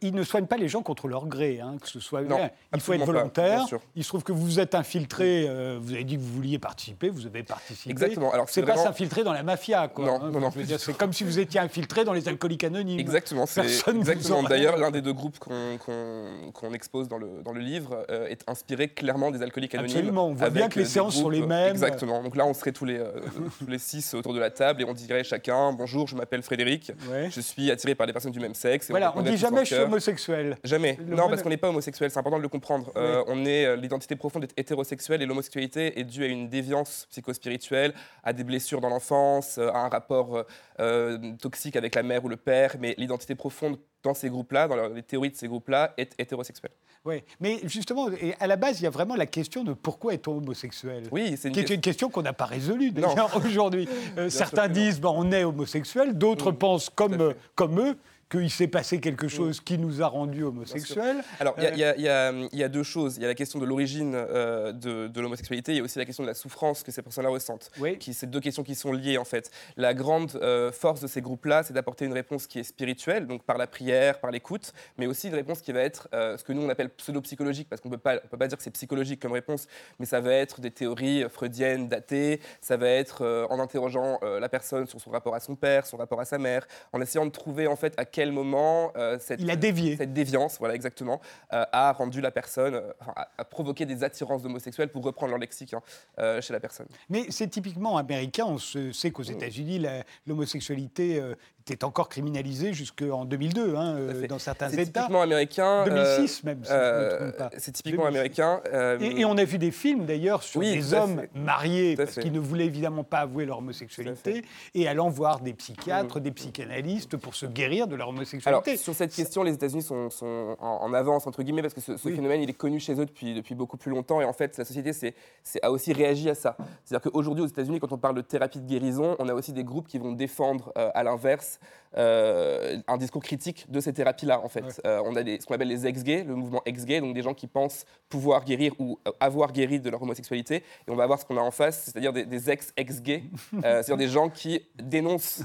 ils 0.01 0.13
ne 0.13 0.23
soignent 0.23 0.45
pas 0.45 0.57
les 0.57 0.67
gens 0.67 0.81
contre 0.83 1.07
leur 1.07 1.25
gré, 1.27 1.59
hein, 1.61 1.77
que 1.81 1.87
ce 1.87 1.99
soit. 1.99 2.21
Non, 2.21 2.49
il 2.73 2.79
faut 2.81 2.93
être 2.93 2.99
pas, 2.99 3.05
volontaire. 3.05 3.65
il 3.95 4.03
se 4.03 4.09
trouve 4.09 4.23
que 4.23 4.31
vous 4.31 4.43
vous 4.43 4.59
êtes 4.59 4.75
infiltré. 4.75 5.45
euh, 5.47 5.77
vous 5.81 5.93
avez 5.93 6.03
dit 6.03 6.15
que 6.15 6.21
vous 6.21 6.33
vouliez 6.33 6.59
participer. 6.59 7.09
Vous 7.09 7.25
avez 7.25 7.43
participé. 7.43 7.89
Exactement. 7.89 8.31
Alors, 8.33 8.47
C'est 8.47 8.55
c'est 8.61 8.61
pas 8.65 8.73
vraiment- 8.73 8.83
s'infiltrer 8.87 9.23
dans 9.23 9.33
la 9.33 9.43
mafia, 9.43 9.87
quoi. 9.87 10.05
Non, 10.05 10.21
hein. 10.21 10.29
non, 10.31 10.39
non, 10.39 10.51
C'est 10.77 10.97
comme 10.97 11.13
si 11.13 11.23
vous 11.23 11.39
étiez 11.39 11.59
infiltré 11.59 12.03
dans 12.05 12.13
les 12.13 12.27
alcooliques 12.27 12.63
anonymes. 12.63 12.99
Exactement, 12.99 13.45
c'est 13.45 13.61
Personne 13.61 13.97
exactement. 13.97 14.43
D'ailleurs, 14.43 14.77
l'un 14.77 14.91
des 14.91 15.01
deux 15.01 15.13
groupes 15.13 15.39
qu'on 15.39 15.77
qu'on- 15.83 16.51
qu'on 16.53 16.73
expose 16.73 17.07
dans 17.07 17.17
le, 17.17 17.41
dans 17.43 17.51
le 17.53 17.61
livre 17.61 18.05
euh, 18.09 18.27
est 18.27 18.43
inspiré 18.47 18.89
clairement 18.89 19.31
des 19.31 19.41
alcooliques 19.41 19.75
anonymes. 19.75 19.95
Absolument, 19.97 20.27
on 20.27 20.33
voit 20.33 20.49
bien 20.49 20.69
que 20.69 20.79
les 20.79 20.85
séances 20.85 21.15
sont 21.15 21.29
les 21.29 21.41
mêmes. 21.45 21.71
Exactement. 21.71 22.21
Donc 22.23 22.35
là, 22.35 22.45
on 22.45 22.53
serait 22.53 22.71
tous 22.71 22.85
les, 22.85 22.97
tous 23.59 23.67
les 23.67 23.79
six 23.79 24.13
autour 24.13 24.33
de 24.33 24.39
la 24.39 24.49
table 24.51 24.81
et 24.81 24.85
on 24.85 24.93
dirait 24.93 25.23
chacun 25.23 25.73
Bonjour, 25.73 26.07
je 26.07 26.15
m'appelle 26.15 26.41
Frédéric, 26.43 26.91
Ouais. 27.09 27.29
je 27.31 27.41
suis 27.41 27.69
attiré 27.71 27.95
par 27.95 28.07
des 28.07 28.13
personnes 28.13 28.24
du 28.29 28.39
même 28.39 28.53
sexe. 28.55 28.89
et 28.89 28.93
Voilà, 28.93 29.09
on 29.09 29.17
reconnaît 29.17 29.31
dit 29.31 29.37
jamais 29.37 29.65
je 29.65 29.73
suis 29.73 29.83
homosexuel. 29.83 30.57
Jamais. 30.63 30.97
Le 31.05 31.15
non, 31.15 31.27
parce 31.29 31.41
qu'on 31.43 31.49
n'est 31.49 31.57
pas 31.57 31.69
homosexuel, 31.69 32.11
c'est 32.11 32.19
important 32.19 32.37
de 32.37 32.43
le 32.43 32.49
comprendre. 32.49 32.91
Euh, 32.95 33.23
on 33.27 33.45
est, 33.45 33.65
euh, 33.65 33.75
l'identité 33.75 34.15
profonde 34.15 34.43
est 34.43 34.53
hétérosexuelle 34.59 35.21
et 35.21 35.25
l'homosexualité 35.25 35.99
est 35.99 36.03
due 36.03 36.23
à 36.23 36.27
une 36.27 36.49
déviance 36.49 37.07
psychospirituelle, 37.11 37.93
à 38.23 38.33
des 38.33 38.43
blessures 38.43 38.81
dans 38.81 38.89
l'enfance, 38.89 39.57
euh, 39.57 39.69
à 39.69 39.79
un 39.79 39.89
rapport 39.89 40.43
euh, 40.79 41.17
toxique 41.41 41.75
avec 41.75 41.95
la 41.95 42.03
mère 42.03 42.23
ou 42.25 42.29
le 42.29 42.37
père. 42.37 42.75
Mais 42.79 42.95
l'identité 42.97 43.35
profonde 43.35 43.77
dans 44.03 44.13
ces 44.13 44.29
groupes-là, 44.29 44.67
dans 44.67 44.87
les 44.89 45.01
théories 45.03 45.31
de 45.31 45.35
ces 45.35 45.47
groupes-là, 45.47 45.93
est 45.97 46.13
hétérosexuelle. 46.19 46.71
Ouais. 47.05 47.23
Mais 47.39 47.59
justement, 47.65 48.07
à 48.39 48.47
la 48.47 48.55
base, 48.55 48.79
il 48.79 48.83
y 48.83 48.87
a 48.87 48.91
vraiment 48.91 49.15
la 49.15 49.25
question 49.25 49.63
de 49.63 49.73
pourquoi 49.73 50.13
est-on 50.13 50.37
homosexuel? 50.37 51.03
Oui, 51.11 51.35
c'est 51.37 51.49
une 51.49 51.53
qui 51.53 51.59
est 51.59 51.63
question- 51.63 51.75
une 51.75 51.81
question 51.81 52.09
qu'on 52.09 52.21
n'a 52.23 52.33
pas 52.33 52.45
résolue 52.45 52.91
d'ailleurs 52.91 53.35
aujourd'hui. 53.45 53.87
Euh, 54.17 54.29
certains 54.29 54.67
disent 54.67 54.99
ben, 54.99 55.11
on 55.15 55.31
est 55.31 55.43
homosexuel, 55.43 56.17
d'autres 56.17 56.51
pensent 56.51 56.89
comme, 56.89 57.19
euh, 57.21 57.33
comme 57.55 57.79
eux 57.79 57.97
qu'il 58.29 58.49
s'est 58.49 58.67
passé 58.67 58.99
quelque 58.99 59.27
chose 59.27 59.61
qui 59.61 59.77
nous 59.77 60.01
a 60.01 60.07
rendus 60.07 60.43
homosexuels. 60.43 61.23
Alors, 61.39 61.55
il 61.57 61.63
y 61.77 61.83
a- 61.83 61.95
y, 61.95 62.57
y 62.57 62.61
y 62.63 62.69
deux 62.69 62.83
choses. 62.83 63.17
Il 63.17 63.21
y 63.21 63.25
a 63.25 63.27
la 63.27 63.35
question 63.35 63.59
de 63.59 63.65
l'origine 63.65 64.13
euh, 64.15 64.71
de, 64.71 65.07
de 65.07 65.21
l'homosexualité, 65.21 65.73
il 65.73 65.77
y 65.77 65.79
a 65.79 65.83
aussi 65.83 65.99
la 65.99 66.05
question 66.05 66.23
de 66.23 66.27
la 66.29 66.33
souffrance 66.33 66.83
que 66.83 66.91
ces 66.91 67.01
personnes-là 67.01 67.29
ressentent. 67.29 67.69
Oui. 67.79 67.97
Qui, 67.97 68.13
c'est 68.13 68.27
deux 68.27 68.39
questions 68.39 68.63
qui 68.63 68.75
sont 68.75 68.91
liées 68.91 69.17
en 69.17 69.25
fait. 69.25 69.51
La 69.77 69.93
grande 69.93 70.35
euh, 70.41 70.71
force 70.71 71.01
de 71.01 71.07
ces 71.07 71.21
groupes-là, 71.21 71.63
c'est 71.63 71.73
d'apporter 71.73 72.05
une 72.05 72.13
réponse 72.13 72.47
qui 72.47 72.59
est 72.59 72.63
spirituelle, 72.63 73.27
donc 73.27 73.43
par 73.43 73.57
la 73.57 73.67
prière, 73.67 74.19
par 74.19 74.31
l'écoute, 74.31 74.73
mais 74.97 75.05
aussi 75.07 75.27
une 75.27 75.35
réponse 75.35 75.61
qui 75.61 75.71
va 75.71 75.81
être 75.81 76.07
euh, 76.13 76.37
ce 76.37 76.43
que 76.43 76.53
nous 76.53 76.63
on 76.63 76.69
appelle 76.69 76.89
pseudo-psychologique, 76.89 77.69
parce 77.69 77.81
qu'on 77.81 77.89
on 77.89 77.91
peut 77.97 78.37
pas 78.37 78.47
dire 78.47 78.57
que 78.57 78.63
c'est 78.63 78.71
psychologique 78.71 79.21
comme 79.21 79.33
réponse, 79.33 79.67
mais 79.99 80.05
ça 80.05 80.19
va 80.19 80.33
être 80.33 80.61
des 80.61 80.71
théories 80.71 81.25
freudiennes 81.29 81.87
datées, 81.87 82.41
ça 82.61 82.75
va 82.77 82.89
être 82.89 83.45
en 83.49 83.59
interrogeant 83.59 84.19
la 84.21 84.49
personne 84.49 84.87
sur 84.87 84.99
son 84.99 85.11
rapport 85.11 85.35
à 85.35 85.39
son 85.39 85.55
père, 85.55 85.85
son 85.85 85.97
rapport 85.97 86.19
à 86.19 86.25
sa 86.25 86.37
mère, 86.37 86.65
en 86.93 87.01
essayant 87.01 87.25
de 87.25 87.31
trouver 87.31 87.67
en 87.67 87.75
fait 87.75 87.93
à 87.97 88.05
quel 88.15 88.31
moment 88.31 88.93
euh, 88.95 89.17
cette, 89.19 89.41
Il 89.41 89.51
a 89.51 89.57
dévié. 89.57 89.97
cette 89.97 90.13
déviance, 90.13 90.57
voilà 90.57 90.73
exactement, 90.73 91.19
euh, 91.51 91.65
a 91.73 91.91
rendu 91.91 92.21
la 92.21 92.31
personne, 92.31 92.75
euh, 92.75 92.93
enfin, 93.01 93.11
a, 93.17 93.27
a 93.37 93.43
provoqué 93.43 93.85
des 93.85 94.05
attirances 94.05 94.41
d'homosexuels 94.41 94.87
pour 94.87 95.03
reprendre 95.03 95.31
leur 95.31 95.39
lexique 95.39 95.73
hein, 95.73 95.81
euh, 96.19 96.39
chez 96.39 96.53
la 96.53 96.61
personne. 96.61 96.87
Mais 97.09 97.25
c'est 97.29 97.49
typiquement 97.49 97.97
américain. 97.97 98.45
On 98.47 98.57
sait 98.57 99.11
qu'aux 99.11 99.23
Mm. 99.23 99.31
États-Unis, 99.31 99.85
l'homosexualité 100.25 101.19
euh, 101.19 101.35
était 101.73 101.83
encore 101.83 102.09
criminalisée 102.09 102.73
jusqu'en 102.73 103.25
2002 103.25 103.75
hein, 103.75 103.95
euh, 103.97 104.27
dans 104.27 104.37
certains 104.37 104.69
C'est 104.69 104.83
États. 104.83 105.01
typiquement 105.01 105.21
américain. 105.23 105.83
2006 105.85 106.43
même, 106.43 106.63
si 106.63 106.69
je 106.69 106.75
ne 106.75 106.79
me 106.79 106.83
euh, 106.83 107.17
trompe 107.17 107.37
pas. 107.37 107.49
C'est 107.57 107.71
typiquement 107.71 108.03
2006. 108.03 108.17
américain. 108.17 108.61
euh, 108.71 108.97
Et, 109.01 109.21
et 109.21 109.25
on 109.25 109.35
a 109.37 109.43
vu 109.43 109.57
des 109.57 109.71
films 109.71 110.05
d'ailleurs 110.05 110.43
sur 110.43 110.59
Oui, 110.59 110.73
des 110.73 110.93
hommes 110.93 111.21
fait. 111.21 111.29
mariés 111.39 111.95
parce 111.95 112.19
qu'ils 112.19 112.31
ne 112.31 112.39
voulaient 112.39 112.65
évidemment 112.65 113.03
pas 113.03 113.19
avouer 113.19 113.45
leur 113.45 113.57
homosexualité 113.59 114.43
et 114.75 114.87
allant 114.87 115.09
voir 115.09 115.39
des 115.39 115.53
psychiatres, 115.53 116.19
Mm. 116.19 116.23
des 116.23 116.31
psychanalystes 116.31 117.17
pour 117.17 117.33
se 117.35 117.45
guérir 117.47 117.87
de 117.87 117.95
leur 117.95 118.07
Alors, 118.09 118.15
homosexualité. 118.15 118.77
sur 118.77 118.93
cette 118.93 119.13
question, 119.13 119.41
les 119.43 119.53
États-Unis 119.53 119.81
sont, 119.81 120.09
sont 120.11 120.55
en, 120.59 120.67
en 120.83 120.93
avance, 120.93 121.25
entre 121.25 121.41
guillemets, 121.41 121.61
parce 121.63 121.73
que 121.73 121.81
ce, 121.81 121.97
ce 121.97 122.07
Oui. 122.07 122.15
phénomène, 122.15 122.41
il 122.41 122.49
est 122.49 122.53
connu 122.53 122.79
chez 122.79 122.93
eux 122.99 123.05
depuis, 123.05 123.33
depuis 123.33 123.55
beaucoup 123.55 123.77
plus 123.77 123.89
longtemps. 123.91 124.21
Et 124.21 124.25
en 124.25 124.33
fait, 124.33 124.55
la 124.57 124.65
société 124.65 124.93
c'est, 124.93 125.15
c'est- 125.43 125.63
a 125.65 125.71
aussi 125.71 125.93
réagi 125.93 126.29
à 126.29 126.35
ça. 126.35 126.55
C'est-à-dire 126.83 127.11
qu'aujourd'hui, 127.11 127.43
aux 127.43 127.47
États-Unis, 127.47 127.79
quand 127.79 127.91
on 127.91 127.97
parle 127.97 128.15
de 128.15 128.21
thérapie 128.21 128.59
de 128.59 128.67
guérison, 128.67 129.15
on 129.17 129.27
a 129.29 129.33
aussi 129.33 129.51
des 129.51 129.63
groupes 129.63 129.87
qui 129.87 129.97
vont 129.97 130.11
défendre, 130.11 130.71
euh, 130.77 130.89
à 130.93 131.03
l'inverse, 131.03 131.54
euh, 131.97 132.77
un 132.87 132.97
discours 132.97 133.23
critique 133.23 133.65
de 133.71 133.79
ces 133.79 133.93
thérapies-là, 133.93 134.41
en 134.41 134.49
fait. 134.49 134.61
Ouais. 134.65 134.71
Euh, 134.85 135.01
on 135.05 135.15
a 135.15 135.23
des, 135.23 135.39
ce 135.39 135.45
qu'on 135.45 135.53
appelle 135.55 135.69
les 135.69 135.87
ex-gays, 135.87 136.23
le 136.23 136.35
mouvement 136.35 136.61
ex-gay, 136.65 136.99
donc 136.99 137.13
des 137.13 137.21
gens 137.21 137.33
qui 137.33 137.47
pensent 137.47 137.85
pouvoir 138.09 138.43
guérir 138.43 138.73
ou 138.79 138.99
euh, 139.07 139.11
avoir 139.21 139.53
guéri 139.53 139.79
de 139.79 139.89
leur 139.89 140.01
homosexualité. 140.01 140.55
Et 140.57 140.89
on 140.91 140.95
va 140.95 141.05
voir 141.07 141.19
ce 141.19 141.25
qu'on 141.25 141.37
a 141.37 141.41
en 141.41 141.51
face, 141.51 141.83
c'est-à-dire 141.85 142.11
des, 142.11 142.25
des 142.25 142.49
ex-ex-gays, 142.49 143.23
c'est-à-dire 143.61 143.97
des 143.97 144.07
gens 144.09 144.29
qui 144.29 144.61
dénoncent 144.81 145.43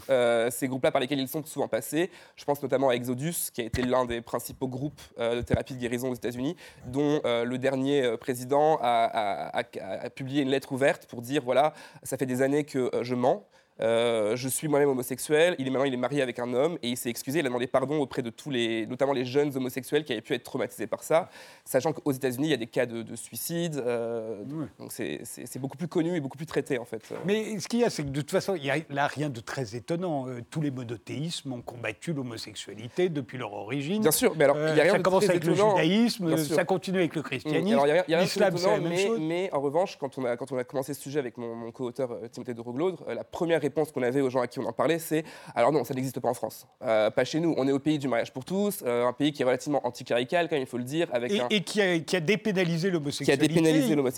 ces 0.51 0.67
groupes-là 0.69 0.91
par 0.91 1.01
lesquels 1.01 1.21
ils 1.21 1.29
sont 1.29 1.45
souvent 1.45 1.69
passés. 1.69 2.11
Je 2.37 2.45
pense 2.45 2.61
notamment 2.63 2.89
à 2.89 2.95
Exodus, 2.95 3.51
qui 3.55 3.61
a 3.61 3.65
été 3.65 3.83
l'un 3.83 4.05
des 4.05 4.21
principaux 4.21 4.69
groupes 4.69 5.01
de 5.19 5.43
thérapie 5.43 5.75
de 5.75 5.79
guérison 5.79 6.11
aux 6.11 6.15
États-Unis, 6.15 6.57
dont 6.87 7.21
le 7.25 7.57
dernier 7.59 8.17
président 8.19 8.77
a, 8.81 9.05
a- 9.05 9.61
a- 9.61 10.05
a 10.07 10.11
publié 10.11 10.43
une 10.43 10.51
lettre 10.51 10.73
ouverte 10.73 11.07
pour 11.07 11.23
dire 11.23 11.43
voilà, 11.45 11.75
ça 12.03 12.17
fait 12.17 12.27
des 12.27 12.43
années 12.43 12.65
que 12.65 12.91
je 13.03 13.15
mens. 13.15 13.45
Euh, 13.83 14.37
je 14.37 14.49
suis 14.49 14.69
moi-même 14.69 14.89
homosexuel, 14.91 15.55
il 15.59 15.67
est 15.67 15.71
maintenant 15.71 15.85
il 15.87 15.95
est 15.95 15.99
marié 15.99 16.23
avec 16.23 16.39
un 16.39 16.53
homme 16.53 16.79
et 16.83 16.91
il 16.91 16.97
s'est 16.97 17.11
excusé, 17.11 17.39
il 17.39 17.47
a 17.47 17.49
demandé 17.49 17.67
pardon 17.67 17.99
auprès 18.01 18.23
de 18.23 18.31
tous 18.31 18.51
les, 18.51 18.87
notamment 18.87 19.13
les 19.13 19.25
jeunes 19.25 19.57
homosexuels 19.57 20.05
qui 20.05 20.13
avaient 20.13 20.21
pu 20.23 20.35
être 20.35 20.43
traumatisés 20.45 20.87
par 20.87 21.03
ça, 21.03 21.29
sachant 21.65 21.93
qu'aux 21.93 22.13
États-Unis 22.13 22.49
il 22.49 22.51
y 22.51 22.55
a 22.55 22.59
des 22.59 22.67
cas 22.67 22.87
de, 22.87 23.03
de 23.03 23.17
suicide, 23.17 23.77
euh, 23.85 24.39
Ouais. 24.45 24.67
donc 24.79 24.93
c'est- 24.93 25.59
beaucoup 25.59 25.77
plus 25.77 25.89
connu 25.89 26.17
et 26.17 26.21
beaucoup 26.21 26.37
plus 26.39 26.47
traité 26.47 26.79
en 26.79 26.85
fait. 26.85 27.03
Mais 27.27 27.59
ce 27.59 27.69
qu'il 27.69 27.81
y 27.81 27.85
a, 27.85 27.91
c'est 27.91 28.03
que 28.03 28.09
de 28.09 28.21
toute 28.21 28.31
façon, 28.31 28.55
il 28.55 28.63
n'y 28.63 28.71
a 28.71 28.77
là 28.89 29.07
rien 29.07 29.29
de 29.29 29.41
très 29.41 29.77
étonnant. 29.77 30.27
Euh, 30.29 30.41
tous 30.51 30.61
les 30.63 30.71
monothéismes 30.71 31.53
ont 31.53 31.61
combattu 31.63 32.13
l'homosexualité 32.13 33.09
depuis 33.09 33.37
leur 33.39 33.53
origine. 33.53 34.01
Bien 34.03 34.11
sûr, 34.11 34.35
mais 34.37 34.45
alors 34.45 34.57
il 34.57 34.77
y 34.77 34.81
a 34.81 34.83
rien 34.85 34.93
ça 34.93 34.99
de 34.99 35.03
commence 35.03 35.25
très 35.25 35.33
avec 35.35 35.45
le 35.45 35.55
judaïsme, 35.55 36.37
ça 36.39 36.65
continue 36.65 36.99
avec 36.99 37.15
le 37.15 37.21
Mm. 37.21 37.25
christianisme. 37.25 37.75
Alors, 37.75 37.87
il 37.87 37.91
y 37.91 37.93
a 37.93 38.05
il 38.09 38.13
y 38.13 38.15
rien 38.17 38.27
la 38.37 38.51
même 38.79 38.89
mais, 38.89 38.97
chose. 39.07 39.19
mais 39.21 39.51
en 39.53 39.61
revanche, 39.61 39.97
quand 39.99 40.17
on 40.19 40.25
a, 40.25 40.37
quand 40.37 40.51
on 40.53 40.59
a 40.59 40.65
commencé 40.65 40.95
ce 40.95 41.01
sujet 41.01 41.19
avec 41.19 41.37
mon, 41.37 41.55
mon 41.55 41.71
co-auteur 41.73 42.19
Timothée 42.33 42.55
de 42.55 42.61
Roglaude, 42.61 42.97
euh, 43.09 43.15
la 43.15 43.25
première 43.25 43.65
réponse 43.71 43.93
qu'on 43.93 44.03
avait 44.03 44.21
aux 44.21 44.31
gens 44.31 44.41
à 44.41 44.47
qui 44.47 44.59
on 44.59 44.67
en 44.67 44.73
parlait, 44.73 44.99
c'est 44.99 45.25
alors 45.55 45.73
non, 45.73 45.85
ça 45.85 45.95
n'existe 45.95 46.21
pas 46.21 46.29
en 46.29 46.35
France. 46.35 46.67
Euh, 46.83 47.11
pas 47.11 47.25
chez 47.25 47.41
nous. 47.41 47.55
On 47.57 47.67
est 47.69 47.73
au 47.73 47.79
pays 47.79 47.99
du 47.99 48.09
mariage 48.09 48.33
pour 48.33 48.45
tous, 48.45 48.83
euh, 48.85 49.07
un 49.07 49.13
pays 49.13 49.33
qui 49.33 49.43
est 49.43 49.45
relativement 49.45 49.87
anticlérical, 49.87 50.49
quand 50.49 50.57
même, 50.57 50.63
il 50.65 50.69
faut 50.69 50.79
le 50.79 50.85
dire, 50.85 51.09
avec 51.13 51.33
Et, 51.33 51.41
un. 51.41 51.47
et 51.51 51.63
qui, 51.63 51.81
a, 51.81 51.99
qui 52.01 52.17
a 52.17 52.21
dépénalisé 52.21 52.91
l'homosexualité 52.91 53.61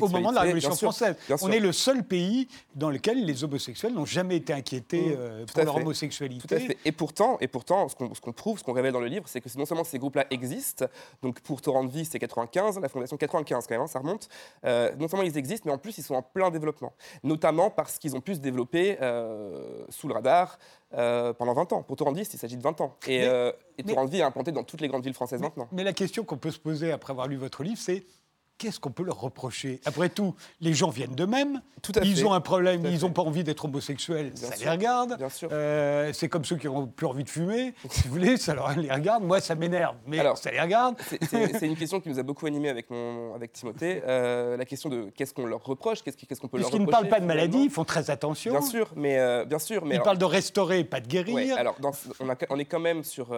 au 0.01 0.09
moment 0.09 0.31
de 0.31 0.35
la 0.37 0.41
Révolution 0.43 0.71
bien 0.71 0.77
sûr, 0.77 0.89
française. 0.93 1.17
bien 1.27 1.37
On 1.43 1.51
est 1.53 1.61
le 1.61 1.73
seul 1.73 2.03
pays 2.05 2.49
dans 2.75 2.91
lequel 2.91 3.25
les 3.25 3.45
homosexuels 3.45 3.93
n'ont 3.93 4.07
jamais 4.07 4.37
été 4.37 4.53
inquiétés 4.53 5.01
Mm, 5.03 5.15
euh, 5.19 5.45
pour 5.47 5.65
leur 5.65 5.75
fait. 5.75 5.81
homosexualité. 5.83 6.47
Tout 6.49 6.55
à 6.55 6.59
fait. 6.59 6.77
Et 6.85 6.93
pourtant, 6.93 7.37
et 7.41 7.49
pourtant 7.49 7.89
ce 7.89 7.97
qu'on 7.97 8.15
ce 8.15 8.21
qu'on 8.21 8.33
prouve, 8.33 8.59
ce 8.59 8.65
qu'on 8.65 8.73
révèle 8.73 8.93
dans 8.93 9.01
le 9.01 9.07
livre, 9.07 9.25
c'est 9.27 9.41
que 9.41 9.49
non 9.59 9.67
seulement 9.67 9.85
ces 9.85 9.99
groupes-là 9.99 10.27
existent, 10.31 10.87
donc 11.23 11.41
pour 11.41 11.61
Torrent 11.61 11.85
de 11.85 11.91
Vie, 11.91 12.05
c'est 12.05 12.19
95, 12.19 12.79
la 12.81 12.89
fondation 12.89 13.17
95 13.17 13.67
quand 13.67 13.75
même, 13.75 13.83
hein, 13.83 13.87
ça 13.87 13.99
remonte, 13.99 14.29
euh, 14.65 14.91
non 14.99 15.09
seulement 15.09 15.25
ils 15.25 15.37
existent, 15.37 15.65
mais 15.67 15.73
en 15.73 15.79
plus 15.79 15.99
ils 15.99 16.03
sont 16.05 16.15
en 16.15 16.23
plein 16.23 16.51
développement. 16.51 16.93
Notamment 17.23 17.71
parce 17.71 17.99
qu'ils 17.99 18.15
ont 18.17 18.21
pu 18.21 18.35
se 18.35 18.41
développer 18.41 18.99
euh, 19.03 19.42
sous 19.89 20.09
le 20.09 20.15
radar 20.15 20.59
euh, 20.95 21.33
pendant 21.33 21.55
20 21.55 21.73
ans. 21.73 21.83
Pour 21.83 21.97
Vie, 22.13 22.33
il 22.33 22.39
s'agit 22.39 22.57
de 22.57 22.63
20 22.63 22.81
ans. 22.81 22.97
Et, 23.07 23.21
Mais- 23.21 23.27
euh, 23.29 23.53
et 23.79 23.83
Vie 24.07 24.19
est 24.19 24.23
implanté 24.23 24.53
dans 24.53 24.65
toutes 24.65 24.81
les 24.81 24.89
grandes 24.89 25.05
villes 25.05 25.15
françaises 25.15 25.41
Mais, 25.41 25.47
maintenant. 25.49 25.69
mais 25.73 25.85
la 25.85 25.93
question 25.93 26.25
qu'on 26.25 26.37
peut 26.39 26.51
se 26.51 26.59
poser 26.59 26.93
après 26.93 27.13
avoir 27.13 27.27
lu 27.29 27.37
votre 27.37 27.63
livre, 27.63 27.79
c'est 27.81 28.05
qu'est-ce 28.63 28.79
qu'on 28.79 28.91
peut 28.93 29.03
leur 29.03 29.21
reprocher 29.21 29.81
Après 29.85 30.09
tout, 30.09 30.35
les 30.61 30.73
gens 30.73 30.91
viennent 30.91 31.15
d'eux-mêmes. 31.17 31.61
Ils 32.05 32.17
fait. 32.17 32.25
ont 32.25 32.33
un 32.33 32.41
problème, 32.41 32.87
ils 32.87 33.01
n'ont 33.01 33.11
pas 33.11 33.23
envie 33.23 33.43
d'être 33.43 33.65
homosexuels, 33.65 34.31
Bien 34.31 34.49
ça 34.51 34.55
sûr. 34.57 34.65
les 34.67 34.71
regarde. 34.71 35.19
Euh, 35.51 36.13
c'est 36.13 36.29
comme 36.29 36.45
ceux 36.45 36.55
qui 36.57 36.69
n'ont 36.69 36.87
plus 36.87 37.07
envie 37.07 37.25
de 37.25 37.29
fumer. 37.29 37.75
Si 37.91 38.07
vous 38.07 38.13
voulez, 38.15 38.37
ça 38.37 38.55
leur, 38.55 38.71
les 38.79 38.93
regarde. 38.93 39.25
Moi, 39.25 39.41
ça 39.41 39.57
m'énerve, 39.57 39.97
mais 40.07 40.21
Alors, 40.21 40.39
ça 40.39 40.53
les 40.53 40.61
regarde. 40.61 40.95
C'est- 41.29 41.67
une 41.67 41.77
question 41.77 42.01
qui 42.01 42.09
nous 42.09 42.21
a 42.21 42.23
beaucoup 42.23 42.47
animés 42.47 42.69
avec, 42.69 42.89
mon, 42.91 43.35
avec 43.35 43.53
Timothée. 43.53 44.01
Euh, 44.07 44.57
la 44.57 44.65
question 44.65 44.89
de 44.89 45.11
qu'est-ce 45.17 45.35
qu'on 45.35 45.47
leur 45.47 45.65
reproche, 45.65 46.03
qu'est-ce 46.03 46.17
qu'on 46.41 46.47
peut 46.49 46.59
leur 46.59 46.69
Puisqu'ils 46.69 46.83
reprocher. 46.83 46.87
ne 46.87 46.91
parlent 46.91 47.09
pas 47.09 47.19
de 47.21 47.27
maladie, 47.27 47.65
ils 47.65 47.71
font 47.71 47.85
très 47.85 48.11
attention. 48.11 48.53
Bien 48.53 48.63
sûr, 48.63 48.91
mais 48.95 49.19
euh, 49.19 49.45
bien 49.45 49.59
sûr, 49.59 49.85
mais 49.85 49.91
Ils 49.91 49.95
alors- 49.95 50.05
parlent 50.05 50.19
de 50.19 50.25
restaurer, 50.25 50.85
pas 50.85 51.01
de 51.01 51.09
guérir. 51.09 51.35
Ouais, 51.35 51.51
alors 51.53 51.75
dans 51.81 51.91
on, 52.21 52.29
a- 52.31 52.37
on 52.51 52.59
est 52.61 52.65
quand 52.65 52.79
même 52.81 53.03
sur, 53.03 53.29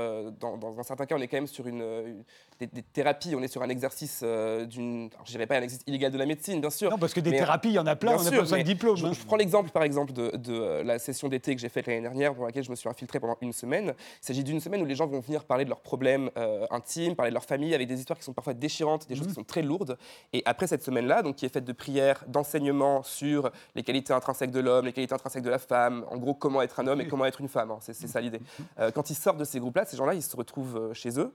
dans, 0.41 0.57
dans 0.59 0.79
un 0.79 0.83
certain 0.83 1.07
cas, 1.07 1.15
on 1.17 1.21
est 1.23 1.29
quand 1.29 1.39
même 1.39 1.47
sur 1.47 1.67
une, 1.67 1.81
une- 1.83 2.25
des, 2.61 2.67
des 2.67 2.83
thérapies, 2.83 3.35
on 3.35 3.43
est 3.43 3.49
sur 3.49 3.63
un 3.63 3.69
exercice 3.71 4.23
d'une, 4.69 5.09
alors, 5.15 5.27
je 5.27 5.31
dirais 5.33 5.47
pas 5.47 5.57
un 5.57 5.63
exercice 5.63 5.87
illégal 5.87 6.13
de 6.13 6.19
la 6.19 6.27
médecine, 6.27 6.61
bien 6.61 6.71
sûr. 6.71 6.91
non, 6.91 6.99
parce 6.99 7.15
que 7.15 7.21
des 7.21 7.31
mais- 7.31 7.39
thérapies, 7.39 7.69
il 7.69 7.75
y 7.75 7.79
en 7.79 7.87
a 7.87 7.97
plein, 7.97 8.17
on 8.19 8.23
n'a 8.23 8.31
pas 8.31 8.41
besoin 8.41 8.59
de 8.59 8.63
diplôme. 8.65 8.97
Je, 8.97 9.07
hein. 9.07 9.13
je 9.13 9.25
prends 9.25 9.37
l'exemple, 9.37 9.71
par 9.71 9.83
exemple, 9.85 10.13
de, 10.13 10.37
de, 10.37 10.53
euh, 10.53 10.83
la 10.83 10.99
session 10.99 11.29
d'été 11.29 11.55
que 11.55 11.61
j'ai 11.61 11.69
faite 11.69 11.87
l'année 11.87 12.01
dernière, 12.03 12.35
pour 12.35 12.45
laquelle 12.45 12.65
je 12.65 12.71
me 12.71 12.77
suis 12.77 12.89
infiltré 12.89 13.21
pendant 13.21 13.37
une 13.41 13.53
semaine. 13.53 13.95
Il 14.23 14.27
s'agit 14.27 14.45
d'une 14.45 14.61
semaine 14.61 14.83
où 14.83 14.85
les 14.85 14.95
gens 14.95 15.07
vont 15.07 15.21
venir 15.21 15.45
parler 15.45 15.65
de 15.65 15.71
leurs 15.71 15.81
problèmes 15.81 16.31
euh, 16.37 16.67
intimes, 16.71 17.15
parler 17.15 17.31
de 17.31 17.35
leur 17.35 17.45
famille, 17.45 17.75
avec 17.75 17.89
des 17.89 17.99
histoires 17.99 18.19
qui 18.19 18.25
sont 18.25 18.33
parfois 18.33 18.55
déchirantes, 18.55 19.07
des 19.09 19.15
choses 19.15 19.25
Mhm. 19.27 19.29
qui 19.31 19.35
sont 19.37 19.45
très 19.45 19.63
lourdes. 19.63 19.97
Et 20.33 20.43
après 20.45 20.67
cette 20.67 20.83
semaine-là, 20.83 21.23
donc 21.23 21.37
qui 21.37 21.47
est 21.47 21.53
faite 21.53 21.65
de 21.65 21.73
prières, 21.73 22.25
d'enseignements 22.29 23.03
sur 23.03 23.51
les 23.75 23.83
qualités 23.83 24.13
intrinsèques 24.13 24.51
de 24.51 24.61
l'homme, 24.61 24.87
les 24.87 24.93
qualités 24.93 25.15
intrinsèques 25.15 25.43
de 25.45 25.51
la 25.51 25.59
femme, 25.59 26.05
en 26.11 26.17
gros 26.19 26.35
comment 26.35 26.61
être 26.63 26.81
un 26.81 26.87
homme 26.87 27.01
et 27.01 27.07
comment 27.09 27.25
être 27.25 27.41
une 27.41 27.49
femme. 27.49 27.71
hein. 27.71 27.79
c'est 27.81 27.95
ça 27.95 28.21
l'idée. 28.21 28.41
Euh, 28.79 28.91
quand 28.91 29.11
ils 29.11 29.15
sortent 29.15 29.39
de 29.39 29.45
ces 29.45 29.61
groupes-là, 29.61 29.85
ces 29.85 29.97
gens-là, 29.97 30.15
ils 30.15 30.23
se 30.23 30.37
retrouvent 30.37 30.93
chez 30.93 31.19
eux, 31.19 31.35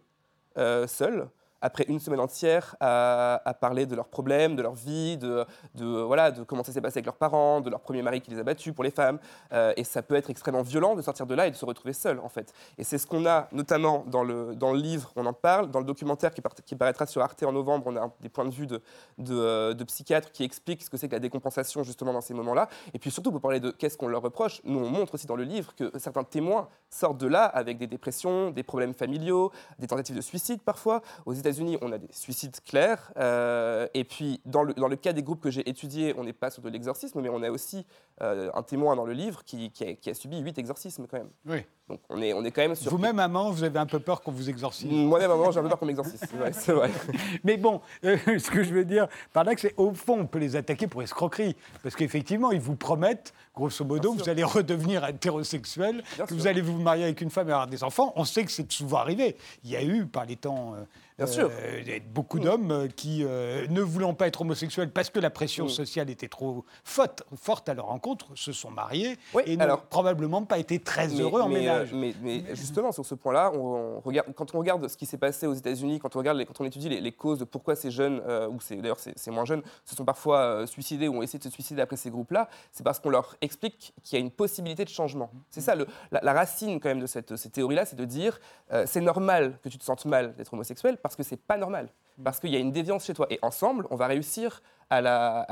euh, 0.57 0.87
seuls 0.87 1.27
après 1.61 1.85
une 1.87 1.99
semaine 1.99 2.19
entière 2.19 2.75
à, 2.79 3.53
parler 3.59 3.85
de 3.85 3.95
leurs 3.95 4.07
problèmes, 4.07 4.55
de 4.55 4.61
leur 4.61 4.73
vie, 4.73 5.17
de, 5.17 5.45
voilà, 5.75 6.31
de 6.31 6.43
comment 6.43 6.63
ça 6.63 6.71
s'est 6.71 6.81
passé 6.81 6.99
avec 6.99 7.05
leurs 7.05 7.15
parents, 7.15 7.61
de 7.61 7.69
leur 7.69 7.81
premier 7.81 8.01
mari 8.01 8.21
qui 8.21 8.31
les 8.31 8.39
a 8.39 8.43
battus 8.43 8.73
pour 8.73 8.83
les 8.83 8.91
femmes. 8.91 9.19
Euh, 9.53 9.73
et 9.75 9.83
ça 9.83 10.01
peut 10.01 10.15
être 10.15 10.29
extrêmement 10.29 10.61
violent 10.61 10.95
de 10.95 11.01
sortir 11.01 11.25
de 11.25 11.35
là 11.35 11.47
et 11.47 11.51
de 11.51 11.55
se 11.55 11.65
retrouver 11.65 11.93
seul, 11.93 12.19
en 12.19 12.29
fait. 12.29 12.53
Et 12.77 12.83
c'est 12.83 12.97
ce 12.97 13.07
qu'on 13.07 13.25
a 13.25 13.47
notamment 13.51 14.03
dans 14.07 14.23
le, 14.23 14.55
dans 14.55 14.71
le 14.71 14.79
livre, 14.79 15.11
on 15.15 15.25
en 15.25 15.33
parle, 15.33 15.69
dans 15.71 15.79
le 15.79 15.85
documentaire 15.85 16.33
qui, 16.33 16.41
part- 16.41 16.53
qui 16.53 16.75
paraîtra 16.75 17.05
sur 17.05 17.21
Arte 17.21 17.43
en 17.43 17.51
novembre, 17.51 17.87
on 17.87 17.95
a 17.95 18.11
des 18.21 18.29
points 18.29 18.45
de 18.45 18.53
vue 18.53 18.67
de, 18.67 18.81
de, 19.17 19.83
psychiatres 19.83 20.31
qui 20.31 20.43
expliquent 20.43 20.83
ce 20.83 20.89
que 20.89 20.97
c'est 20.97 21.07
que 21.07 21.13
la 21.13 21.19
décompensation 21.19 21.83
justement 21.83 22.13
dans 22.13 22.21
ces 22.21 22.33
moments-là. 22.33 22.69
Et 22.93 22.99
puis 22.99 23.11
surtout, 23.11 23.31
pour 23.31 23.41
parler 23.41 23.59
de 23.59 23.71
qu'est-ce 23.71 23.97
qu'on 23.97 24.07
leur 24.07 24.21
reproche, 24.21 24.61
nous 24.63 24.79
on 24.79 24.89
montre 24.89 25.15
aussi 25.15 25.27
dans 25.27 25.35
le 25.35 25.43
livre 25.43 25.75
que 25.75 25.91
certains 25.97 26.23
témoins 26.23 26.67
sortent 26.89 27.17
de 27.17 27.27
là 27.27 27.45
avec 27.45 27.77
des 27.77 27.87
dépressions, 27.87 28.51
des 28.51 28.63
problèmes 28.63 28.93
familiaux, 28.93 29.51
des 29.79 29.87
tentatives 29.87 30.15
de 30.15 30.21
suicide 30.21 30.61
parfois. 30.61 31.01
Aux 31.25 31.33
États-Unis, 31.49 31.77
on 31.81 31.91
a 31.91 31.97
des 31.97 32.11
suicides 32.11 32.57
clairs. 32.63 33.11
euh, 33.17 33.87
et 33.93 34.03
puis, 34.03 34.39
dans 34.45 34.63
le, 34.63 34.73
dans 34.73 34.87
le 34.87 34.95
cas 34.95 35.13
des 35.13 35.23
groupes 35.23 35.41
que 35.41 35.49
j'ai 35.49 35.67
étudiés, 35.67 36.13
on 36.17 36.23
n'est 36.23 36.33
pas 36.33 36.51
sur 36.51 36.61
de 36.61 36.69
l'exorcisme, 36.69 37.19
mais 37.21 37.29
on 37.29 37.41
a 37.41 37.49
aussi 37.49 37.85
euh, 38.21 38.49
un 38.53 38.63
témoin 38.63 38.95
dans 38.95 39.05
le 39.05 39.13
livre 39.13 39.43
qui, 39.43 39.71
qui 39.71 39.83
a, 39.85 39.93
qui 39.93 40.09
a 40.09 40.13
subi 40.13 40.39
huit 40.39 40.57
exorcismes 40.57 41.05
quand 41.09 41.17
même. 41.17 41.29
Oui. 41.45 41.59
Donc, 41.87 42.01
on 42.09 42.21
est, 42.21 42.33
on 42.33 42.43
est 42.45 42.51
quand 42.51 42.61
même 42.61 42.75
sur. 42.75 42.91
Vous-même, 42.91 43.17
amant, 43.17 43.49
vous 43.49 43.63
avez 43.63 43.79
un 43.79 43.85
peu 43.87 43.99
peur 43.99 44.21
qu'on 44.21 44.31
vous 44.31 44.47
exorcise. 44.49 44.91
Moi-même, 44.91 45.31
à 45.31 45.33
un 45.33 45.37
moment, 45.37 45.49
j'ai 45.51 45.59
un 45.59 45.63
peu 45.63 45.69
peur 45.69 45.79
qu'on 45.79 45.87
m'exorcise. 45.87 46.21
Vrai, 46.37 46.51
c'est 46.53 46.71
vrai. 46.73 46.91
Mais 47.43 47.57
bon, 47.57 47.81
euh, 48.05 48.17
ce 48.39 48.51
que 48.51 48.61
je 48.63 48.71
veux 48.73 48.85
dire 48.85 49.07
par 49.33 49.43
là, 49.43 49.53
c'est 49.57 49.73
au 49.77 49.91
fond, 49.93 50.19
on 50.19 50.27
peut 50.27 50.37
les 50.39 50.55
attaquer 50.55 50.85
pour 50.87 51.01
escroquerie. 51.01 51.55
Parce 51.81 51.95
qu'effectivement, 51.95 52.51
ils 52.51 52.59
vous 52.59 52.75
promettent, 52.75 53.33
grosso 53.55 53.83
modo, 53.85 54.13
que 54.13 54.19
vous 54.23 54.29
allez 54.29 54.43
redevenir 54.43 55.03
hétérosexuel, 55.07 56.03
Bien 56.15 56.25
que 56.25 56.29
sûr. 56.29 56.37
vous 56.37 56.47
allez 56.47 56.61
vous 56.61 56.77
marier 56.79 57.05
avec 57.05 57.21
une 57.21 57.29
femme 57.31 57.49
et 57.49 57.53
avoir 57.53 57.67
des 57.67 57.83
enfants. 57.83 58.13
On 58.15 58.23
sait 58.25 58.45
que 58.45 58.51
c'est 58.51 58.71
souvent 58.71 58.97
arrivé. 58.97 59.35
Il 59.63 59.69
y 59.71 59.75
a 59.75 59.83
eu, 59.83 60.05
par 60.05 60.25
les 60.25 60.35
temps. 60.35 60.75
euh, 60.75 60.83
Bien 61.17 61.27
sûr. 61.27 61.49
euh, 61.51 61.99
beaucoup 62.13 62.39
d'hommes 62.39 62.71
euh, 62.71 62.87
qui, 62.87 63.23
ne 63.23 63.81
voulant 63.81 64.13
pas 64.13 64.27
être 64.27 64.41
homosexuels 64.41 64.91
parce 64.91 65.09
que 65.09 65.19
la 65.19 65.29
pression 65.29 65.65
Mm. 65.65 65.69
sociale 65.69 66.09
était 66.11 66.27
trop 66.29 66.63
forte, 66.83 67.23
à 67.67 67.73
leur 67.73 67.89
se 68.35 68.51
sont 68.51 68.71
mariés 68.71 69.17
Oui, 69.33 69.43
et 69.45 69.57
n'ont 69.57 69.77
probablement 69.89 70.43
pas 70.43 70.57
été 70.57 70.79
très 70.79 71.07
Mais- 71.07 71.19
heureux 71.21 71.41
en 71.41 71.49
mais, 71.49 71.55
euh, 71.57 71.59
ménage. 71.59 71.93
mais, 71.93 72.13
mais 72.21 72.43
justement, 72.55 72.91
sur 72.91 73.05
ce 73.05 73.15
point-là, 73.15 73.51
on, 73.53 73.97
on 73.97 73.99
regarde, 74.01 74.27
quand 74.35 74.53
on 74.55 74.59
regarde 74.59 74.87
ce 74.87 74.95
qui 74.97 75.05
s'est 75.05 75.17
passé 75.17 75.47
aux 75.47 75.53
États-Unis, 75.53 75.99
quand 75.99 76.15
on 76.15 76.19
regarde, 76.19 76.37
les- 76.37 76.45
quand 76.45 76.59
on 76.61 76.65
étudie 76.65 76.89
les, 76.89 77.01
les 77.01 77.11
causes 77.11 77.39
de 77.39 77.43
pourquoi 77.45 77.75
ces 77.75 77.91
jeunes, 77.91 78.21
euh, 78.27 78.47
ou 78.47 78.57
d'ailleurs 78.81 78.99
c'est 78.99 79.31
moins 79.31 79.45
jeunes, 79.45 79.61
se 79.85 79.95
sont 79.95 80.05
parfois 80.05 80.39
euh, 80.39 80.65
suicidés 80.65 81.07
ou 81.07 81.17
ont 81.17 81.21
essayé 81.21 81.39
de 81.39 81.43
se 81.43 81.49
suicider 81.49 81.81
après 81.81 81.97
ces 81.97 82.09
groupes-là, 82.09 82.49
c'est 82.71 82.83
parce 82.83 82.99
qu'on 82.99 83.09
leur 83.09 83.35
explique 83.41 83.93
qu'il 84.03 84.17
y 84.17 84.21
a 84.21 84.23
une 84.25 84.31
possibilité 84.31 84.83
de 84.85 84.89
changement. 84.89 85.29
C'est 85.49 85.61
ça, 85.61 85.75
le- 85.75 85.87
la, 86.11 86.19
la 86.21 86.33
racine 86.33 86.79
quand 86.79 86.89
même 86.89 86.99
de 86.99 87.07
cette, 87.07 87.35
cette 87.35 87.51
théorie-là, 87.51 87.85
c'est 87.85 87.95
de 87.95 88.05
dire 88.05 88.39
euh, 88.71 88.83
c'est 88.87 89.01
normal 89.01 89.57
que 89.63 89.69
tu 89.69 89.77
te 89.77 89.83
sentes 89.83 90.05
mal 90.05 90.35
d'être 90.35 90.53
homosexuel 90.53 90.97
parce 90.97 91.15
que 91.15 91.23
c'est 91.23 91.37
pas 91.41 91.57
normal, 91.57 91.89
parce 92.23 92.39
qu'il 92.39 92.51
y 92.51 92.55
a 92.55 92.59
une 92.59 92.71
déviance 92.71 93.05
chez 93.05 93.13
toi. 93.13 93.27
Et 93.29 93.39
ensemble, 93.41 93.85
on 93.89 93.95
va 93.95 94.07
réussir 94.07 94.61
à, 94.89 95.45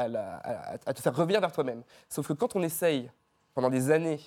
te 0.95 1.01
faire 1.01 1.15
revenir 1.15 1.41
vers 1.41 1.51
toi-même. 1.51 1.83
Sauf 2.09 2.27
que 2.27 2.33
quand 2.33 2.55
on 2.55 2.63
essaye 2.63 3.09
pendant 3.53 3.69
des 3.69 3.91
années 3.91 4.19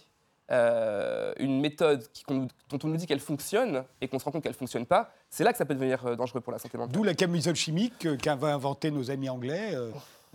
euh, 0.50 1.32
une 1.38 1.60
méthode 1.60 2.04
dont 2.28 2.78
on 2.82 2.88
nous 2.88 2.96
dit 2.96 3.06
qu'elle 3.06 3.20
fonctionne 3.20 3.84
et 4.00 4.08
qu'on 4.08 4.18
se 4.18 4.24
rend 4.24 4.32
compte 4.32 4.42
qu'elle 4.42 4.52
ne 4.52 4.56
fonctionne 4.56 4.86
pas, 4.86 5.12
c'est 5.28 5.44
là 5.44 5.52
que 5.52 5.58
ça 5.58 5.64
peut 5.64 5.74
devenir 5.74 6.04
euh, 6.04 6.16
dangereux 6.16 6.40
pour 6.40 6.52
la 6.52 6.58
santé 6.58 6.76
mentale. 6.76 6.92
D'où 6.92 7.04
la 7.04 7.14
camisole 7.14 7.54
chimique 7.54 8.06
euh, 8.06 8.16
qu'avaient 8.16 8.50
inventé 8.50 8.90
nos 8.90 9.10
amis 9.10 9.28
anglais. 9.28 9.76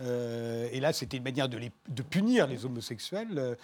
Euh, 0.00 0.68
et 0.72 0.80
là, 0.80 0.92
c'était 0.92 1.16
une 1.16 1.22
manière 1.22 1.48
de, 1.48 1.56
les- 1.56 1.72
de 1.88 2.02
punir 2.02 2.46
les 2.46 2.64
homosexuels. 2.66 3.28
euh, 3.38 3.54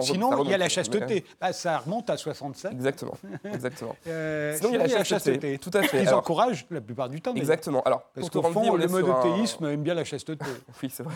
sinon, 0.00 0.42
il 0.44 0.50
y 0.50 0.54
a 0.54 0.58
la 0.58 0.68
chasteté. 0.68 1.24
Ça 1.52 1.78
remonte 1.78 2.08
à 2.10 2.16
67. 2.16 2.72
Exactement, 2.72 3.14
exactement. 3.52 3.96
Euh, 4.06 4.56
Sinon, 4.56 4.70
il 4.84 4.90
y 4.90 4.94
a 4.94 4.98
la 4.98 5.04
chasteté. 5.04 5.58
Tout 5.58 5.70
à 5.74 5.82
fait. 5.82 6.02
Ils 6.02 6.08
Alors- 6.08 6.20
encouragent 6.20 6.66
la 6.70 6.80
plupart 6.80 7.08
du 7.08 7.20
temps. 7.20 7.34
Exactement. 7.34 7.82
Alors, 7.82 8.02
Parce 8.14 8.30
qu'au 8.30 8.42
fond, 8.42 8.62
on 8.72 8.76
le 8.76 8.88
sur 8.88 8.96
un- 8.96 9.00
monothéisme 9.02 9.66
aime 9.66 9.82
bien 9.82 9.94
la 9.94 10.04
chasteté. 10.04 10.44
Oui, 10.82 10.88
c'est 10.92 11.02
vrai. 11.02 11.14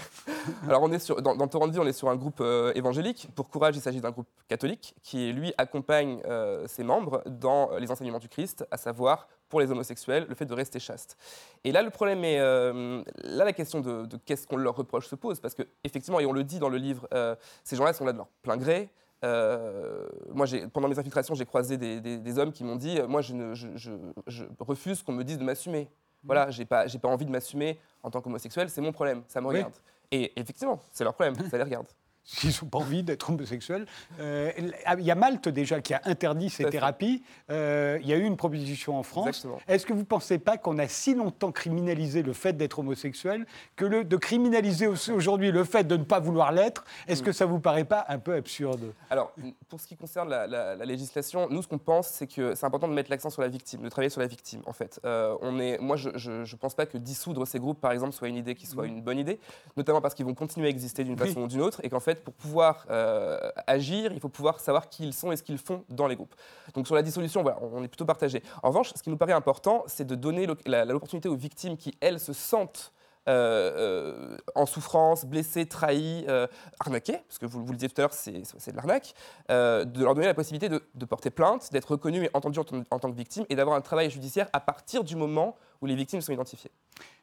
Alors, 0.69 0.83
on 0.83 0.93
est 0.93 0.99
sur, 0.99 1.21
dans, 1.23 1.35
dans 1.35 1.49
Torrent 1.49 1.67
de 1.69 1.73
Vie, 1.73 1.79
on 1.81 1.87
est 1.87 1.93
sur 1.93 2.09
un 2.09 2.17
groupe 2.17 2.39
euh, 2.41 2.73
évangélique. 2.75 3.29
Pour 3.35 3.49
Courage, 3.49 3.77
il 3.77 3.81
s'agit 3.81 4.01
d'un 4.01 4.11
groupe 4.11 4.29
catholique 4.49 4.95
qui, 5.03 5.33
lui, 5.33 5.53
accompagne 5.59 6.21
ses 6.67 6.85
membres 6.85 7.23
dans 7.27 7.71
les 7.79 7.91
enseignements 7.91 8.19
du 8.19 8.29
Christ, 8.29 8.67
à 8.71 8.77
savoir, 8.77 9.27
pour 9.49 9.61
les 9.61 9.71
homosexuels, 9.71 10.27
le 10.29 10.35
fait 10.35 10.45
de 10.47 10.55
rester 10.55 10.79
chaste. 10.81 11.17
Et 11.65 11.73
là, 11.73 11.83
le 11.83 11.91
problème 11.91 12.25
est. 12.25 12.41
euh, 12.41 13.03
là, 13.23 13.45
la 13.45 13.53
question 13.53 13.81
de, 13.81 14.05
de 14.07 14.17
qu'est-ce 14.17 14.47
qu'on 14.47 14.57
leur 14.57 14.77
reproche 14.77 15.07
se 15.09 15.15
pose. 15.15 15.41
Parce 15.41 15.55
que, 15.55 15.63
effectivement, 15.85 16.19
et 16.21 16.27
on 16.27 16.33
le 16.33 16.45
dit 16.45 16.59
dans 16.59 16.69
le 16.69 16.79
livre, 16.79 17.07
euh, 17.15 17.37
ces 17.65 17.77
gens-là 17.77 17.93
sont 17.93 18.05
là 18.05 18.13
de 18.13 18.19
leur 18.19 18.29
plein 18.43 18.57
gré. 18.57 18.91
Euh, 19.25 20.07
moi, 20.35 20.47
pendant 20.73 20.89
mes 20.89 20.99
infiltrations, 20.99 21.35
j'ai 21.35 21.47
croisé 21.47 21.77
des, 21.79 22.01
des- 22.01 22.19
des 22.19 22.39
hommes 22.39 22.53
qui 22.53 22.65
m'ont 22.65 22.77
dit 22.77 23.01
Moi, 23.09 23.23
je, 23.23 23.35
ne- 23.35 23.55
je- 23.55 23.75
je- 23.77 23.91
je 24.27 24.45
refuse 24.61 25.03
qu'on 25.03 25.13
me 25.13 25.25
dise 25.25 25.39
de 25.39 25.45
m'assumer. 25.45 25.89
Voilà, 26.25 26.51
j'ai 26.51 26.65
pas, 26.65 26.87
pas 26.89 27.09
envie 27.09 27.25
de 27.25 27.31
m'assumer 27.31 27.79
en 28.03 28.11
tant 28.11 28.21
qu'homosexuel, 28.21 28.69
c'est 28.69 28.81
mon 28.81 28.93
problème, 28.93 29.23
ça 29.29 29.41
me 29.41 29.47
Oui. 29.47 29.55
regarde. 29.57 29.75
Et 30.11 30.33
effectivement, 30.39 30.81
c'est 30.93 31.05
leur 31.05 31.15
problème, 31.15 31.35
ça 31.51 31.57
les 31.57 31.63
regarde. 31.65 31.87
S'ils 32.27 32.51
n'ont 32.63 32.69
pas 32.69 32.79
envie 32.79 33.03
d'être 33.03 33.31
homosexuels. 33.31 33.87
Euh, 34.21 34.51
Il 34.99 35.05
y 35.05 35.11
a 35.11 35.15
Malte 35.15 35.49
déjà 35.49 35.81
qui 35.81 35.95
a 35.95 36.01
interdit 36.05 36.51
ces 36.51 36.65
thérapies. 36.65 37.23
Euh, 37.51 37.99
Il 38.03 38.09
y 38.09 38.13
a 38.13 38.17
eu 38.17 38.25
une 38.25 38.37
proposition 38.37 38.99
en 38.99 39.03
France. 39.03 39.47
Est-ce 39.69 39.87
que 39.87 39.93
vous 39.93 40.01
ne 40.01 40.05
pensez 40.05 40.39
pas 40.39 40.59
qu'on 40.59 40.79
a 40.79 40.89
si 40.89 41.15
longtemps 41.15 41.53
criminalisé 41.53 42.23
le 42.23 42.33
fait 42.33 42.53
d'être 42.55 42.81
homosexuel 42.81 43.47
que 43.77 43.85
le, 43.85 44.05
de 44.05 44.17
criminaliser 44.17 44.89
aujourd'hui 44.89 45.53
le 45.53 45.65
fait 45.65 45.85
de 45.85 45.97
ne 45.97 46.05
pas 46.05 46.19
vouloir 46.21 46.51
l'être, 46.53 46.85
est-ce 47.07 47.23
que 47.23 47.33
ça 47.33 47.47
vous 47.47 47.61
paraît 47.61 47.85
pas 47.85 48.05
un 48.09 48.19
peu 48.19 48.35
absurde? 48.35 48.93
Alors, 49.09 49.33
pour 49.69 49.81
ce 49.81 49.87
qui 49.87 49.97
concerne 49.97 50.29
la, 50.29 50.47
la- 50.47 50.75
la 50.75 50.85
législation, 50.85 51.47
nous, 51.51 51.63
ce 51.63 51.69
qu'on 51.69 51.79
pense, 51.79 52.09
c'est 52.09 52.27
que 52.27 52.55
c'est 52.57 52.67
important 52.67 52.89
de 52.89 52.93
mettre 52.95 53.11
l'accent 53.11 53.31
sur 53.31 53.43
la 53.43 53.49
victime, 53.49 53.83
de 53.83 53.89
travailler 53.89 54.11
sur 54.11 54.21
la 54.21 54.27
victime, 54.27 54.63
en 54.67 54.73
fait. 54.73 54.99
Euh, 55.05 55.37
on 55.43 55.61
est, 55.61 55.79
moi, 55.79 55.97
je 55.97 56.11
ne 56.31 56.57
pense 56.57 56.75
pas 56.75 56.87
que 56.87 56.99
dissoudre 56.99 57.47
ces 57.47 57.61
groupes, 57.61 57.81
par 57.81 57.93
exemple, 57.93 58.13
soit 58.13 58.29
une 58.29 58.37
idée 58.37 58.55
qui 58.57 58.67
soit 58.67 58.87
une 58.87 59.01
bonne 59.03 59.19
idée, 59.19 59.39
notamment 59.77 60.01
parce 60.01 60.15
qu'ils 60.15 60.27
vont 60.27 60.35
continuer 60.35 60.67
à 60.67 60.71
exister 60.71 61.05
d'une 61.05 61.15
Oui. 61.21 61.29
façon 61.29 61.43
ou 61.43 61.47
d'une 61.47 61.61
autre, 61.63 61.81
et 61.85 61.89
qu'en 61.89 62.01
fait, 62.01 62.16
pour 62.25 62.35
pouvoir 62.35 62.87
euh, 62.91 63.51
agir, 63.67 64.13
il 64.13 64.21
faut 64.21 64.29
pouvoir 64.29 64.61
savoir 64.61 64.89
qui 64.89 65.05
ils 65.05 65.13
sont 65.13 65.33
et 65.33 65.37
ce 65.37 65.43
qu'ils 65.43 65.59
font 65.59 65.85
dans 65.89 66.07
les 66.07 66.17
groupes. 66.17 66.35
Donc, 66.75 66.87
sur 66.87 66.95
la 66.95 67.03
dissolution, 67.03 67.45
on 67.61 67.83
est 67.83 67.89
plutôt 67.89 68.05
partagé. 68.05 68.43
En 68.63 68.69
revanche, 68.69 68.93
ce 68.95 69.03
qui 69.03 69.11
nous 69.11 69.17
paraît 69.17 69.33
important, 69.33 69.85
c'est 69.87 70.07
de 70.07 70.15
donner 70.15 70.47
l'opportunité 70.47 71.29
aux 71.29 71.37
victimes 71.37 71.77
qui, 71.77 71.97
elles, 72.01 72.21
se 72.21 72.33
sentent 72.33 72.93
euh, 73.29 74.33
euh, 74.33 74.37
en 74.55 74.67
souffrance, 74.67 75.25
blessées, 75.25 75.67
trahies, 75.67 76.25
euh, 76.29 76.47
arnaquées, 76.81 77.19
parce 77.29 77.39
que 77.39 77.47
vous, 77.47 77.61
le 77.67 77.75
disiez 77.75 77.89
tout 77.89 78.01
à 78.01 78.03
l'heure, 78.03 78.13
c'est 78.13 78.33
de 78.33 78.77
l'arnaque, 78.77 79.15
euh, 79.51 79.85
de 79.85 80.03
leur 80.05 80.15
donner 80.15 80.27
la 80.27 80.35
possibilité 80.35 80.69
de, 80.69 81.05
porter 81.05 81.31
plainte, 81.31 81.73
d'être 81.73 81.91
reconnues 81.93 82.25
et 82.25 82.31
entendues 82.35 82.61
en, 82.61 82.65
tant- 82.65 82.83
en 82.91 82.99
tant 82.99 83.11
que 83.11 83.17
victimes 83.17 83.45
et 83.49 83.57
d'avoir 83.57 83.77
un 83.77 83.81
travail 83.81 84.11
judiciaire 84.11 84.49
à 84.53 84.61
partir 84.61 85.05
du 85.05 85.17
moment 85.17 85.57
où 85.83 85.87
les 85.87 85.95
victimes 85.95 86.21
sont 86.21 86.33
identifiées. 86.33 86.71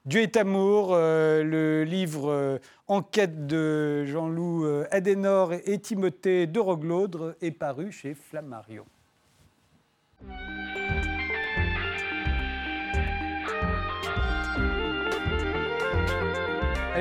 Dieu 0.06 0.22
est 0.22 0.36
amour, 0.36 0.96
le 0.96 1.84
livre 1.86 2.60
Enquête 2.88 3.48
de 3.48 4.04
Jean-Loup 4.06 4.68
Adenor 4.92 5.54
et 5.54 5.80
Timothée 5.80 6.46
de 6.48 6.60
Roglaudre 6.60 7.36
est 7.42 7.52
paru 7.52 7.92
chez 7.92 8.14
Flammarion. 8.14 8.86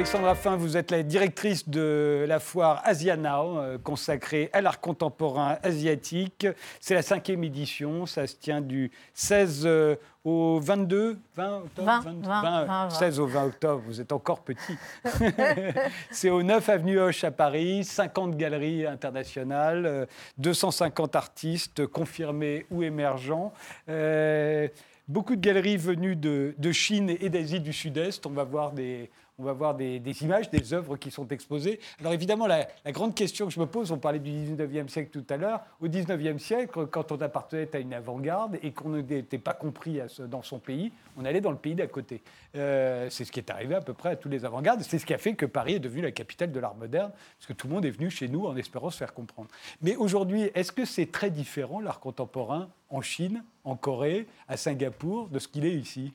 Alexandra 0.03 0.34
Fin, 0.34 0.57
vous 0.57 0.76
êtes 0.76 0.90
la 0.90 1.05
directrice 1.05 1.68
de 1.68 2.24
la 2.26 2.40
foire 2.40 2.82
Asia 2.84 3.16
Now, 3.16 3.59
euh, 3.59 3.78
consacrée 3.78 4.50
à 4.53 4.61
l'art 4.61 4.80
contemporain 4.80 5.59
asiatique. 5.62 6.44
C'est 6.80 6.94
la 6.94 7.03
cinquième 7.03 7.44
édition, 7.44 8.05
ça 8.05 8.26
se 8.26 8.34
tient 8.34 8.61
du 8.61 8.90
16 9.14 9.62
euh, 9.64 9.94
au 10.24 10.59
22, 10.59 11.20
20 11.36 11.57
octobre? 11.59 11.86
20, 11.86 12.00
20, 12.00 12.12
20, 12.20 12.40
20, 12.40 12.64
20. 12.64 12.90
16 12.90 13.20
au 13.20 13.26
20 13.28 13.44
octobre, 13.44 13.82
vous 13.86 14.00
êtes 14.00 14.11
encore 14.11 14.40
petit. 14.40 14.76
C'est 16.11 16.30
au 16.30 16.42
9 16.42 16.68
avenue 16.68 16.98
Hoche 16.98 17.22
à 17.22 17.30
Paris, 17.30 17.84
50 17.84 18.36
galeries 18.36 18.84
internationales, 18.84 19.86
euh, 19.86 20.07
250 20.38 21.14
artistes 21.14 21.86
confirmés 21.86 22.66
ou 22.72 22.82
émergents. 22.82 23.53
Euh, 23.88 24.66
beaucoup 25.07 25.36
de 25.36 25.40
galeries 25.40 25.76
venues 25.76 26.16
de, 26.16 26.57
de 26.59 26.72
Chine 26.72 27.09
et 27.09 27.28
d'Asie 27.28 27.61
du 27.61 27.72
Sud-Est. 27.72 28.26
On 28.26 28.30
va 28.30 28.42
voir 28.42 28.72
des. 28.72 29.09
On 29.43 29.47
va 29.47 29.55
voir 29.55 29.74
des, 29.74 30.22
images, 30.22 30.51
des 30.51 30.72
œuvres 30.72 30.97
qui 30.97 31.11
sont 31.11 31.26
exposées. 31.26 31.80
Alors 31.99 32.12
évidemment, 32.12 32.47
la, 32.47 32.68
grande 32.93 33.12
question 33.12 33.47
que 33.47 33.53
je 33.53 33.59
me 33.59 33.66
pose, 33.66 33.90
on 33.90 33.99
parlait 33.99 34.20
du 34.20 34.30
19e 34.30 34.86
siècle 34.86 35.11
tout 35.11 35.34
à 35.34 35.36
l'heure, 35.36 35.62
au 35.80 35.88
19e 35.88 36.38
siècle, 36.38 36.86
quand 36.86 37.11
on 37.11 37.20
appartenait 37.20 37.68
à 37.74 37.80
une 37.80 37.93
avant-garde 37.93 38.61
et 38.62 38.70
qu'on 38.70 38.90
n'était 38.90 39.38
pas 39.38 39.55
compris 39.55 39.99
dans 40.28 40.43
son 40.43 40.61
pays, 40.61 40.93
on 41.16 41.24
allait 41.24 41.40
dans 41.40 41.51
le 41.51 41.57
pays 41.57 41.74
d'à 41.74 41.88
côté. 41.88 42.22
Euh, 42.55 43.09
c'est 43.11 43.24
ce 43.24 43.32
qui 43.32 43.40
est 43.40 43.51
arrivé 43.51 43.74
à 43.74 43.80
peu 43.80 43.95
près 43.95 44.11
à 44.11 44.16
tous 44.16 44.28
les 44.28 44.45
avant-gardes. 44.45 44.80
C'est 44.82 45.01
ce 45.01 45.07
qui 45.07 45.12
a 45.12 45.18
fait 45.18 45.34
que 45.34 45.47
Paris 45.47 45.74
est 45.74 45.80
devenu 45.80 46.03
la 46.03 46.12
capitale 46.12 46.53
de 46.53 46.61
l'art 46.61 46.76
moderne, 46.76 47.11
parce 47.11 47.49
que 47.49 47.53
tout 47.53 47.66
le 47.66 47.74
monde 47.74 47.84
est 47.84 47.90
venu 47.90 48.11
chez 48.11 48.28
nous 48.28 48.47
en 48.47 48.57
espérant 48.57 48.90
se 48.90 48.99
faire 48.99 49.12
comprendre. 49.12 49.49
Mais 49.80 49.97
aujourd'hui, 49.97 50.53
est-ce 50.55 50.70
que 50.70 50.84
c'est 50.84 51.11
très 51.11 51.30
différent 51.30 51.80
l'art 51.80 51.99
contemporain 51.99 52.68
en 52.90 53.01
Chine, 53.01 53.43
en 53.64 53.74
Corée, 53.74 54.28
à 54.47 54.57
Singapour, 54.57 55.26
de 55.30 55.40
ce 55.40 55.49
qu'il 55.49 55.64
est 55.64 55.74
ici? 55.74 56.12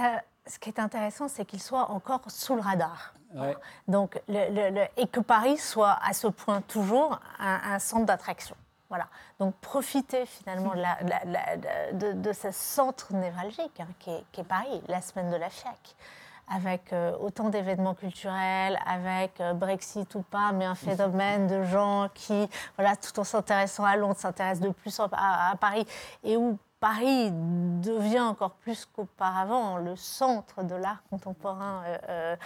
Euh, 0.00 0.16
ce 0.46 0.58
qui 0.58 0.68
est 0.70 0.78
intéressant, 0.80 1.28
c'est 1.28 1.44
qu'il 1.44 1.62
soit 1.62 1.90
encore 1.90 2.20
sous 2.28 2.54
le 2.56 2.62
radar. 2.62 3.14
Ouais. 3.34 3.56
Donc, 3.88 4.20
le- 4.28 4.50
le- 4.52 4.70
le- 4.74 4.86
et 4.96 5.06
que 5.06 5.20
Paris 5.20 5.56
soit 5.56 5.98
à 6.04 6.12
ce 6.12 6.26
point 6.26 6.60
toujours 6.62 7.18
un, 7.38 7.60
un 7.74 7.78
centre 7.78 8.04
d'attraction. 8.06 8.56
Voilà. 8.88 9.06
Donc, 9.38 9.54
profiter 9.56 10.26
finalement 10.26 10.74
de, 10.74 10.80
la- 10.82 10.98
la- 11.02 11.24
la- 11.24 11.92
de- 11.92 12.12
de 12.12 12.32
ce 12.34 12.50
centre 12.50 13.14
névralgique 13.14 13.80
hein, 13.80 13.86
qui, 13.98 14.10
est, 14.10 14.44
Paris, 14.44 14.82
la 14.88 15.00
semaine 15.00 15.30
de 15.30 15.36
la 15.36 15.48
FIAC, 15.48 15.96
avec 16.54 16.92
euh, 16.92 17.16
autant 17.18 17.48
d'événements 17.48 17.94
culturels, 17.94 18.78
avec 18.86 19.40
euh, 19.40 19.54
Brexit 19.54 20.14
ou 20.14 20.20
pas, 20.20 20.52
mais 20.52 20.66
un 20.66 20.74
phénomène 20.74 21.46
de 21.46 21.62
gens 21.62 22.08
qui, 22.12 22.50
voilà, 22.76 22.96
tout 22.96 23.18
en 23.18 23.24
s'intéressant 23.24 23.84
à 23.84 23.96
Londres, 23.96 24.18
s'intéressent 24.18 24.60
de 24.68 24.72
plus 24.74 25.00
à, 25.00 25.08
à 25.52 25.56
Paris, 25.56 25.86
et 26.22 26.36
où 26.36 26.58
Paris 26.82 27.30
devient 27.30 28.18
encore 28.18 28.54
plus 28.54 28.86
qu'auparavant 28.86 29.76
le 29.76 29.94
centre 29.94 30.64
de 30.64 30.74
l'art 30.74 31.04
contemporain 31.10 31.84
euh, 31.86 31.98
euh, 32.08 32.36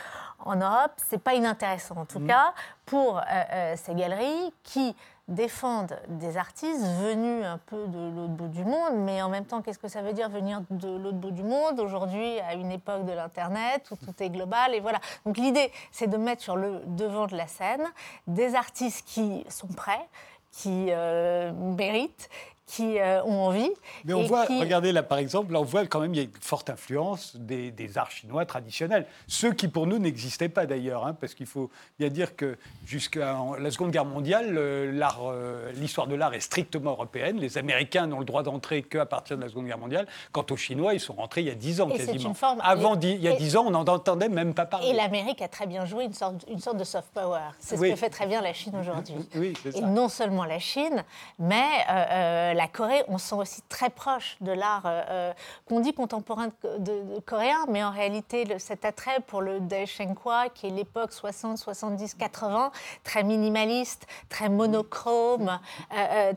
en 0.45 0.57
Europe, 0.57 0.93
c'est 0.99 1.23
pas 1.23 1.33
inintéressant 1.33 1.97
en 1.97 2.05
tout 2.05 2.21
cas 2.21 2.53
pour 2.85 3.17
euh, 3.17 3.23
euh, 3.23 3.75
ces 3.79 3.95
galeries 3.95 4.53
qui 4.63 4.95
défendent 5.27 5.99
des 6.09 6.37
artistes 6.37 6.85
venus 7.01 7.47
un 7.47 7.57
peu 7.57 7.87
de 7.87 7.99
l'autre 7.99 8.35
bout 8.35 8.49
du 8.49 8.67
monde, 8.67 8.97
mais 8.97 9.23
en 9.23 9.31
même 9.31 9.47
temps, 9.47 9.63
qu'est-ce 9.63 9.79
que 9.79 9.89
ça 9.89 10.03
veut 10.03 10.13
dire 10.13 10.29
venir 10.29 10.61
de 10.69 10.89
l'autre 10.99 11.17
bout 11.17 11.31
du 11.31 11.43
monde 11.43 11.81
aujourd'hui, 11.81 12.39
à 12.41 12.53
une 12.53 12.71
époque 12.71 13.07
de 13.07 13.13
l'Internet 13.13 13.91
où 13.91 13.97
tout 13.97 14.23
est 14.23 14.29
global 14.29 14.75
Et 14.75 14.81
voilà. 14.81 15.01
Donc 15.25 15.39
l'idée, 15.39 15.73
c'est 15.91 16.09
de 16.09 16.17
mettre 16.19 16.43
sur 16.43 16.57
le 16.57 16.83
devant 16.87 17.27
de 17.27 17.37
la 17.37 17.47
scène 17.47 17.87
des 18.27 18.55
artistes 18.55 19.05
qui 19.09 19.47
sont 19.49 19.67
prêts, 19.67 20.07
qui 20.53 20.87
euh, 20.91 21.53
méritent, 21.53 22.29
qui 22.67 22.99
euh, 22.99 23.23
ont 23.25 23.47
envie. 23.47 23.71
Mais 24.05 24.13
on 24.13 24.25
voit, 24.25 24.47
qui- 24.47 24.59
regardez 24.59 24.91
là 24.93 25.03
par 25.03 25.19
exemple, 25.19 25.53
là 25.53 25.61
on 25.61 25.65
voit 25.65 25.87
quand 25.87 26.01
même 26.01 26.13
il 26.15 26.17
y 26.17 26.21
a 26.21 26.25
une 26.25 26.31
forte 26.41 26.69
influence 26.69 27.37
des, 27.37 27.71
des 27.71 27.97
arts 27.97 28.11
chinois 28.11 28.45
traditionnels. 28.45 29.07
Ceux 29.29 29.53
qui 29.53 29.69
pour 29.69 29.87
nous 29.87 29.99
n'existaient 29.99 30.49
pas 30.49 30.67
d'ailleurs, 30.67 31.07
hein, 31.07 31.17
parce 31.21 31.35
qu'il 31.35 31.47
faut 31.47 31.71
bien 31.99 32.09
dire 32.09 32.35
que 32.35 32.59
jusqu'à 32.85 33.37
la 33.59 33.71
Seconde 33.71 33.93
Guerre 33.93 34.05
mondiale, 34.05 34.57
euh, 34.59 34.91
l'art, 34.93 35.21
euh, 35.31 35.71
l'histoire 35.75 36.07
de 36.09 36.17
l'art 36.17 36.35
est 36.35 36.41
strictement 36.41 36.91
européenne. 36.91 37.39
Les 37.39 37.57
Américains 37.57 38.07
n'ont 38.07 38.19
le 38.19 38.25
droit 38.25 38.43
d'entrer 38.43 38.83
qu'à 38.83 39.07
partir 39.07 39.37
de 39.37 39.43
la 39.43 39.49
Seconde 39.49 39.67
Guerre 39.67 39.79
mondiale. 39.79 40.07
Quant 40.33 40.45
aux 40.51 40.57
Chinois, 40.57 40.95
ils 40.95 41.01
sont 41.01 41.15
rentrés 41.15 41.43
il 41.43 41.47
y 41.47 41.51
a 41.51 41.55
10 41.55 41.81
ans 41.81 41.89
Et 41.91 41.99
c'est 41.99 42.07
quasiment. 42.07 42.31
une 42.31 42.35
forme- 42.35 42.61
Avant 42.65 42.97
dix- 42.97 43.13
il 43.13 43.23
y 43.23 43.29
a 43.29 43.37
10 43.37 43.57
ans, 43.57 43.65
on 43.67 43.71
n'en 43.71 43.85
entendait 43.87 44.29
même 44.29 44.55
pas 44.55 44.67
parler. 44.67 44.89
Et 44.89 44.93
l'Amérique 44.93 45.41
a 45.41 45.49
très 45.49 45.67
bien 45.67 45.85
joué 45.87 46.05
une 46.05 46.15
sorte, 46.15 46.45
une 46.51 46.59
sorte 46.59 46.79
de 46.79 46.85
soft 46.85 47.09
power. 47.15 47.39
C'est 47.61 47.79
Oui. 47.79 47.89
ce 47.91 47.95
que 47.95 47.99
fait 48.01 48.11
très 48.11 48.27
bien 48.27 48.41
la 48.43 48.53
Chine 48.53 48.75
aujourd'hui. 48.81 49.15
Oui, 49.37 49.53
c'est 49.63 49.77
Et 49.77 49.81
non 49.83 50.09
seulement 50.09 50.45
la 50.45 50.59
Chine, 50.59 51.05
mais 51.39 51.63
euh, 51.91 52.55
la 52.57 52.67
Corée, 52.69 53.05
on 53.09 53.19
se 53.19 53.29
sent 53.29 53.35
aussi 53.37 53.63
très 53.69 53.91
proche 53.91 54.37
de 54.41 54.51
l'art 54.53 54.87
euh, 54.87 55.03
euh, 55.11 55.33
qu'on 55.67 55.81
dit 55.81 55.93
contemporain 55.93 56.49
de, 56.49 56.79
de- 56.79 57.15
de 57.15 57.21
coréen, 57.21 57.65
mais 57.69 57.85
en 57.85 57.91
réalité, 57.91 58.45
le- 58.45 58.59
cet 58.59 58.85
attrait 58.85 59.21
pour 59.27 59.43
le 59.43 59.61
Daeshenkwa, 59.61 60.49
qui 60.49 60.67
est 60.67 60.71
l'époque 60.71 61.13
60, 61.13 61.59
70, 61.59 62.15
80, 62.15 62.73
très 63.05 63.23
minimaliste, 63.23 64.07
très 64.29 64.49
monochrome, 64.49 65.59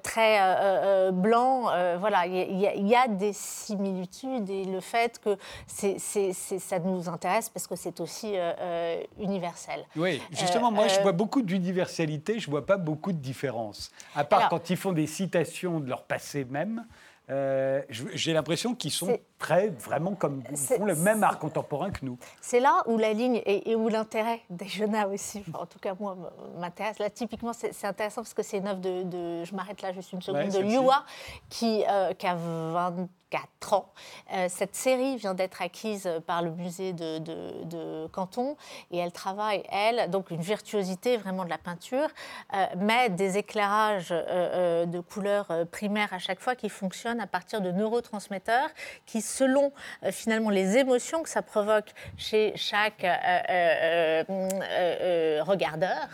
très 0.04 1.12
blanc, 1.12 1.64
voilà, 2.00 2.26
il 2.26 2.60
y, 2.60 2.68
a- 2.68 2.76
y 2.76 2.90
y 2.90 3.10
des 3.16 3.34
similitudes 3.34 4.50
et 4.50 4.66
le 4.66 4.82
fait 4.82 5.20
que 5.20 5.38
ça 5.68 6.80
nous 6.80 7.08
intéresse 7.10 7.50
parce 7.50 7.68
que 7.68 7.76
c'est 7.76 8.00
aussi 8.00 8.34
euh, 8.36 9.02
universel. 9.20 9.86
Oui, 9.96 10.22
justement, 10.32 10.72
moi, 10.72 10.88
je 10.88 11.00
vois 11.02 11.12
beaucoup 11.12 11.42
d'universalité, 11.42 12.40
je 12.40 12.50
vois 12.50 12.66
pas 12.66 12.78
beaucoup 12.78 13.12
de 13.12 13.18
différences. 13.18 13.92
À 14.16 14.24
part 14.24 14.40
Alors- 14.40 14.50
quand 14.50 14.70
ils 14.70 14.78
font 14.78 14.92
des 14.92 15.08
citations 15.08 15.80
de 15.80 15.88
leur 15.90 16.04
passé 16.10 16.44
même, 16.44 16.86
euh, 17.30 17.82
j'ai 17.90 18.34
l'impression 18.34 18.76
qu'ils 18.76 18.92
sont 18.92 19.18
très, 19.40 19.70
vraiment 19.70 20.14
comme, 20.14 20.44
ils 20.52 20.58
font 20.58 20.86
le 20.86 20.96
même 20.96 21.24
art 21.24 21.40
contemporain 21.40 21.90
que 21.90 22.06
nous. 22.06 22.18
C'est 22.42 22.60
là 22.60 22.84
où 22.86 22.98
la 22.98 23.14
ligne 23.14 23.42
et, 23.46 23.72
et 23.72 23.76
où 23.76 23.88
l'intérêt 23.90 24.42
des 24.50 24.68
jeunes 24.68 24.96
aussi, 25.12 25.44
enfin, 25.48 25.64
en 25.64 25.66
tout 25.66 25.80
cas 25.80 25.94
moi, 26.00 26.16
m'intéresse. 26.58 27.00
Là, 27.00 27.10
typiquement, 27.10 27.54
c'est 27.54 27.86
intéressant 27.86 28.22
parce 28.22 28.34
que 28.34 28.44
c'est 28.44 28.58
une 28.58 28.68
œuvre 28.68 28.82
de, 28.82 29.04
de- 29.04 29.44
je 29.46 29.56
m'arrête 29.56 29.82
là 29.82 29.94
juste 29.94 30.12
une 30.14 30.22
seconde, 30.22 30.42
Ouais, 30.42 30.48
de 30.48 30.52
celle-ci. 30.52 30.76
Liu 30.78 30.84
Hua, 30.84 31.04
qui, 31.50 31.84
euh, 31.90 32.14
qui 32.14 32.28
a 32.28 32.36
24 32.36 33.74
ans. 33.74 33.86
Euh, 34.34 34.48
cette 34.50 34.76
série 34.76 35.18
vient 35.18 35.36
d'être 35.36 35.62
acquise 35.62 36.10
par 36.26 36.42
le 36.42 36.50
musée 36.52 36.94
de, 36.94 37.20
de- 37.20 37.64
de 37.66 38.08
Canton 38.08 38.58
et 38.92 38.98
elle 38.98 39.12
travaille, 39.12 39.64
elle, 39.72 40.10
donc 40.10 40.32
une 40.32 40.42
virtuosité 40.42 41.16
vraiment 41.18 41.46
de 41.46 41.50
la 41.50 41.60
peinture, 41.60 42.08
euh, 42.56 42.66
mais 42.78 43.10
des 43.10 43.38
éclairages 43.38 44.12
euh, 44.12 44.24
euh, 44.28 44.86
de 44.88 45.00
couleurs 45.00 45.48
primaires 45.72 46.12
à 46.12 46.18
chaque 46.20 46.40
fois 46.40 46.56
qui 46.56 46.70
fonctionnent 46.70 47.22
à 47.22 47.28
partir 47.28 47.62
de 47.62 47.72
neurotransmetteurs 47.72 48.70
qui, 49.06 49.22
selon 49.30 49.72
euh, 50.04 50.12
finalement 50.12 50.50
les 50.50 50.78
émotions 50.78 51.24
que 51.24 51.30
ça 51.30 51.42
provoque 51.42 51.92
chez 52.18 52.54
chaque 52.56 53.04
euh, 53.04 54.24
euh, 54.30 55.44
regardeur, 55.44 56.08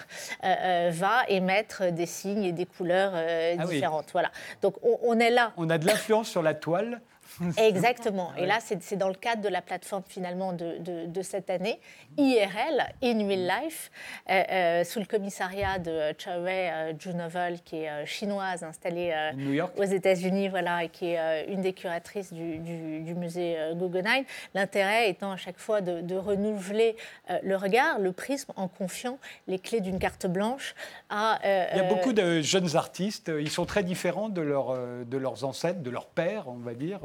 va 0.43 1.24
émettre 1.28 1.91
des 1.91 2.05
signes 2.05 2.43
et 2.43 2.51
des 2.51 2.66
couleurs 2.66 3.13
Ah 3.16 3.63
oui. 3.66 3.76
différentes. 3.76 4.09
Voilà. 4.11 4.30
Donc 4.61 4.76
on, 4.84 4.99
on 5.03 5.20
est 5.20 5.30
là. 5.32 5.51
On 5.57 5.70
a 5.70 5.78
de 5.78 5.86
l'influence 5.88 6.30
sur 6.30 6.41
la 6.41 6.53
toile 6.53 7.01
Exactement. 7.57 8.32
Et 8.38 8.45
là, 8.45 8.59
c'est 8.61 8.95
dans 8.95 9.07
le 9.07 9.13
cadre 9.15 9.41
de 9.41 9.49
la 9.49 9.61
plateforme 9.61 10.03
finalement 10.07 10.53
de, 10.53 10.78
de- 10.80 11.05
de 11.07 11.21
cette 11.21 11.49
année, 11.49 11.80
IRL, 12.17 12.84
In 13.03 13.28
Real 13.28 13.51
Life, 13.63 13.91
euh, 14.30 14.43
euh, 14.51 14.84
sous 14.84 14.99
le 14.99 15.05
commissariat 15.05 15.80
de 15.80 16.13
Chao 16.17 16.41
Wei 16.43 16.69
euh, 16.71 16.93
Junovel, 16.97 17.59
qui 17.63 17.78
est 17.78 17.89
euh, 17.89 18.05
chinoise, 18.05 18.63
installée 18.63 19.13
New 19.36 19.53
York. 19.53 19.73
aux 19.78 19.84
États-Unis, 19.84 20.49
voilà, 20.49 20.84
et 20.84 20.89
qui 20.89 21.07
est 21.07 21.45
une 21.49 21.61
des 21.61 21.73
curatrices 21.73 22.32
du, 22.34 22.57
du- 22.59 23.01
du 23.01 23.13
musée 23.15 23.57
Guggenheim. 23.76 24.23
L'intérêt 24.53 25.09
étant 25.09 25.32
à 25.32 25.38
chaque 25.38 25.57
fois 25.59 25.82
de, 25.82 26.01
de 26.01 26.15
renouveler 26.15 26.95
le 27.43 27.55
regard, 27.55 27.99
le 27.99 28.11
prisme, 28.11 28.51
en 28.55 28.67
confiant 28.67 29.17
les 29.47 29.59
clés 29.59 29.82
d'une 29.82 29.99
carte 29.99 30.26
blanche 30.28 30.76
à. 31.09 31.39
Il 31.43 31.78
y 31.78 31.80
a 31.80 31.84
beaucoup 31.84 32.13
de 32.13 32.41
jeunes 32.41 32.76
artistes, 32.76 33.32
ils 33.39 33.49
sont 33.49 33.65
très 33.65 33.84
différents 33.84 34.30
de, 34.30 34.41
leur, 34.41 34.76
de 35.05 35.17
leurs 35.17 35.43
ancêtres, 35.43 35.82
de 35.82 35.89
leurs 35.89 36.07
pères, 36.07 36.47
on 36.47 36.53
va 36.59 36.73
dire. 36.73 36.99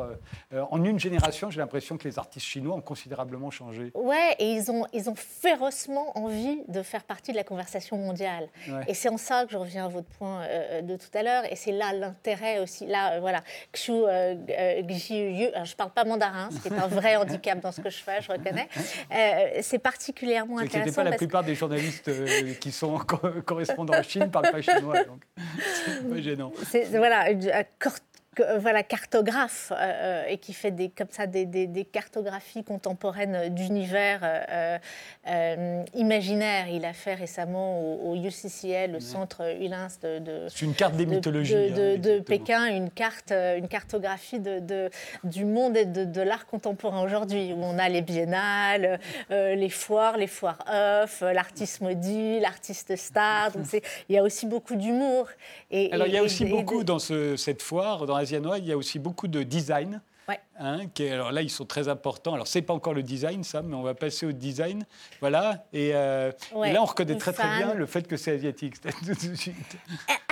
Euh, 0.52 0.62
En 0.70 0.84
une 0.84 0.98
génération, 0.98 1.50
j'ai 1.50 1.60
l'impression 1.60 1.96
que 1.98 2.06
les 2.08 2.18
artistes 2.18 2.46
chinois 2.46 2.74
ont 2.76 2.80
considérablement 2.80 3.50
changé. 3.50 3.90
Ouais, 3.94 4.34
et 4.38 4.52
ils 4.52 4.70
ont, 4.70 4.86
ils 4.92 5.08
ont 5.10 5.14
férocement 5.14 6.16
envie 6.18 6.62
de 6.68 6.82
faire 6.82 7.04
partie 7.04 7.32
de 7.32 7.36
la 7.36 7.44
conversation 7.44 7.96
mondiale. 7.96 8.48
Ouais. 8.68 8.84
Et 8.88 8.94
c'est 8.94 9.08
en 9.08 9.16
ça 9.16 9.44
que 9.46 9.52
je 9.52 9.56
reviens 9.56 9.86
à 9.86 9.88
votre 9.88 10.08
point 10.08 10.42
euh, 10.42 10.82
de 10.82 10.96
tout 10.96 11.10
à 11.14 11.22
l'heure. 11.22 11.44
Et 11.50 11.56
c'est 11.56 11.72
là 11.72 11.92
l'intérêt 11.92 12.58
aussi. 12.60 12.86
Là, 12.86 13.14
euh, 13.14 13.20
voilà, 13.20 13.40
Xu 13.74 13.92
euh, 13.92 14.34
euh, 14.48 14.82
alors 15.54 15.64
je 15.64 15.72
ne 15.72 15.76
parle 15.76 15.90
pas 15.90 16.04
mandarin, 16.04 16.48
ce 16.50 16.58
qui 16.60 16.68
est 16.74 16.78
un 16.78 16.86
vrai 16.86 17.16
handicap 17.20 17.60
dans 17.60 17.72
ce 17.72 17.80
que 17.80 17.90
je 17.90 17.98
fais, 17.98 18.20
je 18.20 18.30
reconnais. 18.32 18.68
Euh, 19.14 19.58
c'est 19.62 19.78
particulièrement 19.78 20.58
intéressant. 20.58 20.78
inquiétez 20.80 20.96
pas, 20.96 21.04
la 21.04 21.16
plupart 21.16 21.44
des 21.44 21.54
journalistes 21.54 22.08
euh, 22.08 22.54
qui 22.54 22.72
sont 22.72 22.98
co- 22.98 23.18
correspondants 23.44 23.98
en 23.98 24.02
Chine 24.02 24.22
ne 24.22 24.26
parlent 24.28 24.50
pas 24.50 24.60
chinois, 24.62 25.04
donc 25.04 25.22
c'est 25.86 26.08
pas 26.08 26.20
gênant. 26.20 26.52
c'est 26.68 26.84
voilà, 26.96 27.26
un 27.26 27.32
cor- 27.32 27.92
que- 27.92 27.98
euh, 27.98 28.09
voilà, 28.58 28.82
cartographe 28.82 29.72
euh, 29.72 29.76
euh, 29.80 30.24
et 30.28 30.38
qui 30.38 30.52
fait 30.52 30.70
des, 30.70 30.88
comme 30.88 31.08
ça 31.10 31.26
des, 31.26 31.44
des- 31.46 31.66
des 31.66 31.84
cartographies 31.84 32.64
contemporaines 32.64 33.48
d'univers 33.54 34.20
euh, 34.22 34.78
euh, 35.28 35.82
imaginaires. 35.94 36.68
Il 36.68 36.84
a 36.84 36.92
fait 36.92 37.14
récemment 37.14 37.80
au, 37.80 38.12
au 38.12 38.16
UCCL, 38.16 38.92
le 38.92 39.00
centre 39.00 39.42
Ullins 39.60 39.88
de, 40.02 40.18
de, 40.18 40.46
C'est 40.48 40.64
une 40.64 40.74
carte 40.74 40.96
des 40.96 41.06
de- 41.06 41.10
mythologies. 41.10 41.54
de, 41.54 41.94
hein, 41.96 41.98
de-. 41.98 42.20
Pékin, 42.20 42.66
une 42.66 42.90
carte, 42.90 43.32
euh, 43.32 43.56
une 43.58 43.68
cartographie 43.68 44.38
de, 44.40 44.90
du 45.24 45.44
monde 45.44 45.76
et 45.76 45.84
de, 45.84 46.04
de 46.04 46.20
l'art 46.20 46.46
contemporain 46.46 47.02
aujourd'hui, 47.02 47.52
où 47.52 47.62
on 47.62 47.78
a 47.78 47.88
les 47.88 48.02
biennales, 48.02 49.00
euh, 49.30 49.54
les 49.54 49.68
foires, 49.70 50.16
les 50.16 50.26
foires 50.26 50.58
off, 50.68 51.22
euh, 51.22 51.32
l'artiste 51.32 51.80
maudit, 51.80 52.40
l'artiste 52.40 52.94
star. 52.96 53.52
Donc 53.52 53.66
il 54.08 54.14
y 54.14 54.18
a 54.18 54.22
aussi 54.22 54.46
beaucoup 54.46 54.76
d'humour. 54.76 55.28
Et, 55.70 55.92
Alors, 55.92 56.06
il 56.06 56.12
y 56.14 56.18
a 56.18 56.22
aussi 56.22 56.44
et- 56.44 56.50
beaucoup 56.50 56.84
dans 56.84 56.98
ce- 56.98 57.36
cette 57.36 57.62
foire, 57.62 58.06
dans 58.06 58.16
Il 58.30 58.64
y 58.64 58.72
a 58.72 58.76
aussi 58.76 58.98
beaucoup 58.98 59.28
de 59.28 59.42
design. 59.42 60.00
Ouais. 60.30 60.40
hein, 60.58 60.86
qui 60.94 61.04
est- 61.04 61.10
alors 61.10 61.32
là, 61.32 61.42
ils 61.42 61.50
sont 61.50 61.64
très 61.66 61.88
importants. 61.88 62.34
Alors, 62.34 62.46
c'est 62.46 62.62
pas 62.62 62.74
encore 62.74 62.94
le 62.94 63.02
design, 63.02 63.42
ça, 63.44 63.62
mais 63.62 63.74
on 63.74 63.82
va 63.82 63.94
passer 63.94 64.26
au 64.26 64.32
design. 64.32 64.84
Voilà. 65.20 65.64
Et, 65.72 65.90
euh, 65.94 66.30
et 66.64 66.72
là, 66.72 66.80
on 66.82 66.84
reconnaît 66.86 67.16
très, 67.16 67.32
très 67.32 67.48
bien 67.58 67.74
le 67.74 67.86
fait 67.86 68.06
que 68.06 68.16
c'est 68.16 68.32
asiatique. 68.32 68.76
de 69.06 69.14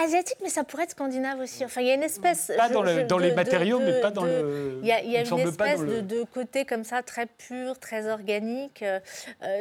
Asiatique, 0.02 0.36
mais 0.42 0.48
ça 0.48 0.62
pourrait 0.64 0.84
être 0.84 0.92
scandinave 0.92 1.40
aussi. 1.40 1.64
Enfin, 1.64 1.80
il 1.80 1.88
y 1.88 1.90
a 1.90 1.94
une 1.94 2.02
espèce. 2.02 2.52
Pas 2.56 2.68
je- 2.68 2.72
dans, 2.72 2.82
le- 2.82 3.00
je- 3.00 3.06
dans 3.06 3.18
les 3.18 3.30
de- 3.30 3.34
matériaux, 3.34 3.78
de- 3.80 3.84
mais 3.84 4.00
pas 4.00 4.10
de- 4.10 4.14
dans 4.14 4.24
le. 4.24 4.78
Il 4.82 4.86
y 4.88 4.92
a, 4.92 5.02
y 5.02 5.16
une 5.28 5.38
espèce 5.40 5.80
de, 5.80 6.00
de 6.00 6.22
côté 6.24 6.64
comme 6.64 6.84
ça, 6.84 7.02
très 7.02 7.26
pur, 7.26 7.78
très 7.78 8.08
organique. 8.08 8.82
Euh, 8.82 9.00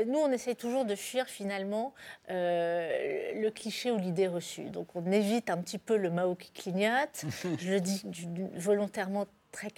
nous, 0.05 0.19
on 0.19 0.31
essaie 0.31 0.53
toujours 0.55 0.85
de 0.85 0.95
fuir 0.95 1.25
finalement 1.27 1.93
euh, 2.29 3.31
le 3.35 3.49
cliché 3.49 3.91
ou 3.91 3.97
l'idée 3.97 4.27
reçue. 4.27 4.65
Donc, 4.69 4.95
on 4.95 5.11
évite 5.11 5.49
un 5.49 5.57
petit 5.57 5.77
peu 5.79 5.97
le 5.97 6.09
Mao 6.11 6.35
qui 6.35 6.51
clignote. 6.51 7.23
Je 7.59 7.71
le 7.71 7.79
dis 7.81 8.03
volontairement 8.55 9.25
très 9.51 9.69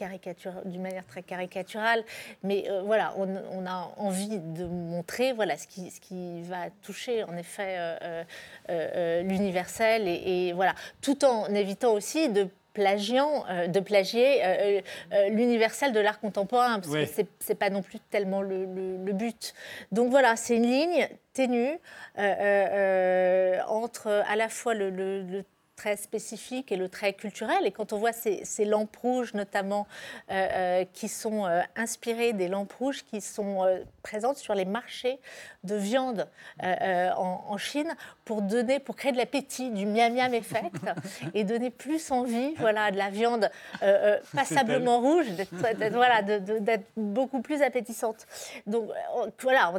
d'une 0.65 0.81
manière 0.81 1.05
très 1.05 1.23
caricaturale, 1.23 2.03
mais 2.43 2.65
euh, 2.69 2.81
voilà, 2.83 3.13
on, 3.17 3.27
on 3.51 3.65
a 3.65 3.91
envie 3.97 4.39
de 4.39 4.65
montrer 4.65 5.31
voilà 5.33 5.57
ce 5.57 5.67
qui, 5.67 5.89
ce 5.91 5.99
qui 6.01 6.41
va 6.43 6.69
toucher 6.81 7.23
en 7.23 7.37
effet 7.37 7.75
euh, 7.77 8.23
euh, 8.69 9.21
l'universel 9.23 10.07
et, 10.07 10.47
et 10.47 10.53
voilà, 10.53 10.73
tout 11.01 11.23
en 11.25 11.45
évitant 11.53 11.93
aussi 11.93 12.29
de 12.29 12.47
plagiant, 12.73 13.45
de 13.67 13.79
plagier 13.79 14.41
l'universel 15.29 15.91
de 15.91 15.99
l'art 15.99 16.19
contemporain, 16.19 16.79
parce 16.79 16.93
Oui. 16.93 17.05
que 17.07 17.11
c'est- 17.39 17.55
pas 17.55 17.69
non 17.69 17.81
plus 17.81 17.99
tellement 18.11 18.41
le, 18.41 18.65
le- 18.65 18.97
le 19.03 19.13
but. 19.13 19.53
Donc 19.91 20.11
voilà, 20.11 20.35
c'est 20.37 20.55
une 20.55 20.67
ligne 20.67 21.09
ténue 21.33 21.77
entre 23.67 24.23
à 24.27 24.35
la 24.35 24.49
fois 24.49 24.73
le, 24.75 24.89
le- 24.89 25.43
trait 25.79 25.95
spécifique 25.95 26.71
et 26.73 26.75
le 26.75 26.89
trait 26.89 27.13
culturel. 27.13 27.65
Et 27.65 27.71
quand 27.71 27.93
on 27.93 27.97
voit 27.97 28.11
ces, 28.11 28.43
ces 28.43 28.65
lampes 28.65 28.97
rouges, 28.97 29.33
notamment, 29.33 29.87
euh, 30.29 30.47
euh, 30.51 30.85
qui 30.93 31.07
sont 31.07 31.45
euh, 31.45 31.61
inspirées 31.77 32.33
des 32.33 32.49
lampes 32.49 32.73
rouges 32.73 33.03
qui 33.05 33.21
sont 33.21 33.63
euh, 33.63 33.79
présentes 34.03 34.37
sur 34.37 34.53
les 34.55 34.65
marchés 34.65 35.19
de 35.63 35.75
viande 35.75 36.27
en, 36.61 37.43
en 37.47 37.57
Chine 37.57 37.93
pour 38.25 38.41
donner, 38.41 38.79
pour 38.79 38.95
créer 38.95 39.11
de 39.11 39.17
l'appétit, 39.17 39.71
du 39.71 39.85
miam 39.85 40.13
miam 40.13 40.33
effect 40.33 40.75
et 41.33 41.43
donner 41.43 41.69
plus 41.69 42.11
envie, 42.11 42.53
voilà, 42.57 42.91
de 42.91 42.97
la 42.97 43.09
viande 43.09 43.49
passablement 44.35 44.99
rouge, 44.99 45.27
d'être, 45.31 45.93
voilà, 45.93 46.21
beaucoup 46.97 47.41
plus 47.41 47.61
appétissante. 47.61 48.25
Donc 48.67 48.89
on- 49.15 49.31
voilà, 49.41 49.73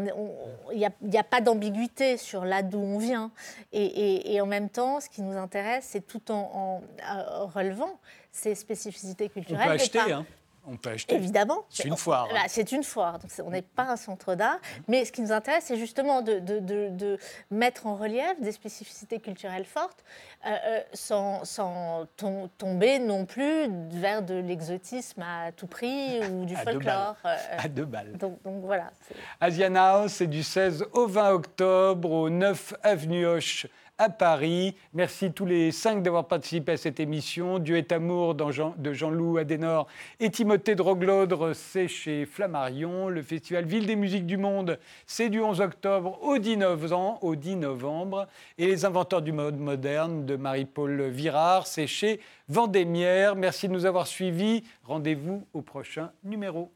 il 0.72 0.88
n'y 1.02 1.18
a, 1.18 1.24
pas 1.24 1.40
d'ambiguïté 1.40 2.16
sur 2.16 2.44
là 2.44 2.62
d'où 2.62 2.78
on 2.80 2.98
vient. 2.98 3.30
Et, 3.72 3.84
et- 3.84 4.34
et 4.34 4.40
en 4.40 4.46
même 4.46 4.68
temps, 4.68 5.00
ce 5.00 5.08
qui 5.08 5.22
nous 5.22 5.36
intéresse, 5.38 5.89
c'est 5.90 6.06
tout 6.06 6.30
en, 6.30 6.50
en, 6.54 6.82
euh, 7.16 7.44
relevant 7.44 7.98
ces 8.32 8.54
spécificités 8.54 9.26
On 9.30 9.32
culturelles. 9.34 9.62
peut 9.66 9.74
mais 9.74 9.80
acheter, 9.82 9.98
pas- 9.98 10.12
hein. 10.12 10.26
On 10.66 10.76
peut 10.76 10.90
acheter. 10.90 11.14
Évidemment. 11.14 11.64
C'est 11.70 11.84
une 11.88 11.96
foire, 11.96 12.26
hein. 12.30 12.34
Bah, 12.34 12.42
c'est 12.46 12.70
une 12.70 12.82
foire. 12.84 13.18
Donc 13.18 13.30
on 13.44 13.50
n'est 13.50 13.62
pas 13.62 13.84
un 13.84 13.96
centre 13.96 14.34
d'art. 14.34 14.58
Mais 14.88 15.06
ce 15.06 15.10
qui 15.10 15.22
nous 15.22 15.32
intéresse, 15.32 15.64
c'est 15.66 15.76
justement 15.78 16.20
de, 16.20 16.38
de- 16.38 16.58
de- 16.58 16.88
de 16.90 17.18
mettre 17.50 17.86
en 17.86 17.96
relief 17.96 18.38
des 18.40 18.52
spécificités 18.52 19.20
culturelles 19.20 19.64
fortes 19.64 20.04
euh, 20.46 20.50
euh, 20.50 20.80
sans, 20.92 21.44
sans 21.46 22.04
tom- 22.18 22.50
tomber 22.58 22.98
non 22.98 23.24
plus 23.24 23.68
vers 23.88 24.20
de 24.22 24.34
l'exotisme 24.34 25.22
à 25.22 25.50
tout 25.50 25.66
prix 25.66 26.20
ou 26.30 26.44
du 26.44 26.54
À 26.54 26.64
deux 26.66 26.72
folklore. 26.72 27.16
euh, 27.24 27.28
euh. 27.28 27.56
À 27.58 27.68
deux 27.68 27.86
balles. 27.86 28.12
donc, 28.18 28.40
donc 28.42 28.62
voilà. 28.62 28.90
c'est- 29.08 29.14
Asian 29.40 29.74
House, 29.74 30.12
c'est 30.12 30.26
du 30.26 30.42
16 30.42 30.84
au 30.92 31.06
20 31.06 31.30
octobre 31.32 32.10
au 32.10 32.28
9 32.28 32.74
avenue 32.82 33.24
Hoche 33.26 33.66
à 34.00 34.08
Paris. 34.08 34.74
Merci 34.94 35.30
tous 35.30 35.44
les 35.44 35.72
cinq 35.72 36.02
d'avoir 36.02 36.26
participé 36.26 36.72
à 36.72 36.76
cette 36.78 37.00
émission. 37.00 37.58
Dieu 37.58 37.76
est 37.76 37.92
amour 37.92 38.34
de 38.34 38.92
Jean-Loup 38.94 39.36
Adenor 39.36 39.88
et 40.18 40.30
Timothée 40.30 40.74
de 40.74 40.80
Roglodre, 40.80 41.54
c'est 41.54 41.86
chez 41.86 42.24
Flammarion. 42.24 43.10
Le 43.10 43.20
festival 43.20 43.66
Ville 43.66 43.84
des 43.84 43.96
musiques 43.96 44.24
du 44.24 44.38
monde, 44.38 44.78
c'est 45.06 45.28
du 45.28 45.42
11 45.42 45.60
octobre 45.60 46.18
au 46.22 46.38
10 46.38 46.56
novembre. 46.56 47.22
Au 47.22 47.36
10 47.36 47.56
novembre. 47.56 48.26
Et 48.56 48.66
les 48.66 48.86
inventeurs 48.86 49.20
du 49.20 49.32
mode 49.32 49.58
moderne 49.58 50.24
de 50.24 50.34
Marie-Paul 50.34 51.02
Virard, 51.10 51.66
c'est 51.66 51.86
chez 51.86 52.20
Vendémiaire. 52.48 53.36
Merci 53.36 53.68
de 53.68 53.74
nous 53.74 53.84
avoir 53.84 54.06
suivis. 54.06 54.64
Rendez-vous 54.82 55.46
au 55.52 55.60
prochain 55.60 56.10
numéro. 56.24 56.72